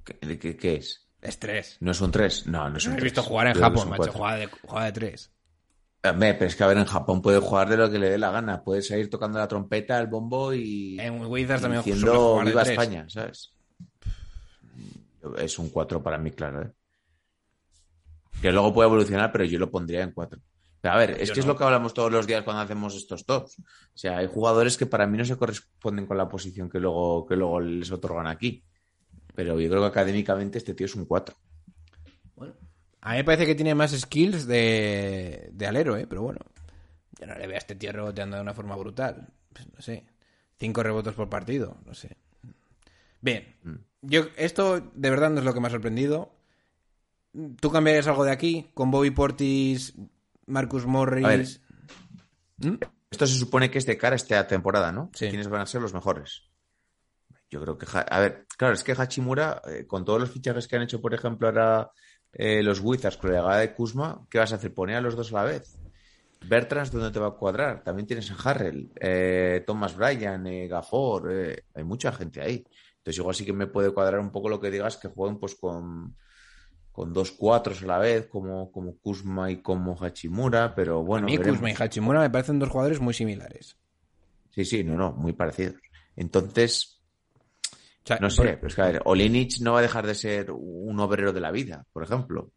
¿Qué, 0.06 0.38
qué- 0.40 0.56
qué 0.58 0.76
es? 0.76 1.08
es 1.22 1.40
3. 1.40 1.78
¿No 1.82 1.92
es 1.92 2.02
un 2.02 2.12
tres? 2.12 2.46
No, 2.48 2.70
no 2.70 2.78
es 2.78 2.86
No 2.86 2.92
un 2.92 2.98
he 2.98 3.00
tres. 3.00 3.12
visto 3.14 3.24
jugar 3.24 3.48
en 3.48 3.54
Japón, 3.56 3.90
macho, 3.90 3.98
cuatro. 3.98 4.14
juega 4.14 4.36
de, 4.38 4.48
juega 4.48 4.86
de 4.86 4.92
3. 4.92 5.32
Hombre, 6.10 6.34
pero 6.34 6.46
es 6.46 6.56
que 6.56 6.64
a 6.64 6.68
ver, 6.68 6.78
en 6.78 6.86
Japón 6.86 7.22
puede 7.22 7.40
jugar 7.40 7.70
de 7.70 7.78
lo 7.78 7.90
que 7.90 8.00
le 8.00 8.10
dé 8.10 8.18
la 8.18 8.32
gana. 8.32 8.64
Puede 8.64 8.82
salir 8.82 9.10
tocando 9.10 9.40
la 9.40 9.48
trompeta, 9.48 10.00
el 10.00 10.08
bombo 10.08 10.54
y. 10.54 11.00
En 11.00 11.26
Wizards 11.26 11.62
también 11.62 11.84
diciendo 11.84 12.40
de 12.40 12.46
viva. 12.46 12.62
España, 12.62 13.06
¿sabes? 13.10 13.52
Es 15.38 15.58
un 15.58 15.70
4 15.70 16.04
para 16.04 16.18
mí, 16.18 16.32
claro, 16.32 16.62
¿eh? 16.62 16.72
Que 18.42 18.52
luego 18.52 18.74
puede 18.74 18.88
evolucionar, 18.88 19.32
pero 19.32 19.46
yo 19.46 19.58
lo 19.58 19.72
pondría 19.72 20.04
en 20.04 20.12
4. 20.12 20.40
Pero 20.82 20.94
a 20.94 20.98
ver, 20.98 21.12
es 21.20 21.30
Yo 21.30 21.34
que 21.34 21.40
es 21.40 21.46
lo 21.48 21.56
que 21.56 21.64
hablamos 21.64 21.94
todos 21.94 22.12
los 22.12 22.28
días 22.28 22.44
cuando 22.44 22.62
hacemos 22.62 22.96
estos 22.96 23.26
tops. 23.26 23.58
O 23.60 23.98
sea, 23.98 24.18
hay 24.18 24.28
jugadores 24.28 24.78
que 24.78 24.86
para 24.86 25.08
mí 25.08 25.18
no 25.18 25.26
se 25.26 25.36
corresponden 25.36 26.06
con 26.06 26.18
la 26.18 26.30
posición 26.30 26.70
que 26.70 26.80
luego, 26.80 27.26
que 27.26 27.36
luego 27.36 27.60
les 27.60 27.92
otorgan 27.92 28.28
aquí. 28.28 28.64
Pero 29.34 29.60
yo 29.60 29.70
creo 29.70 29.82
que 29.82 29.88
académicamente 29.88 30.60
este 30.60 30.76
tío 30.76 30.86
es 30.86 30.96
un 30.96 31.06
4. 31.06 31.36
A 33.06 33.12
mí 33.12 33.18
me 33.18 33.24
parece 33.24 33.46
que 33.46 33.54
tiene 33.54 33.76
más 33.76 33.92
skills 33.92 34.48
de, 34.48 35.52
de 35.54 35.68
alero, 35.68 35.96
¿eh? 35.96 36.08
Pero 36.08 36.24
bueno, 36.24 36.40
yo 37.20 37.28
no 37.28 37.36
le 37.36 37.46
veo 37.46 37.54
a 37.56 37.60
este 37.60 37.76
tío 37.76 37.92
reboteando 37.92 38.36
de 38.36 38.42
una 38.42 38.56
forma 38.56 38.76
brutal. 38.76 39.28
Pues 39.54 39.72
no 39.72 39.80
sé. 39.80 40.08
Cinco 40.58 40.82
rebotes 40.82 41.14
por 41.14 41.30
partido, 41.30 41.78
no 41.86 41.94
sé. 41.94 42.18
Bien. 43.22 43.58
Yo, 44.02 44.26
esto 44.38 44.92
de 44.96 45.10
verdad 45.12 45.30
no 45.30 45.38
es 45.38 45.46
lo 45.46 45.54
que 45.54 45.60
me 45.60 45.68
ha 45.68 45.70
sorprendido. 45.70 46.36
¿Tú 47.62 47.70
cambiarías 47.70 48.08
algo 48.08 48.24
de 48.24 48.32
aquí? 48.32 48.72
Con 48.74 48.90
Bobby 48.90 49.12
Portis, 49.12 49.94
Marcus 50.48 50.88
Morris. 50.88 51.62
¿Mm? 52.58 52.78
Esto 53.12 53.28
se 53.28 53.38
supone 53.38 53.70
que 53.70 53.78
es 53.78 53.86
de 53.86 54.00
cara 54.00 54.14
a 54.14 54.18
esta 54.18 54.48
temporada, 54.48 54.92
¿no? 54.92 55.12
Sí. 55.14 55.30
¿Quiénes 55.30 55.48
van 55.48 55.62
a 55.62 55.68
ser 55.68 55.80
los 55.80 55.94
mejores? 55.94 56.42
Yo 57.52 57.62
creo 57.62 57.78
que... 57.78 57.86
A 57.94 58.20
ver, 58.20 58.48
claro, 58.58 58.74
es 58.74 58.84
que 58.84 58.94
Hachimura, 58.94 59.62
eh, 59.68 59.86
con 59.86 60.04
todos 60.04 60.20
los 60.20 60.32
fichajes 60.32 60.68
que 60.68 60.76
han 60.76 60.82
hecho, 60.82 61.00
por 61.00 61.14
ejemplo, 61.14 61.48
ahora 61.48 61.92
eh, 62.36 62.62
los 62.62 62.82
Wizards 62.82 63.18
con 63.18 63.32
la 63.32 63.38
llegada 63.38 63.60
de 63.60 63.74
Kuzma, 63.74 64.26
¿qué 64.30 64.38
vas 64.38 64.52
a 64.52 64.56
hacer? 64.56 64.74
¿Poner 64.74 64.98
a 64.98 65.02
los 65.02 65.16
dos 65.16 65.32
a 65.32 65.38
la 65.38 65.44
vez? 65.46 65.78
Bertrand, 66.48 66.92
¿dónde 66.92 67.12
te 67.12 67.20
va 67.20 67.28
a 67.28 67.32
cuadrar? 67.32 67.84
También 67.84 68.06
tienes 68.06 68.30
a 68.30 68.36
Harrell, 68.36 68.92
eh, 69.00 69.64
Thomas 69.66 69.96
Bryan, 69.96 70.46
eh, 70.48 70.68
Gafford, 70.68 71.32
eh, 71.32 71.64
hay 71.74 71.84
mucha 71.84 72.12
gente 72.12 72.42
ahí. 72.42 72.66
Entonces 72.98 73.18
igual 73.20 73.36
sí 73.36 73.46
que 73.46 73.54
me 73.54 73.68
puede 73.68 73.92
cuadrar 73.92 74.20
un 74.20 74.32
poco 74.32 74.50
lo 74.50 74.60
que 74.60 74.70
digas 74.70 74.98
que 74.98 75.08
jueguen 75.08 75.40
pues 75.40 75.56
con, 75.56 76.16
con 76.92 77.14
dos 77.14 77.32
cuatros 77.32 77.82
a 77.84 77.88
la 77.88 78.00
vez, 78.00 78.28
como, 78.28 78.72
como 78.72 78.98
Kuzma 78.98 79.50
y 79.50 79.62
como 79.62 79.96
Hachimura, 79.96 80.76
pero 80.76 81.04
bueno. 81.04 81.28
a 81.28 81.30
mí 81.30 81.38
veremos. 81.38 81.60
Kuzma 81.60 81.72
y 81.72 81.76
Hachimura 81.78 82.20
me 82.20 82.30
parecen 82.30 82.60
dos 82.60 82.70
jugadores 82.70 83.00
muy 83.00 83.14
similares. 83.14 83.78
Sí, 84.52 84.66
sí, 84.66 84.84
no, 84.84 84.96
no, 84.96 85.14
muy 85.14 85.34
parecidos. 85.34 85.76
Entonces, 86.16 86.95
O 88.06 88.08
sea, 88.08 88.18
no 88.22 88.30
sé, 88.30 88.44
pero 88.58 88.68
es 88.68 88.76
que 88.76 88.82
a 88.82 88.86
ver, 88.86 89.02
Olenich 89.06 89.62
no 89.62 89.74
va 89.74 89.80
a 89.80 89.82
dejar 89.82 90.06
de 90.06 90.14
ser 90.14 90.52
un 90.52 91.00
obrero 91.00 91.34
de 91.34 91.42
la 91.42 91.50
vida, 91.52 91.86
por 91.92 92.04
ejemplo. 92.04 92.52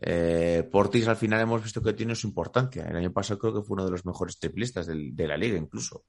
Eh, 0.00 0.68
Portis 0.70 1.08
al 1.08 1.16
final 1.16 1.40
hemos 1.40 1.62
visto 1.62 1.82
que 1.82 1.92
tiene 1.92 2.14
su 2.14 2.28
importancia. 2.28 2.84
El 2.86 2.96
año 2.96 3.12
pasado 3.12 3.38
creo 3.40 3.54
que 3.54 3.62
fue 3.62 3.74
uno 3.74 3.84
de 3.84 3.90
los 3.90 4.06
mejores 4.06 4.38
triplistas 4.38 4.86
del- 4.86 5.16
de 5.16 5.26
la 5.26 5.36
liga 5.36 5.58
incluso. 5.58 6.04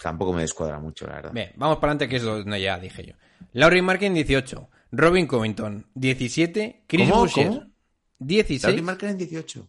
Tampoco 0.00 0.32
me 0.32 0.42
descuadra 0.42 0.78
mucho, 0.78 1.06
la 1.06 1.14
verdad. 1.14 1.32
Bien, 1.32 1.52
vamos 1.56 1.78
para 1.78 1.92
adelante, 1.92 2.08
que 2.08 2.16
es 2.16 2.22
donde 2.22 2.60
ya 2.60 2.78
dije 2.78 3.04
yo. 3.06 3.14
Laurie 3.52 3.82
Markin, 3.82 4.12
18. 4.14 4.68
Robin 4.92 5.26
Covington, 5.26 5.86
17. 5.94 6.84
Chris 6.86 7.08
¿Cómo? 7.08 7.20
Boucher, 7.22 7.48
¿Cómo? 7.48 7.66
16. 8.18 8.64
Laurie 8.64 8.82
Marken 8.82 9.08
en 9.10 9.18
18. 9.18 9.68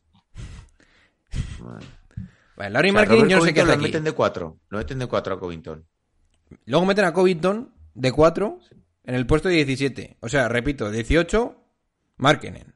Vale. 1.60 1.86
Vale, 2.58 2.70
Laurie 2.72 2.92
O 2.92 2.94
sea, 2.94 3.06
Markin, 3.06 3.30
yo 3.30 3.38
no 3.38 3.46
sé 3.46 3.54
qué 3.54 3.62
hace 3.62 3.68
lo 3.68 3.74
aquí. 3.74 3.84
meten 3.84 4.04
de 4.04 4.12
4. 4.12 4.60
Lo 4.70 4.78
meten 4.78 5.00
de 5.00 5.08
4 5.08 5.34
a 5.36 5.40
Covington. 5.40 5.86
Luego 6.66 6.86
meten 6.86 7.06
a 7.06 7.14
Covington 7.14 7.74
de 7.94 8.12
4 8.12 8.60
en 9.06 9.16
el 9.16 9.26
puesto 9.28 9.50
de 9.50 9.56
17. 9.66 10.18
O 10.22 10.30
sea, 10.30 10.48
repito, 10.48 10.90
18, 10.92 11.56
Markenen. 12.18 12.74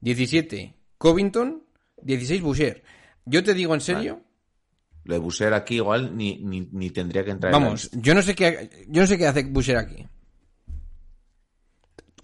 17, 0.00 0.74
Covington. 0.98 1.62
16, 2.02 2.42
Boucher. 2.42 2.82
Yo 3.24 3.42
te 3.42 3.54
digo 3.54 3.74
en 3.74 3.80
serio, 3.80 4.20
Lo 5.04 5.14
de 5.14 5.20
Busser 5.20 5.54
aquí 5.54 5.76
igual 5.76 6.16
ni, 6.16 6.36
ni, 6.36 6.68
ni 6.72 6.90
tendría 6.90 7.24
que 7.24 7.30
entrar 7.30 7.52
en 7.54 7.58
la 7.60 7.64
vamos, 7.64 7.90
yo 7.92 8.14
no 8.14 8.20
sé 8.22 8.34
qué, 8.34 8.84
yo 8.88 9.00
no 9.02 9.06
sé 9.06 9.16
qué 9.16 9.26
hace 9.26 9.42
Boucher 9.44 9.76
aquí. 9.78 10.06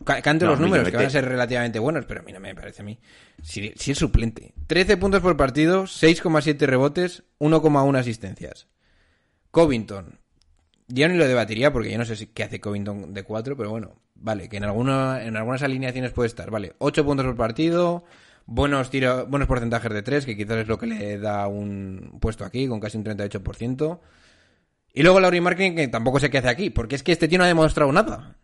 Ca- 0.04 0.22
Cante 0.22 0.44
No, 0.44 0.52
los 0.52 0.60
números, 0.60 0.88
que 0.88 0.96
van 0.96 1.06
a 1.06 1.10
ser 1.10 1.24
relativamente 1.26 1.78
buenos, 1.78 2.06
pero 2.06 2.20
a 2.20 2.22
mí 2.22 2.32
no 2.32 2.40
me 2.40 2.54
parece 2.54 2.82
a 2.82 2.84
mí. 2.84 2.98
Si, 3.42 3.72
si 3.76 3.90
es 3.92 3.98
suplente. 3.98 4.54
13 4.66 4.96
puntos 4.96 5.20
por 5.20 5.36
partido, 5.36 5.84
6,7 5.84 6.58
rebotes, 6.66 7.22
1,1 7.38 7.98
asistencias. 7.98 8.66
Covington. 9.50 10.19
Yo 10.92 11.08
ni 11.08 11.16
lo 11.16 11.26
debatiría 11.26 11.72
porque 11.72 11.90
yo 11.90 11.98
no 11.98 12.04
sé 12.04 12.16
si, 12.16 12.26
qué 12.26 12.42
hace 12.42 12.60
Covington 12.60 13.14
de 13.14 13.22
4, 13.22 13.56
pero 13.56 13.70
bueno, 13.70 13.96
vale, 14.14 14.48
que 14.48 14.56
en, 14.56 14.64
alguna, 14.64 15.24
en 15.24 15.36
algunas 15.36 15.62
alineaciones 15.62 16.12
puede 16.12 16.26
estar, 16.26 16.50
vale. 16.50 16.74
8 16.78 17.04
puntos 17.04 17.26
por 17.26 17.36
partido, 17.36 18.04
buenos 18.46 18.90
tiros, 18.90 19.28
buenos 19.28 19.46
porcentajes 19.46 19.92
de 19.92 20.02
3, 20.02 20.26
que 20.26 20.36
quizás 20.36 20.58
es 20.58 20.68
lo 20.68 20.78
que 20.78 20.86
le 20.86 21.18
da 21.18 21.46
un 21.46 22.18
puesto 22.20 22.44
aquí, 22.44 22.66
con 22.66 22.80
casi 22.80 22.98
un 22.98 23.04
38%. 23.04 24.00
Y 24.92 25.02
luego 25.02 25.20
Laurie 25.20 25.40
Marketing, 25.40 25.76
que 25.76 25.88
tampoco 25.88 26.18
sé 26.18 26.30
qué 26.30 26.38
hace 26.38 26.48
aquí, 26.48 26.70
porque 26.70 26.96
es 26.96 27.02
que 27.02 27.12
este 27.12 27.28
tío 27.28 27.38
no 27.38 27.44
ha 27.44 27.48
demostrado 27.48 27.92
nada. 27.92 28.36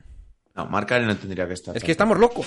No, 0.54 0.66
Markkanen 0.66 1.08
no 1.08 1.16
tendría 1.16 1.46
que 1.46 1.54
estar. 1.54 1.76
Es 1.76 1.82
que 1.82 1.92
estamos 1.92 2.18
locos. 2.18 2.46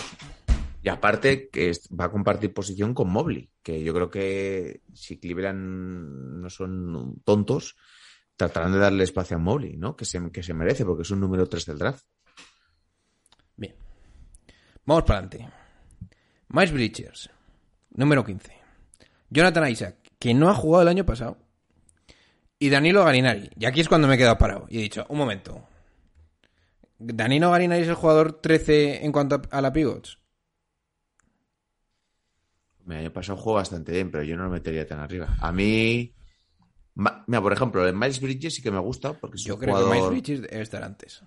Y 0.82 0.90
aparte 0.90 1.50
que 1.50 1.72
va 2.00 2.06
a 2.06 2.12
compartir 2.12 2.54
posición 2.54 2.94
con 2.94 3.10
Mobley, 3.10 3.50
que 3.62 3.84
yo 3.84 3.94
creo 3.94 4.10
que 4.10 4.82
si 4.94 5.20
Cleveland 5.20 6.42
no 6.42 6.50
son 6.50 7.22
tontos, 7.26 7.76
tratarán 8.40 8.72
de 8.72 8.80
darle 8.80 9.04
espacio 9.04 9.36
a 9.36 9.40
Mobley, 9.40 9.76
¿no? 9.76 9.98
Que 9.98 10.06
se, 10.06 10.32
que 10.32 10.42
se 10.42 10.54
merece, 10.54 10.86
porque 10.86 11.02
es 11.02 11.12
un 11.12 11.20
número 11.20 11.46
3 11.46 11.66
del 11.66 11.78
draft. 11.78 12.06
Bien. 13.58 13.76
Vamos 14.86 15.04
para 15.04 15.20
adelante. 15.20 15.50
Miles 16.48 16.72
Bridges, 16.72 17.30
número 17.92 18.24
15. 18.24 18.54
Jonathan 19.30 19.70
Isaac, 19.70 19.98
que 20.18 20.34
no 20.34 20.50
ha 20.50 20.54
jugado 20.54 20.84
el 20.84 20.88
año 20.88 21.06
pasado. 21.06 21.38
Y 22.58 22.70
Danilo 22.70 23.04
Garinari. 23.04 23.50
Y 23.60 23.66
aquí 23.66 23.82
es 23.82 23.90
cuando 23.90 24.08
me 24.08 24.16
he 24.16 24.18
quedado 24.18 24.38
parado. 24.38 24.68
Y 24.70 24.80
he 24.80 24.84
dicho, 24.84 25.06
un 25.10 25.18
momento. 25.18 25.68
¿Danilo 26.98 27.52
Garinari 27.52 27.82
es 27.82 27.90
el 27.90 27.96
jugador 27.96 28.40
13 28.42 29.04
en 29.04 29.12
cuanto 29.12 29.42
a 29.52 29.62
la 29.62 29.74
pivots? 29.74 30.18
El 32.88 32.96
año 32.96 33.12
pasado 33.12 33.38
jugó 33.38 33.56
bastante 33.56 33.92
bien, 33.92 34.10
pero 34.10 34.24
yo 34.24 34.38
no 34.38 34.46
lo 34.46 34.50
metería 34.50 34.88
tan 34.88 35.00
arriba. 35.00 35.36
A 35.42 35.52
mí. 35.52 36.16
Mira, 36.96 37.42
por 37.42 37.54
ejemplo, 37.54 37.88
el 37.88 37.94
Miles 37.96 38.20
Bridges 38.20 38.56
sí 38.56 38.62
que 38.62 38.72
me 38.72 38.80
gusta, 38.80 39.14
porque 39.14 39.38
es 39.38 39.44
Yo 39.44 39.54
un 39.56 39.60
creo 39.62 39.76
jugador. 39.76 39.94
que 39.94 39.96
Miles 40.02 40.10
Bridges 40.12 40.42
debe 40.42 40.62
estar 40.62 40.84
antes. 40.84 41.24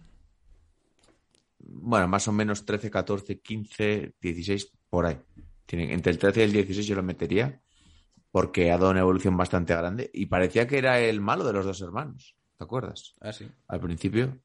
Bueno, 1.59 2.09
más 2.09 2.27
o 2.29 2.33
menos 2.33 2.64
13, 2.64 2.90
14, 2.90 3.40
15, 3.40 4.14
16, 4.20 4.70
por 4.90 5.07
ahí. 5.07 5.18
Tiene- 5.66 5.92
entre 5.94 6.12
el 6.12 6.18
13 6.18 6.40
y 6.40 6.44
el 6.44 6.53
16 6.53 6.87
yo 6.87 6.96
lo 6.96 7.03
metería, 7.03 7.62
porque 8.31 8.70
ha 8.70 8.79
dado 8.79 8.90
una 8.90 9.01
evolución 9.01 9.37
bastante 9.37 9.75
grande. 9.75 10.11
Y 10.12 10.27
parecía 10.27 10.66
que 10.66 10.79
era 10.79 11.01
el 11.01 11.20
malo 11.20 11.44
de 11.44 11.53
los 11.53 11.64
dos 11.64 11.81
hermanos, 11.81 12.37
¿te 12.59 12.64
acuerdas? 12.64 13.14
Ah, 13.20 13.33
sí. 13.33 13.48
Al 13.68 13.81
principio. 13.81 14.42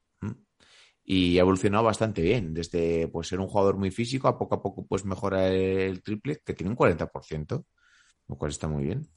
Y 1.03 1.38
ha 1.38 1.41
evolucionado 1.41 1.86
bastante 1.86 2.21
bien. 2.21 2.53
Desde 2.53 3.08
pues, 3.08 3.27
ser 3.30 3.39
un 3.39 3.47
jugador 3.47 3.77
muy 3.77 3.91
físico, 3.91 4.27
a 4.27 4.38
poco 4.38 4.56
a 4.56 4.62
poco 4.62 4.86
pues 4.86 5.06
mejora 5.06 5.47
el 5.47 6.01
triple, 6.03 6.41
que 6.45 6.53
tiene 6.53 6.69
un 6.69 6.75
40%, 6.75 7.65
lo 8.27 8.38
cual 8.38 8.51
está 8.51 8.67
muy 8.67 8.84
bien. 8.84 9.08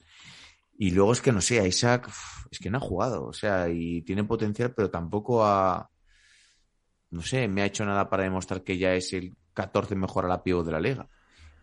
Y 0.83 0.93
luego 0.93 1.13
es 1.13 1.21
que 1.21 1.31
no 1.31 1.43
sé, 1.43 1.69
Isaac 1.69 2.11
es 2.51 2.59
que 2.59 2.71
no 2.71 2.79
ha 2.79 2.81
jugado, 2.81 3.27
o 3.27 3.35
sea, 3.35 3.69
y 3.69 4.01
tiene 4.01 4.25
potencial, 4.25 4.73
pero 4.75 4.91
tampoco 4.91 5.45
ha, 5.45 5.91
no 7.11 7.21
sé, 7.21 7.49
me 7.49 7.61
ha 7.61 7.67
hecho 7.67 7.85
nada 7.85 8.09
para 8.09 8.23
demostrar 8.23 8.65
que 8.65 8.79
ya 8.79 8.95
es 8.95 9.13
el 9.13 9.37
14 9.53 9.95
mejor 9.95 10.25
a 10.25 10.29
la 10.29 10.43
pivot 10.43 10.65
de 10.65 10.73
la 10.73 10.81
liga. 10.81 11.07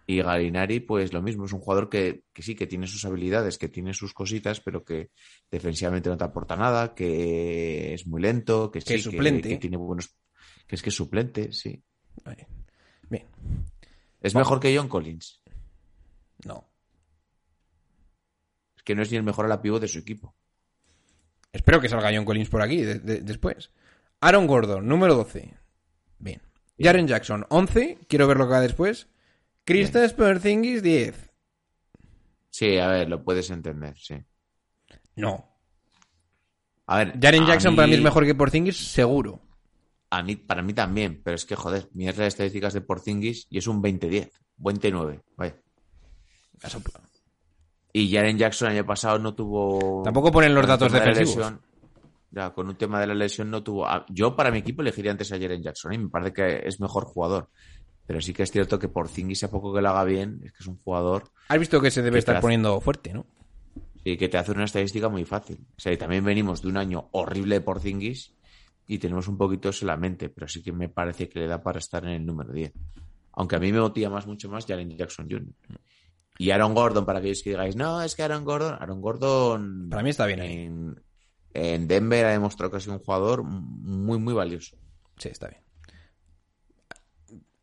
Y 0.05 0.21
Galinari, 0.21 0.81
pues 0.81 1.13
lo 1.13 1.23
mismo, 1.23 1.45
es 1.45 1.51
un 1.51 1.61
jugador 1.61 1.89
que, 1.89 2.25
que 2.31 2.43
sí, 2.43 2.53
que 2.53 2.67
tiene 2.67 2.85
sus 2.85 3.05
habilidades, 3.05 3.57
que 3.57 3.69
tiene 3.69 3.95
sus 3.95 4.13
cositas, 4.13 4.61
pero 4.61 4.85
que 4.85 5.09
defensivamente 5.49 6.11
no 6.11 6.17
te 6.17 6.23
aporta 6.23 6.55
nada, 6.55 6.93
que 6.93 7.95
es 7.95 8.05
muy 8.05 8.21
lento, 8.21 8.69
que, 8.69 8.81
Que 8.81 8.85
sí, 8.85 8.93
es 8.93 9.03
suplente. 9.03 9.49
que, 9.49 9.57
tiene 9.57 9.77
buenos, 9.77 10.15
que 10.67 10.75
es 10.75 10.83
que 10.83 10.89
es 10.89 10.95
suplente, 10.95 11.51
sí. 11.53 11.83
Bien. 13.09 13.25
Es 14.21 14.35
mejor 14.35 14.59
que 14.59 14.77
John 14.77 14.87
Collins, 14.87 15.41
No. 16.45 16.69
Que 18.87 18.95
no 18.95 19.01
es 19.01 19.11
ni 19.11 19.17
el 19.17 19.23
mejor 19.23 19.43
a 19.43 19.49
la 19.49 19.61
pivot 19.61 19.81
de 19.81 19.89
su 19.89 19.99
equipo. 19.99 20.33
Espero 21.51 21.81
que 21.81 21.89
salga 21.89 22.09
John 22.15 22.23
Collins 22.23 22.47
por 22.47 22.61
aquí 22.61 22.81
de- 22.83 22.99
de- 22.99 23.19
después. 23.19 23.69
Aaron 24.21 24.47
Gordon, 24.47 24.87
número 24.87 25.13
12. 25.13 25.53
Bien. 26.19 26.41
Jaren 26.79 27.05
Jackson, 27.05 27.45
11. 27.49 27.97
Quiero 28.07 28.27
ver 28.29 28.37
lo 28.37 28.45
que 28.45 28.51
va 28.53 28.61
después. 28.61 29.07
Kristaps 29.65 30.13
Porzingis, 30.13 30.81
10. 30.81 31.29
Sí, 32.49 32.77
a 32.77 32.87
ver, 32.87 33.09
lo 33.09 33.25
puedes 33.25 33.49
entender, 33.49 33.97
sí. 33.97 34.23
No. 35.17 35.45
A 36.85 36.99
ver, 36.99 37.19
Jaren 37.21 37.43
a 37.43 37.47
Jackson 37.47 37.75
para 37.75 37.87
mí 37.89 37.95
es 37.95 38.01
mejor 38.01 38.25
que 38.25 38.35
Porzingis, 38.35 38.77
seguro. 38.93 39.41
A 40.09 40.23
mí, 40.23 40.37
para 40.37 40.61
mí 40.61 40.73
también, 40.73 41.21
pero 41.21 41.35
es 41.35 41.43
que, 41.45 41.57
joder, 41.57 41.89
miras 41.93 42.17
las 42.17 42.29
estadísticas 42.29 42.71
de 42.73 42.79
Porzingis 42.79 43.47
y 43.49 43.57
es 43.57 43.67
un 43.67 43.81
20-10, 43.81 44.31
20-9, 44.57 45.21
vaya. 45.35 45.57
A 46.63 46.69
sopla. 46.69 47.01
Y 47.93 48.11
Jaren 48.11 48.37
Jackson 48.37 48.69
el 48.69 48.77
año 48.77 48.85
pasado 48.85 49.17
no 49.19 49.33
tuvo... 49.33 50.01
Tampoco 50.03 50.31
ponen 50.31 50.53
los 50.53 50.67
datos 50.67 50.91
de 50.91 50.99
lesión- 50.99 51.61
ya, 52.29 52.51
con 52.51 52.67
un 52.67 52.75
tema 52.75 52.99
de 52.99 53.07
la 53.07 53.15
lesión 53.15 53.49
no 53.49 53.63
tuvo... 53.63 53.87
Yo 54.09 54.35
para 54.35 54.51
mi 54.51 54.59
equipo 54.59 54.81
elegiría 54.81 55.11
antes 55.11 55.31
a 55.31 55.39
Jaren 55.39 55.63
Jackson 55.63 55.93
y 55.93 55.97
me 55.97 56.09
parece 56.09 56.33
que 56.33 56.67
es 56.67 56.79
mejor 56.79 57.05
jugador. 57.05 57.49
Pero 58.05 58.21
sí 58.21 58.33
que 58.33 58.43
es 58.43 58.51
cierto 58.51 58.77
que 58.77 58.87
Porzingis 58.89 59.43
a 59.43 59.51
poco 59.51 59.73
que 59.73 59.81
lo 59.81 59.89
haga 59.89 60.03
bien, 60.03 60.41
es 60.43 60.51
que 60.51 60.57
es 60.61 60.67
un 60.67 60.77
jugador 60.77 61.23
Has 61.49 61.59
visto 61.59 61.81
que 61.81 61.91
se 61.91 62.01
debe 62.01 62.15
¿Qué 62.15 62.19
estar 62.19 62.39
poniendo 62.39 62.79
fuerte, 62.79 63.13
¿no? 63.13 63.25
y 64.03 64.15
que 64.15 64.29
te 64.29 64.37
hace 64.37 64.53
una 64.53 64.63
estadística 64.63 65.09
muy 65.09 65.25
fácil. 65.25 65.57
O 65.75 65.79
sea, 65.79 65.91
y 65.91 65.97
también 65.97 66.23
venimos 66.23 66.61
de 66.61 66.69
un 66.69 66.77
año 66.77 67.09
horrible 67.11 67.55
de 67.55 67.61
Porzingis 67.61 68.33
y 68.87 68.99
tenemos 68.99 69.27
un 69.27 69.37
poquito 69.37 69.67
eso 69.69 69.83
en 69.83 69.87
la 69.87 69.97
mente, 69.97 70.29
pero 70.29 70.47
sí 70.47 70.63
que 70.63 70.71
me 70.71 70.87
parece 70.87 71.27
que 71.27 71.39
le 71.39 71.47
da 71.47 71.61
para 71.61 71.79
estar 71.79 72.05
en 72.05 72.11
el 72.11 72.25
número 72.25 72.53
10. 72.53 72.71
Aunque 73.33 73.57
a 73.57 73.59
mí 73.59 73.69
me 73.73 73.81
motiva 73.81 74.09
más, 74.09 74.25
mucho 74.25 74.49
más 74.49 74.65
Jalen 74.65 74.95
Jackson 74.95 75.27
Jr. 75.29 75.45
Y 76.37 76.51
Aaron 76.51 76.73
Gordon, 76.73 77.05
para 77.05 77.19
aquellos 77.19 77.41
que 77.41 77.51
digáis, 77.51 77.75
no, 77.75 78.01
es 78.01 78.15
que 78.15 78.23
Aaron 78.23 78.45
Gordon, 78.45 78.75
Aaron 78.79 79.01
Gordon 79.01 79.87
Para 79.89 80.03
mí 80.03 80.09
está 80.09 80.25
bien 80.25 80.39
ahí. 80.41 80.51
en, 80.65 81.03
en 81.53 81.87
Denver 81.87 82.25
ha 82.25 82.31
demostrado 82.31 82.69
que 82.71 82.77
ha 82.77 82.79
sido 82.79 82.93
un 82.93 82.99
jugador 82.99 83.43
muy, 83.43 84.19
muy 84.19 84.33
valioso. 84.33 84.77
Sí, 85.17 85.29
está 85.29 85.47
bien. 85.47 85.61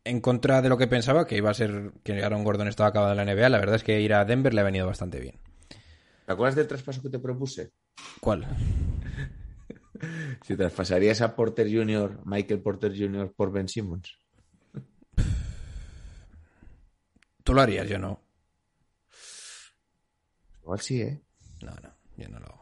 En 0.03 0.19
contra 0.21 0.61
de 0.61 0.69
lo 0.69 0.77
que 0.77 0.87
pensaba, 0.87 1.25
que 1.25 1.37
iba 1.37 1.49
a 1.49 1.53
ser 1.53 1.93
que 2.03 2.21
Aaron 2.21 2.43
Gordon 2.43 2.67
estaba 2.67 2.89
acabado 2.89 3.13
en 3.13 3.25
la 3.25 3.33
NBA, 3.33 3.49
la 3.49 3.59
verdad 3.59 3.77
es 3.77 3.83
que 3.83 4.01
ir 4.01 4.13
a 4.13 4.25
Denver 4.25 4.53
le 4.53 4.61
ha 4.61 4.65
venido 4.65 4.85
bastante 4.85 5.19
bien. 5.19 5.39
¿Te 6.25 6.33
acuerdas 6.33 6.55
del 6.55 6.67
traspaso 6.67 7.01
que 7.01 7.09
te 7.09 7.19
propuse? 7.19 7.71
¿Cuál? 8.19 8.45
Si 10.43 10.55
traspasarías 10.55 11.21
a 11.21 11.35
Porter 11.35 11.67
Jr., 11.71 12.19
Michael 12.25 12.61
Porter 12.61 12.91
Jr. 12.95 13.33
por 13.35 13.51
Ben 13.51 13.67
Simmons. 13.67 14.19
Tú 17.43 17.53
lo 17.53 17.61
harías, 17.61 17.87
yo 17.87 17.97
no. 17.97 18.24
Igual 20.65 20.79
sí, 20.81 21.01
¿eh? 21.01 21.21
No, 21.61 21.71
no, 21.81 21.93
yo 22.17 22.27
no 22.27 22.39
lo 22.39 22.45
hago. 22.47 22.61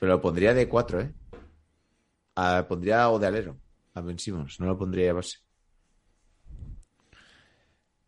Pero 0.00 0.12
lo 0.12 0.20
pondría 0.22 0.54
de 0.54 0.66
4, 0.66 1.02
¿eh? 1.02 1.12
Ah, 2.36 2.64
pondría 2.66 3.10
o 3.10 3.18
de 3.18 3.26
alero 3.26 3.60
a 3.94 4.00
Ben 4.00 4.18
Simmons, 4.18 4.58
no 4.60 4.66
lo 4.66 4.78
pondría 4.78 5.04
de 5.06 5.12
base. 5.12 5.36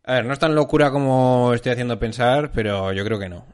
A 0.04 0.14
ver, 0.14 0.24
no 0.24 0.32
es 0.32 0.38
tan 0.38 0.54
locura 0.54 0.90
como 0.90 1.52
estoy 1.52 1.72
haciendo 1.72 1.98
pensar, 1.98 2.50
pero 2.52 2.92
yo 2.92 3.04
creo 3.04 3.18
que 3.18 3.28
no. 3.28 3.46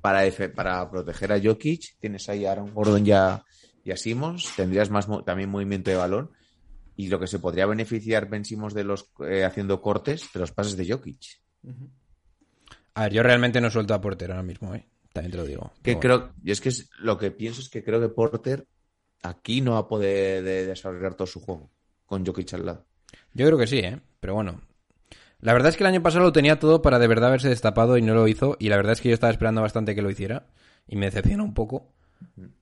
para, 0.00 0.22
para 0.54 0.88
proteger 0.90 1.32
a 1.32 1.40
Jokic, 1.42 1.98
tienes 1.98 2.28
ahí 2.28 2.46
a 2.46 2.52
Aaron 2.52 2.72
Gordon 2.72 3.04
y 3.04 3.10
a, 3.12 3.42
y 3.84 3.90
a 3.90 3.96
Simmons, 3.96 4.52
tendrías 4.54 4.90
más 4.90 5.08
mo- 5.08 5.24
también 5.24 5.50
movimiento 5.50 5.90
de 5.90 5.96
balón. 5.96 6.30
Y 6.94 7.08
lo 7.08 7.18
que 7.18 7.26
se 7.26 7.40
podría 7.40 7.66
beneficiar 7.66 8.28
Ben 8.28 8.44
Simmons 8.44 8.72
de 8.74 8.84
los 8.84 9.10
eh, 9.28 9.44
haciendo 9.44 9.82
cortes 9.82 10.30
de 10.32 10.40
los 10.40 10.52
pases 10.52 10.76
de 10.76 10.88
Jokic. 10.88 11.20
A 12.94 13.02
ver, 13.04 13.12
yo 13.12 13.22
realmente 13.22 13.60
no 13.60 13.70
suelto 13.70 13.92
a 13.92 14.00
Porter 14.00 14.30
ahora 14.30 14.42
mismo, 14.42 14.74
¿eh? 14.74 14.88
También 15.16 15.32
te 15.32 15.36
lo 15.38 15.44
digo. 15.44 15.72
Que 15.82 15.94
bueno. 15.94 16.00
creo, 16.00 16.32
y 16.44 16.50
es 16.50 16.60
que 16.60 16.68
es- 16.70 16.88
lo 16.98 17.18
que 17.18 17.30
pienso 17.30 17.60
es 17.60 17.68
que 17.68 17.82
creo 17.84 18.00
que 18.00 18.08
Porter 18.08 18.66
aquí 19.22 19.60
no 19.60 19.72
va 19.72 19.78
a 19.80 19.88
poder 19.88 20.42
de- 20.44 20.66
desarrollar 20.66 21.14
todo 21.14 21.26
su 21.26 21.40
juego 21.40 21.70
con 22.04 22.24
Jokic 22.24 22.54
al 22.54 22.66
lado. 22.66 22.86
Yo 23.34 23.46
creo 23.46 23.58
que 23.58 23.66
sí, 23.66 23.78
¿eh? 23.78 24.00
Pero 24.20 24.34
bueno. 24.34 24.60
La 25.40 25.52
verdad 25.52 25.68
es 25.68 25.76
que 25.76 25.82
el 25.84 25.88
año 25.88 26.02
pasado 26.02 26.24
lo 26.24 26.32
tenía 26.32 26.58
todo 26.58 26.80
para 26.80 26.98
de 26.98 27.06
verdad 27.08 27.28
haberse 27.28 27.48
destapado 27.48 27.98
y 27.98 28.02
no 28.02 28.14
lo 28.14 28.26
hizo. 28.26 28.56
Y 28.58 28.68
la 28.70 28.76
verdad 28.76 28.92
es 28.92 29.00
que 29.00 29.08
yo 29.10 29.14
estaba 29.14 29.30
esperando 29.30 29.60
bastante 29.60 29.94
que 29.94 30.00
lo 30.02 30.10
hiciera. 30.10 30.46
Y 30.88 30.96
me 30.96 31.06
decepciona 31.06 31.42
un 31.42 31.52
poco. 31.54 31.92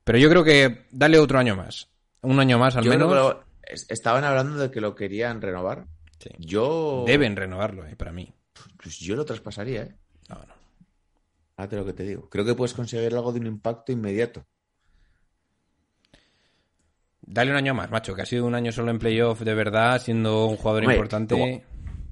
Pero 0.02 0.18
yo 0.18 0.28
creo 0.28 0.42
que 0.44 0.86
dale 0.90 1.18
otro 1.18 1.38
año 1.38 1.54
más. 1.56 1.88
Un 2.22 2.40
año 2.40 2.58
más 2.58 2.74
al 2.76 2.84
Yo 2.84 2.90
creo 2.92 3.06
menos. 3.08 3.28
que 3.32 3.38
lo- 3.38 3.44
es- 3.62 3.86
estaban 3.90 4.24
hablando 4.24 4.56
de 4.58 4.70
que 4.70 4.80
lo 4.80 4.94
querían 4.94 5.40
renovar. 5.40 5.86
Sí. 6.18 6.30
Yo 6.38 7.04
Deben 7.06 7.36
renovarlo, 7.36 7.86
¿eh? 7.86 7.94
Para 7.96 8.12
mí. 8.12 8.32
pues 8.82 8.98
yo 8.98 9.14
lo 9.16 9.24
traspasaría, 9.24 9.82
¿eh? 9.82 9.94
No, 10.28 10.36
no. 10.36 10.53
Fíjate 11.56 11.76
lo 11.76 11.84
que 11.84 11.92
te 11.92 12.02
digo. 12.02 12.28
Creo 12.28 12.44
que 12.44 12.54
puedes 12.54 12.74
conseguir 12.74 13.14
algo 13.14 13.32
de 13.32 13.40
un 13.40 13.46
impacto 13.46 13.92
inmediato. 13.92 14.44
Dale 17.26 17.50
un 17.50 17.56
año 17.56 17.74
más, 17.74 17.90
macho, 17.90 18.14
que 18.14 18.22
ha 18.22 18.26
sido 18.26 18.44
un 18.46 18.54
año 18.54 18.70
solo 18.70 18.90
en 18.90 18.98
playoff 18.98 19.40
de 19.40 19.54
verdad, 19.54 20.00
siendo 20.00 20.46
un 20.46 20.56
jugador 20.56 20.82
Hombre, 20.82 20.96
importante. 20.96 21.34
igual- 21.36 21.62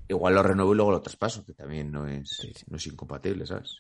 Igual 0.08 0.34
lo 0.34 0.42
renuevo 0.42 0.72
y 0.72 0.76
luego 0.76 0.90
lo 0.90 1.00
traspaso, 1.00 1.44
que 1.46 1.54
también 1.54 1.90
no 1.90 2.06
es, 2.06 2.38
no 2.68 2.76
es 2.76 2.86
incompatible, 2.86 3.46
¿sabes? 3.46 3.78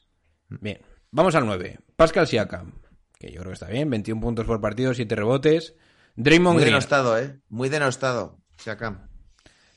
Bien, 0.48 0.80
vamos 1.10 1.34
al 1.34 1.44
9. 1.44 1.78
Pascal 1.96 2.26
Siakam, 2.26 2.72
que 3.18 3.28
yo 3.30 3.40
creo 3.40 3.50
que 3.50 3.54
está 3.54 3.66
bien, 3.68 3.90
21 3.90 4.20
puntos 4.20 4.46
por 4.46 4.58
partido, 4.60 4.94
7 4.94 5.14
rebotes. 5.14 5.74
Draymond 6.16 6.54
Muy 6.54 6.62
Green, 6.62 6.72
denostado, 6.74 7.18
¿eh? 7.18 7.38
Muy 7.50 7.68
denostado. 7.68 8.38
Siakam. 8.56 9.08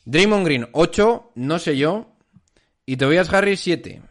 Draymond 0.05 0.45
Green 0.45 0.67
8, 0.71 1.31
no 1.35 1.59
sé 1.59 1.75
yo. 1.77 2.15
Y 2.85 2.97
Tobias 2.97 3.33
Harris 3.33 3.59
7. 3.61 4.01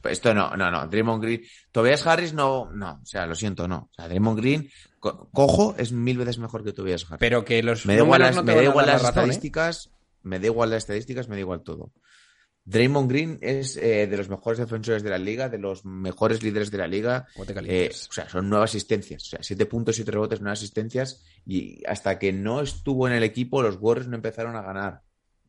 Pues 0.00 0.12
esto 0.12 0.32
no, 0.34 0.56
no, 0.56 0.70
no. 0.70 0.86
Draymond 0.86 1.22
Green. 1.22 1.42
Tobias 1.72 2.06
Harris 2.06 2.32
no, 2.32 2.70
no. 2.72 3.00
O 3.02 3.06
sea, 3.06 3.26
lo 3.26 3.34
siento, 3.34 3.68
no. 3.68 3.90
O 3.90 3.94
sea, 3.94 4.08
Draymond 4.08 4.38
Green, 4.38 4.70
co- 4.98 5.28
cojo, 5.32 5.74
es 5.78 5.92
mil 5.92 6.16
veces 6.18 6.38
mejor 6.38 6.64
que 6.64 6.72
Tobias 6.72 7.04
Harris. 7.04 7.20
Pero 7.20 7.44
que 7.44 7.62
los 7.62 7.84
me 7.86 7.96
da 7.96 8.02
igual 8.04 8.20
las, 8.22 8.36
no 8.36 8.42
me 8.42 8.54
da 8.54 8.62
igual 8.62 8.86
las 8.86 9.02
¿eh? 9.02 9.06
estadísticas, 9.08 9.90
me 10.22 10.38
da 10.38 10.46
igual 10.46 10.70
las 10.70 10.78
estadísticas, 10.84 11.28
me 11.28 11.36
da 11.36 11.40
igual 11.40 11.62
todo. 11.62 11.92
Draymond 12.64 13.10
Green 13.10 13.38
es 13.40 13.76
eh, 13.76 14.06
de 14.06 14.16
los 14.16 14.28
mejores 14.28 14.58
defensores 14.58 15.02
de 15.02 15.10
la 15.10 15.18
liga, 15.18 15.48
de 15.48 15.58
los 15.58 15.84
mejores 15.84 16.42
líderes 16.42 16.70
de 16.70 16.78
la 16.78 16.86
liga. 16.86 17.26
¿Cómo 17.34 17.46
te 17.46 17.54
Eh, 17.64 17.90
o 17.90 18.12
sea, 18.12 18.28
son 18.28 18.48
nueve 18.48 18.64
asistencias. 18.66 19.24
O 19.24 19.26
sea, 19.30 19.38
siete 19.42 19.66
puntos, 19.66 19.96
siete 19.96 20.10
rebotes, 20.12 20.40
nueve 20.40 20.52
asistencias. 20.52 21.24
Y 21.44 21.82
hasta 21.86 22.18
que 22.18 22.32
no 22.32 22.60
estuvo 22.60 23.08
en 23.08 23.14
el 23.14 23.22
equipo, 23.22 23.62
los 23.62 23.76
Warriors 23.80 24.08
no 24.08 24.16
empezaron 24.16 24.56
a 24.56 24.62
ganar, 24.62 25.00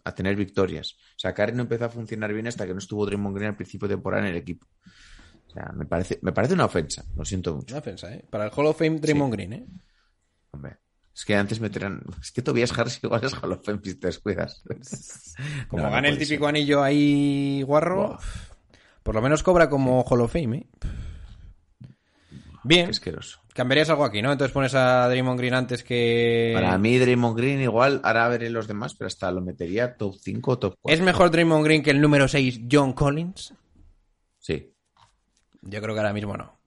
a 0.03 0.13
tener 0.15 0.35
victorias. 0.35 0.95
O 1.15 1.19
sea, 1.19 1.33
Curry 1.33 1.53
no 1.53 1.63
empezó 1.63 1.85
a 1.85 1.89
funcionar 1.89 2.33
bien 2.33 2.47
hasta 2.47 2.65
que 2.65 2.73
no 2.73 2.79
estuvo 2.79 3.05
Draymond 3.05 3.35
Green 3.35 3.49
al 3.51 3.55
principio 3.55 3.87
de 3.87 3.95
temporada 3.95 4.23
en 4.23 4.31
el 4.31 4.37
equipo. 4.37 4.67
O 5.47 5.51
sea, 5.53 5.71
me 5.75 5.85
parece, 5.85 6.19
me 6.21 6.31
parece 6.31 6.53
una 6.53 6.65
ofensa. 6.65 7.03
Lo 7.15 7.25
siento 7.25 7.53
mucho. 7.55 7.73
Una 7.73 7.81
defensa, 7.81 8.13
¿eh? 8.13 8.25
Para 8.29 8.45
el 8.45 8.51
Hall 8.55 8.67
of 8.67 8.77
Fame 8.77 8.99
Draymond 8.99 9.33
Green, 9.33 9.53
¿eh? 9.53 9.65
Hombre. 10.51 10.77
Es 11.13 11.25
que 11.25 11.35
antes 11.35 11.59
meterán. 11.59 12.01
Es 12.21 12.31
que 12.31 12.41
Tobias 12.41 12.71
Harris 12.77 12.99
igual 13.03 13.23
es 13.25 13.33
Hall 13.33 13.51
of 13.51 13.65
Fame 13.65 13.79
si 13.83 13.95
te 13.95 14.07
descuidas. 14.07 14.63
Como 15.67 15.83
No, 15.83 15.89
no 15.89 15.93
gane 15.95 16.07
el 16.09 16.15
puede 16.15 16.25
típico 16.25 16.45
ser. 16.45 16.49
anillo 16.49 16.81
ahí 16.83 17.63
guarro, 17.63 18.17
por 19.03 19.15
lo 19.15 19.21
menos 19.21 19.43
cobra 19.43 19.69
como 19.69 20.03
Hall 20.03 20.21
of 20.21 20.31
Fame, 20.31 20.57
¿eh? 20.57 20.67
Bien, 22.63 22.85
Qué 22.85 22.91
asqueroso. 22.91 23.39
cambiarías 23.53 23.89
algo 23.89 24.03
aquí, 24.05 24.21
¿no? 24.21 24.31
Entonces 24.31 24.53
pones 24.53 24.75
a 24.75 25.07
Draymond 25.09 25.39
Green 25.39 25.53
antes 25.55 25.83
que... 25.83 26.51
Para 26.53 26.77
mí, 26.77 26.97
Draymond 26.97 27.35
Green 27.37 27.61
igual, 27.61 28.01
ahora 28.03 28.27
veré 28.27 28.49
los 28.49 28.67
demás, 28.67 28.93
pero 28.93 29.07
hasta 29.07 29.31
lo 29.31 29.41
metería 29.41 29.97
top 29.97 30.15
5 30.19 30.51
o 30.51 30.59
top 30.59 30.75
4. 30.81 30.95
¿Es 30.95 31.03
mejor 31.03 31.31
Draymond 31.31 31.65
Green 31.65 31.81
que 31.81 31.89
el 31.91 32.01
número 32.01 32.27
6, 32.27 32.61
John 32.71 32.93
Collins? 32.93 33.53
Sí. 34.39 34.73
Yo 35.61 35.81
creo 35.81 35.93
que 35.95 35.99
ahora 35.99 36.13
mismo 36.13 36.37
no. 36.37 36.59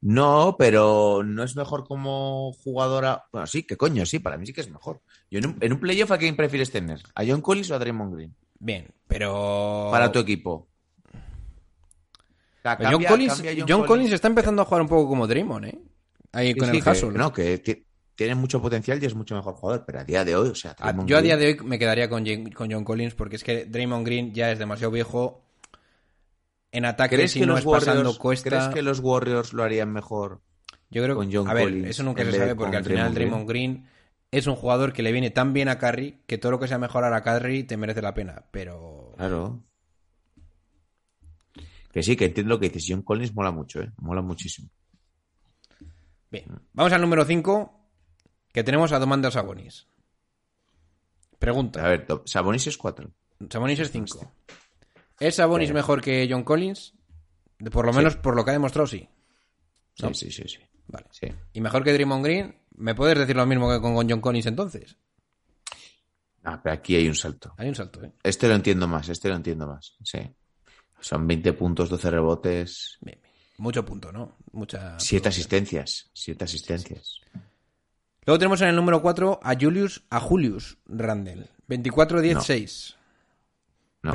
No, 0.00 0.56
pero 0.58 1.22
no 1.24 1.42
es 1.42 1.56
mejor 1.56 1.86
como 1.86 2.52
jugadora. 2.52 3.24
Bueno, 3.32 3.46
sí, 3.46 3.62
que 3.64 3.76
coño, 3.76 4.04
sí, 4.06 4.18
para 4.18 4.36
mí 4.36 4.46
sí 4.46 4.52
que 4.52 4.60
es 4.60 4.70
mejor. 4.70 5.00
Yo 5.30 5.38
en 5.38 5.46
un, 5.46 5.56
en 5.60 5.72
un 5.72 5.80
playoff, 5.80 6.10
¿a 6.12 6.18
quién 6.18 6.36
prefieres 6.36 6.70
tener? 6.70 7.00
¿A 7.14 7.24
John 7.26 7.40
Collins 7.40 7.70
o 7.70 7.74
a 7.74 7.78
Draymond 7.78 8.14
Green? 8.14 8.34
Bien, 8.58 8.88
pero... 9.08 9.88
Para 9.90 10.12
tu 10.12 10.18
equipo. 10.18 10.68
Sea, 12.66 12.76
cambia- 12.78 13.08
John, 13.08 13.16
Collins, 13.16 13.34
cambia 13.42 13.64
John 13.68 13.86
Collins 13.86 14.12
está 14.12 14.28
empezando 14.28 14.62
a 14.62 14.64
jugar 14.64 14.82
un 14.82 14.88
poco 14.88 15.08
como 15.08 15.26
Draymond, 15.26 15.64
¿eh? 15.66 15.78
Ahí 16.32 16.48
Sí, 16.52 16.58
con 16.58 16.70
sí, 16.70 17.06
el. 17.06 17.14
No, 17.14 17.32
que 17.32 17.58
ti- 17.58 17.84
tiene 18.14 18.34
mucho 18.34 18.60
potencial 18.62 19.02
y 19.02 19.06
es 19.06 19.14
mucho 19.14 19.34
mejor 19.34 19.54
jugador, 19.54 19.84
pero 19.86 20.00
a 20.00 20.04
día 20.04 20.24
de 20.24 20.36
hoy, 20.36 20.48
o 20.48 20.54
sea, 20.54 20.72
A- 20.72 20.84
Draymond 20.84 21.08
yo 21.08 21.18
a 21.18 21.22
día 21.22 21.36
Green- 21.36 21.56
de 21.56 21.62
hoy 21.62 21.68
me 21.68 21.78
quedaría 21.78 22.08
con, 22.08 22.24
con 22.54 22.70
John 22.70 22.84
Collins 22.84 23.14
porque 23.14 23.36
es 23.36 23.44
que 23.44 23.64
Draymond 23.66 24.04
Green 24.06 24.32
ya 24.34 24.50
es 24.50 24.58
demasiado 24.58 24.90
viejo. 24.90 25.42
En 26.72 26.84
ataque, 26.84 27.16
¿Crees 27.16 27.32
si 27.32 27.40
que, 27.40 27.46
no 27.46 27.52
los 27.54 27.60
es 27.60 27.66
pasando 27.66 28.18
cuesta. 28.18 28.50
¿Crees 28.50 28.68
que 28.68 28.82
los 28.82 28.98
Warriors 29.00 29.52
lo 29.52 29.62
harían 29.62 29.92
mejor? 29.92 30.40
Yo 30.90 31.02
creo 31.02 31.16
con 31.16 31.28
que, 31.30 31.36
John 31.36 31.48
a 31.48 31.54
ver, 31.54 31.64
Collins 31.64 31.88
eso 31.90 32.02
nunca 32.02 32.24
se 32.24 32.32
sabe 32.32 32.54
porque 32.54 32.76
al 32.76 32.84
final 32.84 33.14
Draymond 33.14 33.46
Draymond 33.48 33.48
Green 33.48 33.86
es 34.30 34.46
un 34.46 34.56
jugador 34.56 34.92
que 34.92 35.02
le 35.02 35.12
viene 35.12 35.30
tan 35.30 35.52
bien 35.52 35.68
a 35.68 35.78
Curry 35.78 36.20
que 36.26 36.36
todo 36.38 36.52
lo 36.52 36.60
que 36.60 36.68
sea 36.68 36.78
mejorar 36.78 37.12
a 37.14 37.22
Curry 37.22 37.64
te 37.64 37.76
merece 37.76 38.02
la 38.02 38.12
pena. 38.12 38.44
Pero 38.50 39.14
Claro. 39.16 39.62
Que 41.96 42.02
sí, 42.02 42.14
que 42.14 42.26
entiendo 42.26 42.50
lo 42.50 42.60
que 42.60 42.68
dices. 42.68 42.84
John 42.86 43.00
Collins 43.00 43.34
mola 43.34 43.50
mucho, 43.50 43.80
¿eh? 43.80 43.90
Mola 43.96 44.20
muchísimo. 44.20 44.68
bien, 46.30 46.44
vamos 46.74 46.92
al 46.92 47.00
número 47.00 47.24
5 47.24 47.88
que 48.52 48.62
tenemos 48.62 48.92
a 48.92 48.98
Domantas 48.98 49.32
Sabonis. 49.32 49.88
Pregunta. 51.38 51.82
A 51.82 51.88
ver, 51.88 52.06
Sabonis 52.26 52.66
es 52.66 52.76
4. 52.76 53.10
Sabonis 53.48 53.80
es 53.80 53.90
5. 53.92 54.34
¿Es 55.20 55.36
Sabonis 55.36 55.72
mejor 55.72 56.02
que 56.02 56.28
John 56.30 56.44
Collins? 56.44 56.92
Por 57.72 57.86
lo 57.86 57.94
menos 57.94 58.16
por 58.16 58.36
lo 58.36 58.44
que 58.44 58.50
ha 58.50 58.52
demostrado, 58.52 58.86
sí. 58.86 59.08
Sí, 59.94 60.06
sí, 60.12 60.30
sí, 60.30 60.48
sí. 60.48 60.58
Vale. 60.88 61.06
Sí. 61.12 61.28
¿Y 61.54 61.62
mejor 61.62 61.82
que 61.82 61.94
Draymond 61.94 62.22
Green? 62.22 62.60
¿Me 62.72 62.94
puedes 62.94 63.18
decir 63.18 63.36
lo 63.36 63.46
mismo 63.46 63.70
que 63.70 63.80
con 63.80 63.94
John 64.06 64.20
Collins 64.20 64.44
entonces? 64.44 64.98
Ah, 66.44 66.60
pero 66.62 66.74
aquí 66.74 66.94
hay 66.94 67.08
un 67.08 67.14
salto. 67.14 67.54
Hay 67.56 67.70
un 67.70 67.74
salto, 67.74 68.04
¿eh? 68.04 68.12
Este 68.22 68.48
lo 68.48 68.54
entiendo 68.54 68.86
más, 68.86 69.08
este 69.08 69.30
lo 69.30 69.36
entiendo 69.36 69.66
más. 69.66 69.96
Sí. 70.04 70.18
Son 71.00 71.26
20 71.26 71.52
puntos, 71.52 71.88
12 71.88 72.10
rebotes, 72.10 72.98
Bien, 73.00 73.18
bien. 73.22 73.34
Mucho 73.58 73.84
punto, 73.84 74.12
¿no? 74.12 74.36
Mucha. 74.52 74.98
7 74.98 75.28
asistencias. 75.28 76.10
7 76.12 76.44
asistencias. 76.44 77.20
Luego 78.26 78.38
tenemos 78.38 78.60
en 78.60 78.68
el 78.68 78.76
número 78.76 79.00
4 79.00 79.40
a 79.42 79.54
Julius, 79.54 80.02
a 80.10 80.20
Julius 80.20 80.78
Randle. 80.86 81.48
24-10-6. 81.68 82.96
No. 84.02 84.12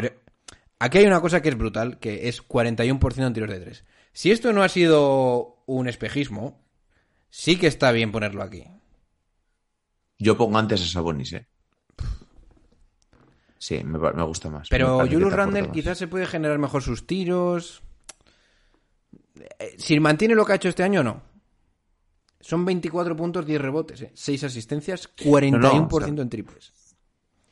Aquí 0.79 0.97
hay 0.97 1.05
una 1.05 1.21
cosa 1.21 1.41
que 1.41 1.49
es 1.49 1.57
brutal, 1.57 1.99
que 1.99 2.27
es 2.27 2.45
41% 2.45 3.27
en 3.27 3.33
tiros 3.33 3.49
de 3.49 3.59
3. 3.59 3.85
Si 4.13 4.31
esto 4.31 4.51
no 4.51 4.63
ha 4.63 4.69
sido 4.69 5.63
un 5.65 5.87
espejismo, 5.87 6.61
sí 7.29 7.57
que 7.57 7.67
está 7.67 7.91
bien 7.91 8.11
ponerlo 8.11 8.43
aquí. 8.43 8.65
Yo 10.19 10.37
pongo 10.37 10.57
antes 10.57 10.81
a 10.81 10.85
Sabonis, 10.85 11.33
¿eh? 11.33 11.47
Sí, 13.61 13.83
me, 13.83 13.99
gusta 14.23 14.49
más. 14.49 14.69
Pero 14.69 14.97
Julius 15.01 15.31
Randle 15.31 15.69
quizás 15.69 15.95
se 15.95 16.07
puede 16.07 16.25
generar 16.25 16.57
mejor 16.57 16.81
sus 16.81 17.05
tiros. 17.05 17.83
Eh, 19.59 19.75
Si 19.77 19.99
mantiene 19.99 20.33
lo 20.33 20.43
que 20.43 20.53
ha 20.53 20.55
hecho 20.55 20.69
este 20.69 20.81
año, 20.81 21.03
no. 21.03 21.21
Son 22.39 22.65
24 22.65 23.15
puntos, 23.15 23.45
10 23.45 23.61
rebotes, 23.61 24.01
¿eh? 24.01 24.11
6 24.15 24.45
asistencias, 24.45 25.07
41% 25.15 25.51
No, 25.51 25.59
no, 25.59 25.87
o 25.91 25.99
sea, 25.99 26.07
en 26.07 26.29
triples. 26.29 26.73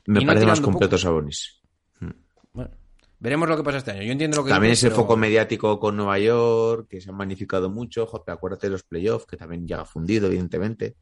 Me 0.08 0.22
y 0.22 0.26
no 0.26 0.30
parece 0.32 0.48
más 0.48 0.62
completo. 0.62 0.98
Sabonis. 0.98 1.62
Bueno, 2.54 2.72
veremos 3.20 3.48
lo 3.48 3.56
que 3.56 3.64
pasa 3.64 3.78
este 3.78 3.92
año. 3.92 4.02
Yo 4.02 4.12
entiendo 4.12 4.38
lo 4.38 4.46
que 4.46 4.50
También 4.50 4.72
dices, 4.72 4.86
ese 4.86 4.90
pero- 4.90 5.04
foco 5.04 5.16
mediático 5.16 5.80
con 5.80 5.96
Nueva 5.96 6.18
York, 6.18 6.88
que 6.90 7.02
se 7.02 7.12
han 7.12 7.18
magnificado 7.18 7.70
mucho. 7.70 8.08
Joder, 8.08 8.32
acuérdate 8.32 8.66
de 8.66 8.72
los 8.72 8.82
playoffs, 8.82 9.28
que 9.28 9.38
también 9.38 9.68
ya 9.68 9.82
ha 9.82 9.86
fundido, 9.86 10.26
evidentemente. 10.26 10.96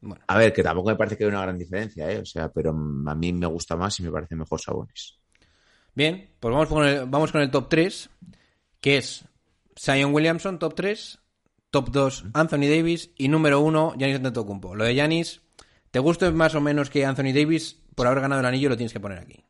Bueno, 0.00 0.24
A 0.28 0.38
ver, 0.38 0.52
que 0.52 0.62
tampoco 0.62 0.90
me 0.90 0.96
parece 0.96 1.16
que 1.16 1.24
hay 1.24 1.30
una 1.30 1.42
gran 1.42 1.58
diferencia, 1.58 2.10
¿eh? 2.10 2.18
O 2.18 2.24
sea, 2.24 2.50
pero 2.50 2.70
a 2.70 3.14
mí 3.14 3.32
me 3.32 3.46
gusta 3.46 3.76
más 3.76 3.98
y 3.98 4.02
me 4.02 4.10
parece 4.10 4.36
mejor 4.36 4.60
Sabonis. 4.60 5.18
bien, 5.94 6.30
pues 6.38 6.52
vamos 6.52 6.68
con 6.68 6.86
el, 6.86 7.06
vamos 7.06 7.32
con 7.32 7.40
el 7.40 7.50
top 7.50 7.68
3, 7.68 8.10
que 8.80 8.98
es 8.98 9.24
Zion 9.78 10.12
Williamson, 10.12 10.58
top 10.58 10.74
3, 10.74 11.18
top 11.70 11.90
2, 11.90 12.24
Anthony 12.34 12.68
Davis 12.68 13.10
y 13.16 13.28
número 13.28 13.60
1, 13.60 13.94
Giannis 13.98 14.16
Antetokounmpo. 14.16 14.74
Lo 14.74 14.84
de 14.84 14.94
Giannis, 14.94 15.42
te 15.90 15.98
guste 15.98 16.30
más 16.30 16.54
o 16.54 16.60
menos 16.60 16.90
que 16.90 17.04
Anthony 17.04 17.32
Davis, 17.34 17.80
por 17.94 18.06
haber 18.06 18.20
ganado 18.20 18.40
el 18.40 18.46
anillo 18.46 18.68
lo 18.68 18.76
tienes 18.76 18.92
que 18.92 19.00
poner 19.00 19.18
aquí. 19.18 19.42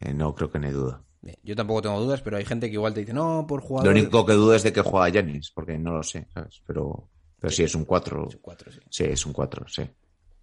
Eh, 0.00 0.12
no 0.12 0.34
creo 0.34 0.50
que 0.50 0.58
no 0.58 0.66
hay 0.66 0.72
duda. 0.72 1.02
Bien, 1.22 1.38
Yo 1.42 1.56
tampoco 1.56 1.82
tengo 1.82 2.00
dudas, 2.00 2.20
pero 2.20 2.36
hay 2.36 2.44
gente 2.44 2.68
que 2.68 2.74
igual 2.74 2.92
te 2.92 3.00
dice, 3.00 3.14
no, 3.14 3.46
por 3.46 3.62
jugador... 3.62 3.92
Lo 3.92 3.98
único 3.98 4.26
que 4.26 4.34
dudo 4.34 4.54
es 4.54 4.62
de 4.62 4.72
que 4.72 4.82
juega 4.82 5.10
Janis, 5.12 5.50
porque 5.50 5.78
no 5.78 5.92
lo 5.92 6.02
sé, 6.02 6.26
¿sabes? 6.34 6.62
Pero, 6.66 7.08
pero 7.44 7.54
sí, 7.56 7.62
es 7.64 7.74
un 7.74 7.84
4. 7.84 8.28
Cuatro, 8.40 8.72
sí. 8.72 8.80
Sí, 8.88 9.04
es 9.04 9.26
un 9.26 9.32
4, 9.34 9.66
sí. 9.68 9.82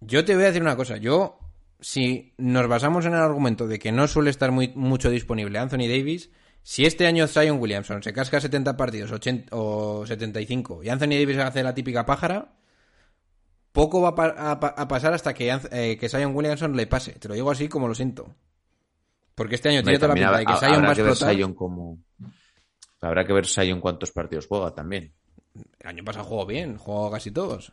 Yo 0.00 0.24
te 0.24 0.34
voy 0.34 0.44
a 0.44 0.46
decir 0.46 0.62
una 0.62 0.76
cosa. 0.76 0.96
Yo, 0.98 1.38
si 1.80 2.32
nos 2.38 2.68
basamos 2.68 3.04
en 3.06 3.14
el 3.14 3.20
argumento 3.20 3.66
de 3.66 3.78
que 3.80 3.90
no 3.92 4.06
suele 4.06 4.30
estar 4.30 4.52
muy, 4.52 4.72
mucho 4.76 5.10
disponible 5.10 5.58
Anthony 5.58 5.88
Davis, 5.88 6.30
Si 6.64 6.84
este 6.86 7.08
año 7.08 7.26
Zion 7.26 7.58
Williamson 7.58 8.04
se 8.04 8.12
casca 8.12 8.40
70 8.40 8.76
partidos 8.76 9.10
80 9.10 9.48
o 9.56 10.06
75 10.06 10.84
y 10.84 10.90
Anthony 10.90 11.18
Davis 11.18 11.38
hace 11.38 11.60
la 11.64 11.74
típica 11.74 12.06
pájara, 12.06 12.52
poco 13.72 14.00
va 14.00 14.10
a, 14.10 14.14
pa- 14.14 14.52
a 14.52 14.60
pa- 14.60 14.74
a 14.76 14.86
pasar 14.86 15.12
hasta 15.12 15.34
que, 15.34 15.50
eh, 15.72 15.96
que 15.98 16.08
Zion 16.08 16.36
Williamson 16.36 16.76
le 16.76 16.86
pase. 16.86 17.12
Te 17.18 17.26
lo 17.26 17.34
digo 17.34 17.50
así 17.50 17.68
como 17.68 17.88
lo 17.88 17.96
siento. 17.96 18.36
Porque 19.34 19.56
este 19.56 19.70
año 19.70 19.82
tiene 19.82 19.98
toda 19.98 20.08
la 20.08 20.14
pinta 20.14 20.38
de 20.38 20.44
que 20.46 20.52
Zion 20.60 20.72
va 20.72 20.76
habrá 20.76 20.90
a 20.92 20.94
que 20.94 21.02
ver 21.02 21.10
explotar. 21.12 21.54
Como... 21.54 21.98
Habrá 23.00 23.24
que 23.24 23.32
ver 23.32 23.46
Zion 23.46 23.80
cuántos 23.80 24.12
partidos 24.12 24.46
juega 24.46 24.72
también. 24.72 25.12
El 25.80 25.86
año 25.86 26.04
pasado 26.04 26.24
jugó 26.24 26.46
bien, 26.46 26.76
jugó 26.76 27.10
casi 27.10 27.30
todos. 27.30 27.72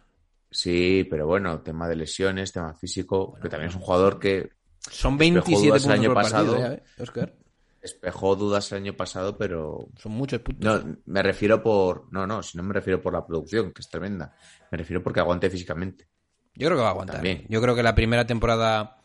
Sí, 0.52 1.08
pero 1.10 1.28
bueno, 1.28 1.62
tema 1.62 1.88
de 1.88 1.96
lesiones, 1.96 2.52
tema 2.52 2.74
físico, 2.74 3.38
que 3.42 3.50
también 3.50 3.70
es 3.70 3.76
un 3.76 3.82
jugador 3.82 4.20
que 4.20 4.52
Son 4.80 5.18
Despejó 5.18 5.44
27 5.44 5.68
dudas 5.68 5.82
puntos 5.82 5.86
el 5.86 5.92
año 5.92 6.14
por 6.14 6.24
pasado. 6.24 6.58
ya, 6.58 6.74
¿eh, 6.74 6.84
Oscar? 7.00 7.34
despejó 7.82 8.36
dudas 8.36 8.72
el 8.72 8.80
año 8.80 8.94
pasado, 8.94 9.38
pero 9.38 9.88
Son 9.98 10.12
muchos 10.12 10.42
puntos. 10.42 10.86
no, 10.86 10.98
me 11.06 11.24
refiero 11.24 11.62
por... 11.64 12.12
No, 12.12 12.28
no, 12.28 12.44
si 12.44 12.58
no 12.58 12.64
me 12.64 12.74
refiero 12.74 13.02
por 13.02 13.14
la 13.14 13.26
producción, 13.26 13.72
que 13.72 13.82
es 13.82 13.90
tremenda. 13.90 14.36
Me 14.72 14.78
refiero 14.78 15.02
porque 15.02 15.20
aguante 15.20 15.50
físicamente. 15.50 16.08
Yo 16.56 16.68
creo 16.68 16.78
que 16.78 16.82
va 16.82 16.90
a 16.90 16.92
aguantar. 16.92 17.16
También. 17.18 17.46
Yo 17.48 17.62
creo 17.62 17.76
que 17.76 17.84
la 17.84 17.96
primera 17.96 18.26
temporada, 18.26 18.98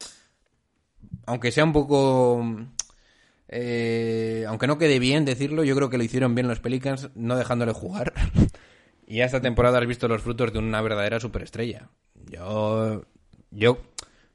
aunque 1.27 1.53
sea 1.53 1.65
un 1.65 1.73
poco... 1.73 2.45
eh, 3.49 4.45
aunque 4.49 4.67
no 4.67 4.79
quede 4.79 4.99
bien 4.99 5.25
decirlo, 5.25 5.65
yo 5.65 5.77
creo 5.77 5.91
que 5.91 5.99
lo 5.99 6.05
hicieron 6.05 6.35
bien 6.35 6.49
los 6.49 6.61
Pelicans, 6.61 7.11
no 7.15 7.37
dejándole 7.37 7.73
jugar. 7.73 8.13
y 9.07 9.21
esta 9.21 9.41
temporada 9.41 9.79
has 9.79 9.87
visto 9.87 10.09
los 10.09 10.23
frutos 10.23 10.53
de 10.53 10.59
una 10.59 10.81
verdadera 10.83 11.21
superestrella. 11.21 11.91
Yo, 12.31 13.05
yo, 13.51 13.79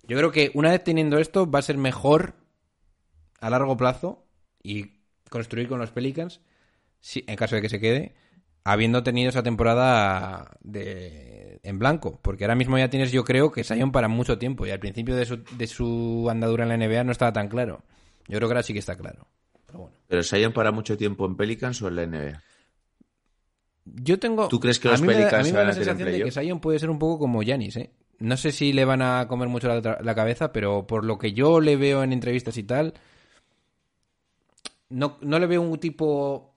yo 0.07 0.17
creo 0.17 0.31
que 0.31 0.51
una 0.53 0.71
vez 0.71 0.83
teniendo 0.83 1.17
esto 1.17 1.49
va 1.49 1.59
a 1.59 1.63
ser 1.63 1.77
mejor 1.77 2.35
a 3.41 3.49
largo 3.49 3.77
plazo 3.77 4.25
y 4.61 4.99
construir 5.29 5.67
con 5.67 5.79
los 5.79 5.91
Pelicans, 5.91 6.41
si, 6.99 7.23
en 7.27 7.35
caso 7.35 7.55
de 7.55 7.61
que 7.61 7.69
se 7.69 7.79
quede, 7.79 8.15
habiendo 8.63 9.03
tenido 9.03 9.29
esa 9.29 9.43
temporada 9.43 10.57
de, 10.61 11.59
en 11.63 11.79
blanco. 11.79 12.19
Porque 12.21 12.43
ahora 12.43 12.55
mismo 12.55 12.77
ya 12.77 12.89
tienes, 12.89 13.11
yo 13.11 13.23
creo, 13.23 13.51
que 13.51 13.63
Sion 13.63 13.91
para 13.91 14.07
mucho 14.07 14.37
tiempo. 14.37 14.65
Y 14.65 14.71
al 14.71 14.79
principio 14.79 15.15
de 15.15 15.25
su, 15.25 15.43
de 15.57 15.67
su 15.67 16.27
andadura 16.29 16.63
en 16.63 16.69
la 16.69 16.77
NBA 16.77 17.03
no 17.03 17.11
estaba 17.11 17.33
tan 17.33 17.47
claro. 17.47 17.83
Yo 18.29 18.37
creo 18.37 18.47
que 18.47 18.53
ahora 18.53 18.63
sí 18.63 18.71
que 18.71 18.79
está 18.79 18.95
claro. 18.95 19.27
Pero 19.65 19.79
bueno. 19.79 19.95
Pero 20.07 20.53
para 20.53 20.71
mucho 20.71 20.95
tiempo 20.95 21.25
en 21.25 21.35
Pelicans 21.35 21.81
o 21.81 21.89
en 21.89 21.95
la 21.97 22.03
NBA. 22.03 22.41
Yo 23.85 24.17
tengo. 24.19 24.47
¿Tú 24.47 24.59
crees 24.59 24.79
que 24.79 24.87
los 24.87 25.01
me 25.01 25.07
da- 25.07 25.13
Pelicans 25.13 25.33
A 25.33 25.37
mí 25.39 25.43
se 25.45 25.51
me 25.51 25.57
da 25.57 25.59
van 25.59 25.67
la 25.67 25.73
sensación 25.73 26.11
de 26.11 26.23
que? 26.23 26.31
Sion 26.31 26.59
puede 26.61 26.79
ser 26.79 26.89
un 26.89 26.99
poco 26.99 27.19
como 27.19 27.43
Yanis, 27.43 27.75
¿eh? 27.75 27.91
No 28.19 28.37
sé 28.37 28.51
si 28.51 28.71
le 28.71 28.85
van 28.85 29.01
a 29.01 29.27
comer 29.27 29.47
mucho 29.49 29.67
la 29.67 30.15
cabeza, 30.15 30.51
pero 30.53 30.85
por 30.85 31.03
lo 31.05 31.17
que 31.17 31.33
yo 31.33 31.59
le 31.59 31.75
veo 31.75 32.03
en 32.03 32.13
entrevistas 32.13 32.57
y 32.57 32.63
tal, 32.63 32.93
no, 34.89 35.17
no 35.21 35.39
le 35.39 35.47
veo 35.47 35.61
un 35.61 35.77
tipo... 35.79 36.53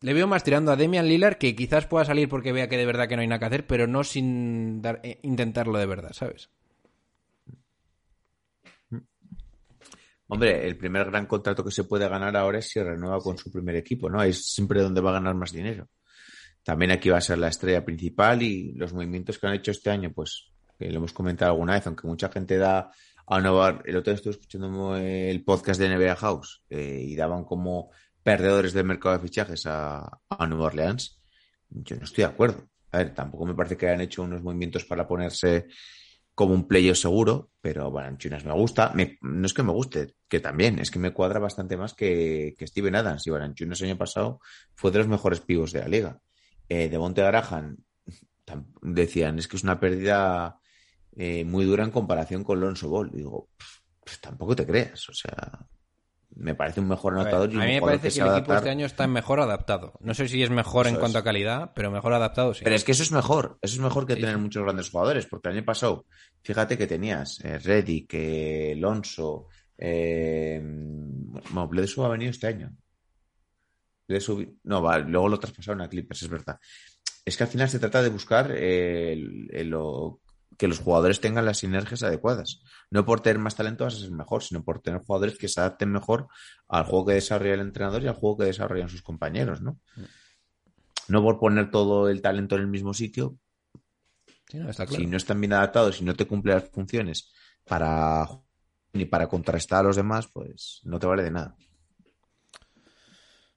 Le 0.00 0.12
veo 0.12 0.26
más 0.26 0.44
tirando 0.44 0.70
a 0.70 0.76
Demian 0.76 1.08
Lillard, 1.08 1.36
que 1.38 1.56
quizás 1.56 1.86
pueda 1.86 2.04
salir 2.04 2.28
porque 2.28 2.52
vea 2.52 2.68
que 2.68 2.76
de 2.76 2.84
verdad 2.84 3.08
que 3.08 3.16
no 3.16 3.22
hay 3.22 3.28
nada 3.28 3.38
que 3.38 3.46
hacer, 3.46 3.66
pero 3.66 3.86
no 3.86 4.04
sin 4.04 4.82
dar- 4.82 5.00
eh, 5.02 5.18
intentarlo 5.22 5.78
de 5.78 5.86
verdad, 5.86 6.12
¿sabes? 6.12 6.50
Hombre, 10.26 10.66
el 10.66 10.76
primer 10.76 11.06
gran 11.06 11.26
contrato 11.26 11.64
que 11.64 11.70
se 11.70 11.84
puede 11.84 12.08
ganar 12.08 12.36
ahora 12.36 12.58
es 12.58 12.68
si 12.68 12.80
renueva 12.80 13.20
con 13.20 13.36
su 13.36 13.50
primer 13.50 13.76
equipo, 13.76 14.08
¿no? 14.08 14.22
Es 14.22 14.46
siempre 14.46 14.82
donde 14.82 15.00
va 15.00 15.10
a 15.10 15.14
ganar 15.14 15.34
más 15.34 15.52
dinero. 15.52 15.88
También 16.62 16.92
aquí 16.92 17.10
va 17.10 17.18
a 17.18 17.20
ser 17.20 17.38
la 17.38 17.48
estrella 17.48 17.84
principal 17.84 18.42
y 18.42 18.72
los 18.72 18.94
movimientos 18.94 19.38
que 19.38 19.46
han 19.46 19.54
hecho 19.54 19.70
este 19.70 19.90
año, 19.90 20.12
pues, 20.12 20.46
que 20.78 20.88
lo 20.90 20.96
hemos 20.96 21.12
comentado 21.12 21.52
alguna 21.52 21.74
vez, 21.74 21.86
aunque 21.86 22.06
mucha 22.06 22.30
gente 22.30 22.56
da 22.56 22.90
a 23.26 23.40
Nueva 23.40 23.82
El 23.84 23.96
otro 23.96 24.10
día 24.12 24.16
estuve 24.16 24.32
escuchando 24.32 24.96
el 24.96 25.44
podcast 25.44 25.80
de 25.80 25.88
NBA 25.88 26.16
House 26.16 26.62
eh, 26.70 27.04
y 27.06 27.16
daban 27.16 27.44
como 27.44 27.90
perdedores 28.22 28.72
del 28.72 28.84
mercado 28.84 29.16
de 29.16 29.22
fichajes 29.22 29.66
a, 29.66 30.20
a 30.28 30.46
Nueva 30.46 30.66
Orleans. 30.66 31.20
Yo 31.68 31.96
no 31.96 32.04
estoy 32.04 32.24
de 32.24 32.30
acuerdo. 32.30 32.68
A 32.92 32.98
ver, 32.98 33.14
tampoco 33.14 33.44
me 33.44 33.54
parece 33.54 33.76
que 33.76 33.86
hayan 33.86 34.00
hecho 34.00 34.22
unos 34.22 34.42
movimientos 34.42 34.84
para 34.84 35.06
ponerse 35.06 35.66
como 36.34 36.54
un 36.54 36.66
playo 36.66 36.94
seguro, 36.94 37.50
pero 37.60 37.90
Balanchunas 37.90 38.44
me 38.44 38.52
gusta. 38.52 38.92
No 39.20 39.46
es 39.46 39.54
que 39.54 39.62
me 39.62 39.72
guste, 39.72 40.16
que 40.28 40.40
también, 40.40 40.78
es 40.78 40.90
que 40.90 40.98
me 40.98 41.12
cuadra 41.12 41.38
bastante 41.38 41.76
más 41.76 41.94
que, 41.94 42.54
que 42.58 42.66
Steven 42.66 42.96
Adams. 42.96 43.26
Y 43.26 43.30
Balanchunas 43.30 43.80
el 43.80 43.90
año 43.90 43.98
pasado 43.98 44.40
fue 44.74 44.90
de 44.90 44.98
los 44.98 45.08
mejores 45.08 45.40
pivos 45.40 45.72
de 45.72 45.80
la 45.80 45.88
liga. 45.88 46.20
Eh, 46.68 46.88
de 46.88 46.98
Monte 46.98 47.22
Graham 47.22 47.76
decían, 48.82 49.38
es 49.38 49.48
que 49.48 49.56
es 49.56 49.62
una 49.62 49.78
pérdida 49.78 50.58
eh, 51.16 51.44
muy 51.44 51.64
dura 51.64 51.84
en 51.84 51.90
comparación 51.90 52.42
con 52.42 52.60
Lonzo 52.60 52.88
Ball. 52.88 53.10
Y 53.12 53.18
digo, 53.18 53.48
pues 54.04 54.20
tampoco 54.20 54.56
te 54.56 54.66
creas, 54.66 55.08
o 55.08 55.14
sea, 55.14 55.66
me 56.36 56.54
parece 56.54 56.80
un 56.80 56.88
mejor 56.88 57.12
A, 57.14 57.16
ver, 57.18 57.26
anotador 57.28 57.52
y 57.52 57.56
a 57.56 57.64
mí 57.66 57.72
me 57.74 57.80
parece 57.80 58.10
que, 58.10 58.20
el 58.20 58.28
equipo 58.36 58.54
este 58.54 58.70
año 58.70 58.86
está 58.86 59.06
mejor 59.06 59.40
adaptado. 59.40 59.94
No 60.00 60.14
sé 60.14 60.26
si 60.28 60.42
es 60.42 60.50
mejor 60.50 60.86
en 60.86 60.96
cuanto 60.96 61.18
es. 61.18 61.22
a 61.22 61.24
calidad, 61.24 61.72
pero 61.74 61.90
mejor 61.90 62.12
adaptado 62.12 62.54
sí. 62.54 62.64
Pero 62.64 62.74
es 62.76 62.84
que 62.84 62.92
eso 62.92 63.02
es 63.02 63.12
mejor, 63.12 63.58
eso 63.62 63.74
es 63.74 63.80
mejor 63.80 64.06
que 64.06 64.14
Sí, 64.14 64.20
tener 64.20 64.38
muchos 64.38 64.62
grandes 64.62 64.90
jugadores, 64.90 65.26
porque 65.26 65.48
el 65.48 65.56
año 65.58 65.64
pasado, 65.64 66.06
fíjate 66.42 66.76
que 66.76 66.86
tenías 66.86 67.40
eh, 67.44 67.58
Reddy, 67.58 68.06
que 68.06 68.74
Lonso, 68.76 69.46
eh, 69.78 70.60
bueno, 70.62 71.68
Bledsoe 71.68 72.04
ha 72.06 72.08
venido 72.08 72.30
este 72.30 72.46
año. 72.48 72.76
Bledsoe- 74.08 74.58
no, 74.64 74.82
va, 74.82 74.98
luego 74.98 75.28
lo 75.28 75.38
traspasaron 75.38 75.80
a 75.82 75.88
Clippers, 75.88 76.22
es 76.22 76.28
verdad. 76.28 76.58
Es 77.24 77.36
que 77.36 77.44
al 77.44 77.48
final 77.48 77.68
se 77.70 77.78
trata 77.78 78.02
de 78.02 78.10
buscar 78.10 78.50
eh, 78.50 79.12
el- 79.14 79.48
el- 79.50 79.68
lo- 79.68 80.20
que 80.56 80.68
los 80.68 80.78
jugadores 80.78 81.20
tengan 81.20 81.44
las 81.44 81.58
sinergias 81.58 82.02
adecuadas. 82.02 82.62
No 82.90 83.04
por 83.04 83.20
tener 83.20 83.38
más 83.38 83.56
talento 83.56 83.84
vas 83.84 83.94
a 83.94 83.98
ser 83.98 84.10
mejor, 84.10 84.42
sino 84.42 84.62
por 84.64 84.80
tener 84.80 85.00
jugadores 85.00 85.38
que 85.38 85.48
se 85.48 85.60
adapten 85.60 85.90
mejor 85.90 86.28
al 86.68 86.84
juego 86.84 87.06
que 87.06 87.14
desarrolla 87.14 87.54
el 87.54 87.60
entrenador 87.60 88.02
y 88.02 88.08
al 88.08 88.14
juego 88.14 88.38
que 88.38 88.44
desarrollan 88.44 88.88
sus 88.88 89.02
compañeros, 89.02 89.60
¿no? 89.60 89.78
No 91.08 91.22
por 91.22 91.38
poner 91.38 91.70
todo 91.70 92.08
el 92.08 92.22
talento 92.22 92.54
en 92.56 92.62
el 92.62 92.68
mismo 92.68 92.94
sitio, 92.94 93.36
Sí, 94.48 94.58
no, 94.58 94.70
está 94.70 94.86
claro. 94.86 95.02
si 95.02 95.06
no 95.08 95.16
están 95.16 95.40
bien 95.40 95.52
adaptados 95.54 96.00
y 96.00 96.04
no 96.04 96.14
te 96.14 96.26
cumple 96.26 96.54
las 96.54 96.68
funciones 96.68 97.32
para 97.64 98.28
ni 98.92 99.04
para 99.06 99.26
contrastar 99.26 99.80
a 99.80 99.88
los 99.88 99.96
demás, 99.96 100.28
pues 100.28 100.80
no 100.84 100.98
te 100.98 101.06
vale 101.06 101.24
de 101.24 101.30
nada. 101.30 101.56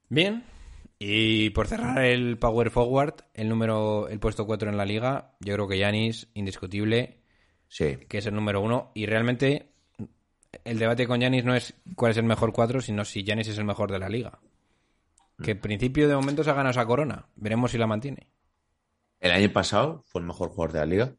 Bien. 0.10 0.44
Y 1.00 1.52
por 1.52 1.68
cerrar 1.68 2.04
el 2.04 2.38
Power 2.40 2.72
Forward, 2.72 3.16
el 3.34 3.50
número, 3.50 4.08
el 4.10 4.20
puesto 4.20 4.48
4 4.48 4.70
en 4.70 4.78
la 4.78 4.86
liga, 4.86 5.36
yo 5.40 5.54
creo 5.54 5.68
que 5.68 5.78
Yanis, 5.78 6.28
indiscutible, 6.34 7.18
Sí, 7.70 7.98
que 8.08 8.20
es 8.20 8.26
el 8.26 8.36
número 8.36 8.62
uno. 8.62 8.92
Y 8.96 9.06
realmente 9.06 9.74
el 10.64 10.80
debate 10.80 11.08
con 11.08 11.20
Yanis 11.20 11.44
no 11.44 11.56
es 11.56 11.74
cuál 11.96 12.12
es 12.12 12.18
el 12.18 12.24
mejor 12.24 12.54
4, 12.54 12.82
sino 12.82 13.06
si 13.06 13.24
Yanis 13.24 13.50
es 13.50 13.58
el 13.58 13.66
mejor 13.66 13.92
de 13.92 14.00
la 14.00 14.10
liga. 14.10 14.40
Que 15.44 15.52
en 15.52 15.62
principio 15.62 16.08
de 16.08 16.16
momento 16.16 16.44
se 16.44 16.50
ha 16.50 16.54
ganado 16.54 16.72
esa 16.72 16.86
corona. 16.86 17.28
Veremos 17.36 17.72
si 17.72 17.78
la 17.78 17.88
mantiene. 17.88 18.32
el 19.20 19.32
año 19.32 19.52
pasado 19.52 20.04
fue 20.08 20.22
el 20.22 20.28
mejor 20.28 20.50
jugador 20.50 20.74
de 20.74 20.80
la 20.80 20.86
liga. 20.86 21.16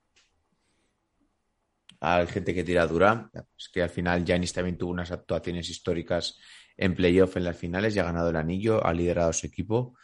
Hay 2.00 2.26
gente 2.28 2.54
que 2.54 2.62
tira 2.62 2.82
a 2.82 2.86
Durán, 2.86 3.30
es 3.56 3.68
que 3.68 3.82
al 3.82 3.90
final 3.90 4.24
Giannis 4.24 4.52
también 4.52 4.78
tuvo 4.78 4.92
unas 4.92 5.10
actuaciones 5.10 5.68
históricas 5.68 6.38
en 6.78 6.94
playoff 6.94 7.36
en 7.36 7.44
las 7.44 7.56
finales 7.56 7.94
y 7.94 7.98
ha 7.98 8.04
ganado 8.04 8.30
el 8.30 8.36
anillo, 8.36 8.84
ha 8.86 8.94
liderado 8.94 9.32
su 9.32 9.46
equipo. 9.46 9.94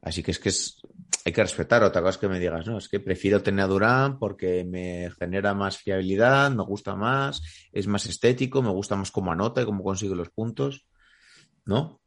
Así 0.00 0.22
que 0.22 0.30
es 0.30 0.38
que 0.38 0.48
es, 0.48 0.80
hay 1.24 1.32
que 1.32 1.42
respetar. 1.42 1.82
Otra 1.84 2.00
cosa 2.00 2.10
es 2.10 2.18
que 2.18 2.28
me 2.28 2.40
digas, 2.40 2.66
no, 2.66 2.78
es 2.78 2.88
que 2.88 3.00
prefiero 3.00 3.42
tener 3.42 3.64
a 3.64 3.68
Durán 3.68 4.18
porque 4.18 4.64
me 4.64 5.10
genera 5.18 5.54
más 5.54 5.76
fiabilidad, 5.76 6.50
me 6.50 6.62
gusta 6.64 6.96
más, 6.96 7.42
es 7.70 7.86
más 7.86 8.06
estético, 8.06 8.62
me 8.62 8.70
gusta 8.70 8.96
más 8.96 9.10
cómo 9.10 9.30
anota 9.30 9.62
y 9.62 9.66
cómo 9.66 9.84
consigue 9.84 10.14
los 10.14 10.30
puntos, 10.30 10.86
¿no? 11.66 12.00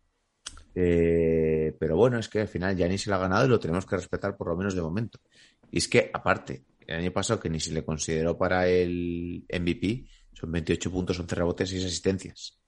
Eh, 0.74 1.76
pero 1.80 1.96
bueno, 1.96 2.18
es 2.20 2.30
que 2.30 2.42
al 2.42 2.48
final 2.48 2.76
ya 2.76 2.88
ni 2.88 2.98
se 2.98 3.10
lo 3.10 3.16
ha 3.18 3.20
ganado 3.20 3.46
y 3.46 3.50
lo 3.50 3.60
tenemos 3.60 3.86
que 3.86 3.96
respetar 3.96 4.36
por 4.36 4.48
lo 4.48 4.58
menos 4.58 4.74
de 4.74 4.82
momento. 4.82 5.20
Y 5.72 5.78
es 5.78 5.88
que, 5.88 6.10
aparte, 6.12 6.64
el 6.88 7.00
año 7.00 7.12
pasado 7.12 7.40
que 7.40 7.50
ni 7.50 7.60
se 7.60 7.74
le 7.74 7.86
consideró 7.86 8.38
para 8.38 8.68
el 8.68 9.46
MVP, 9.52 10.06
son 10.34 10.52
28 10.52 10.92
puntos, 10.92 11.20
11 11.20 11.36
rebotes 11.36 11.72
y 11.72 11.76
6 11.76 11.86
asistencias. 11.86 12.60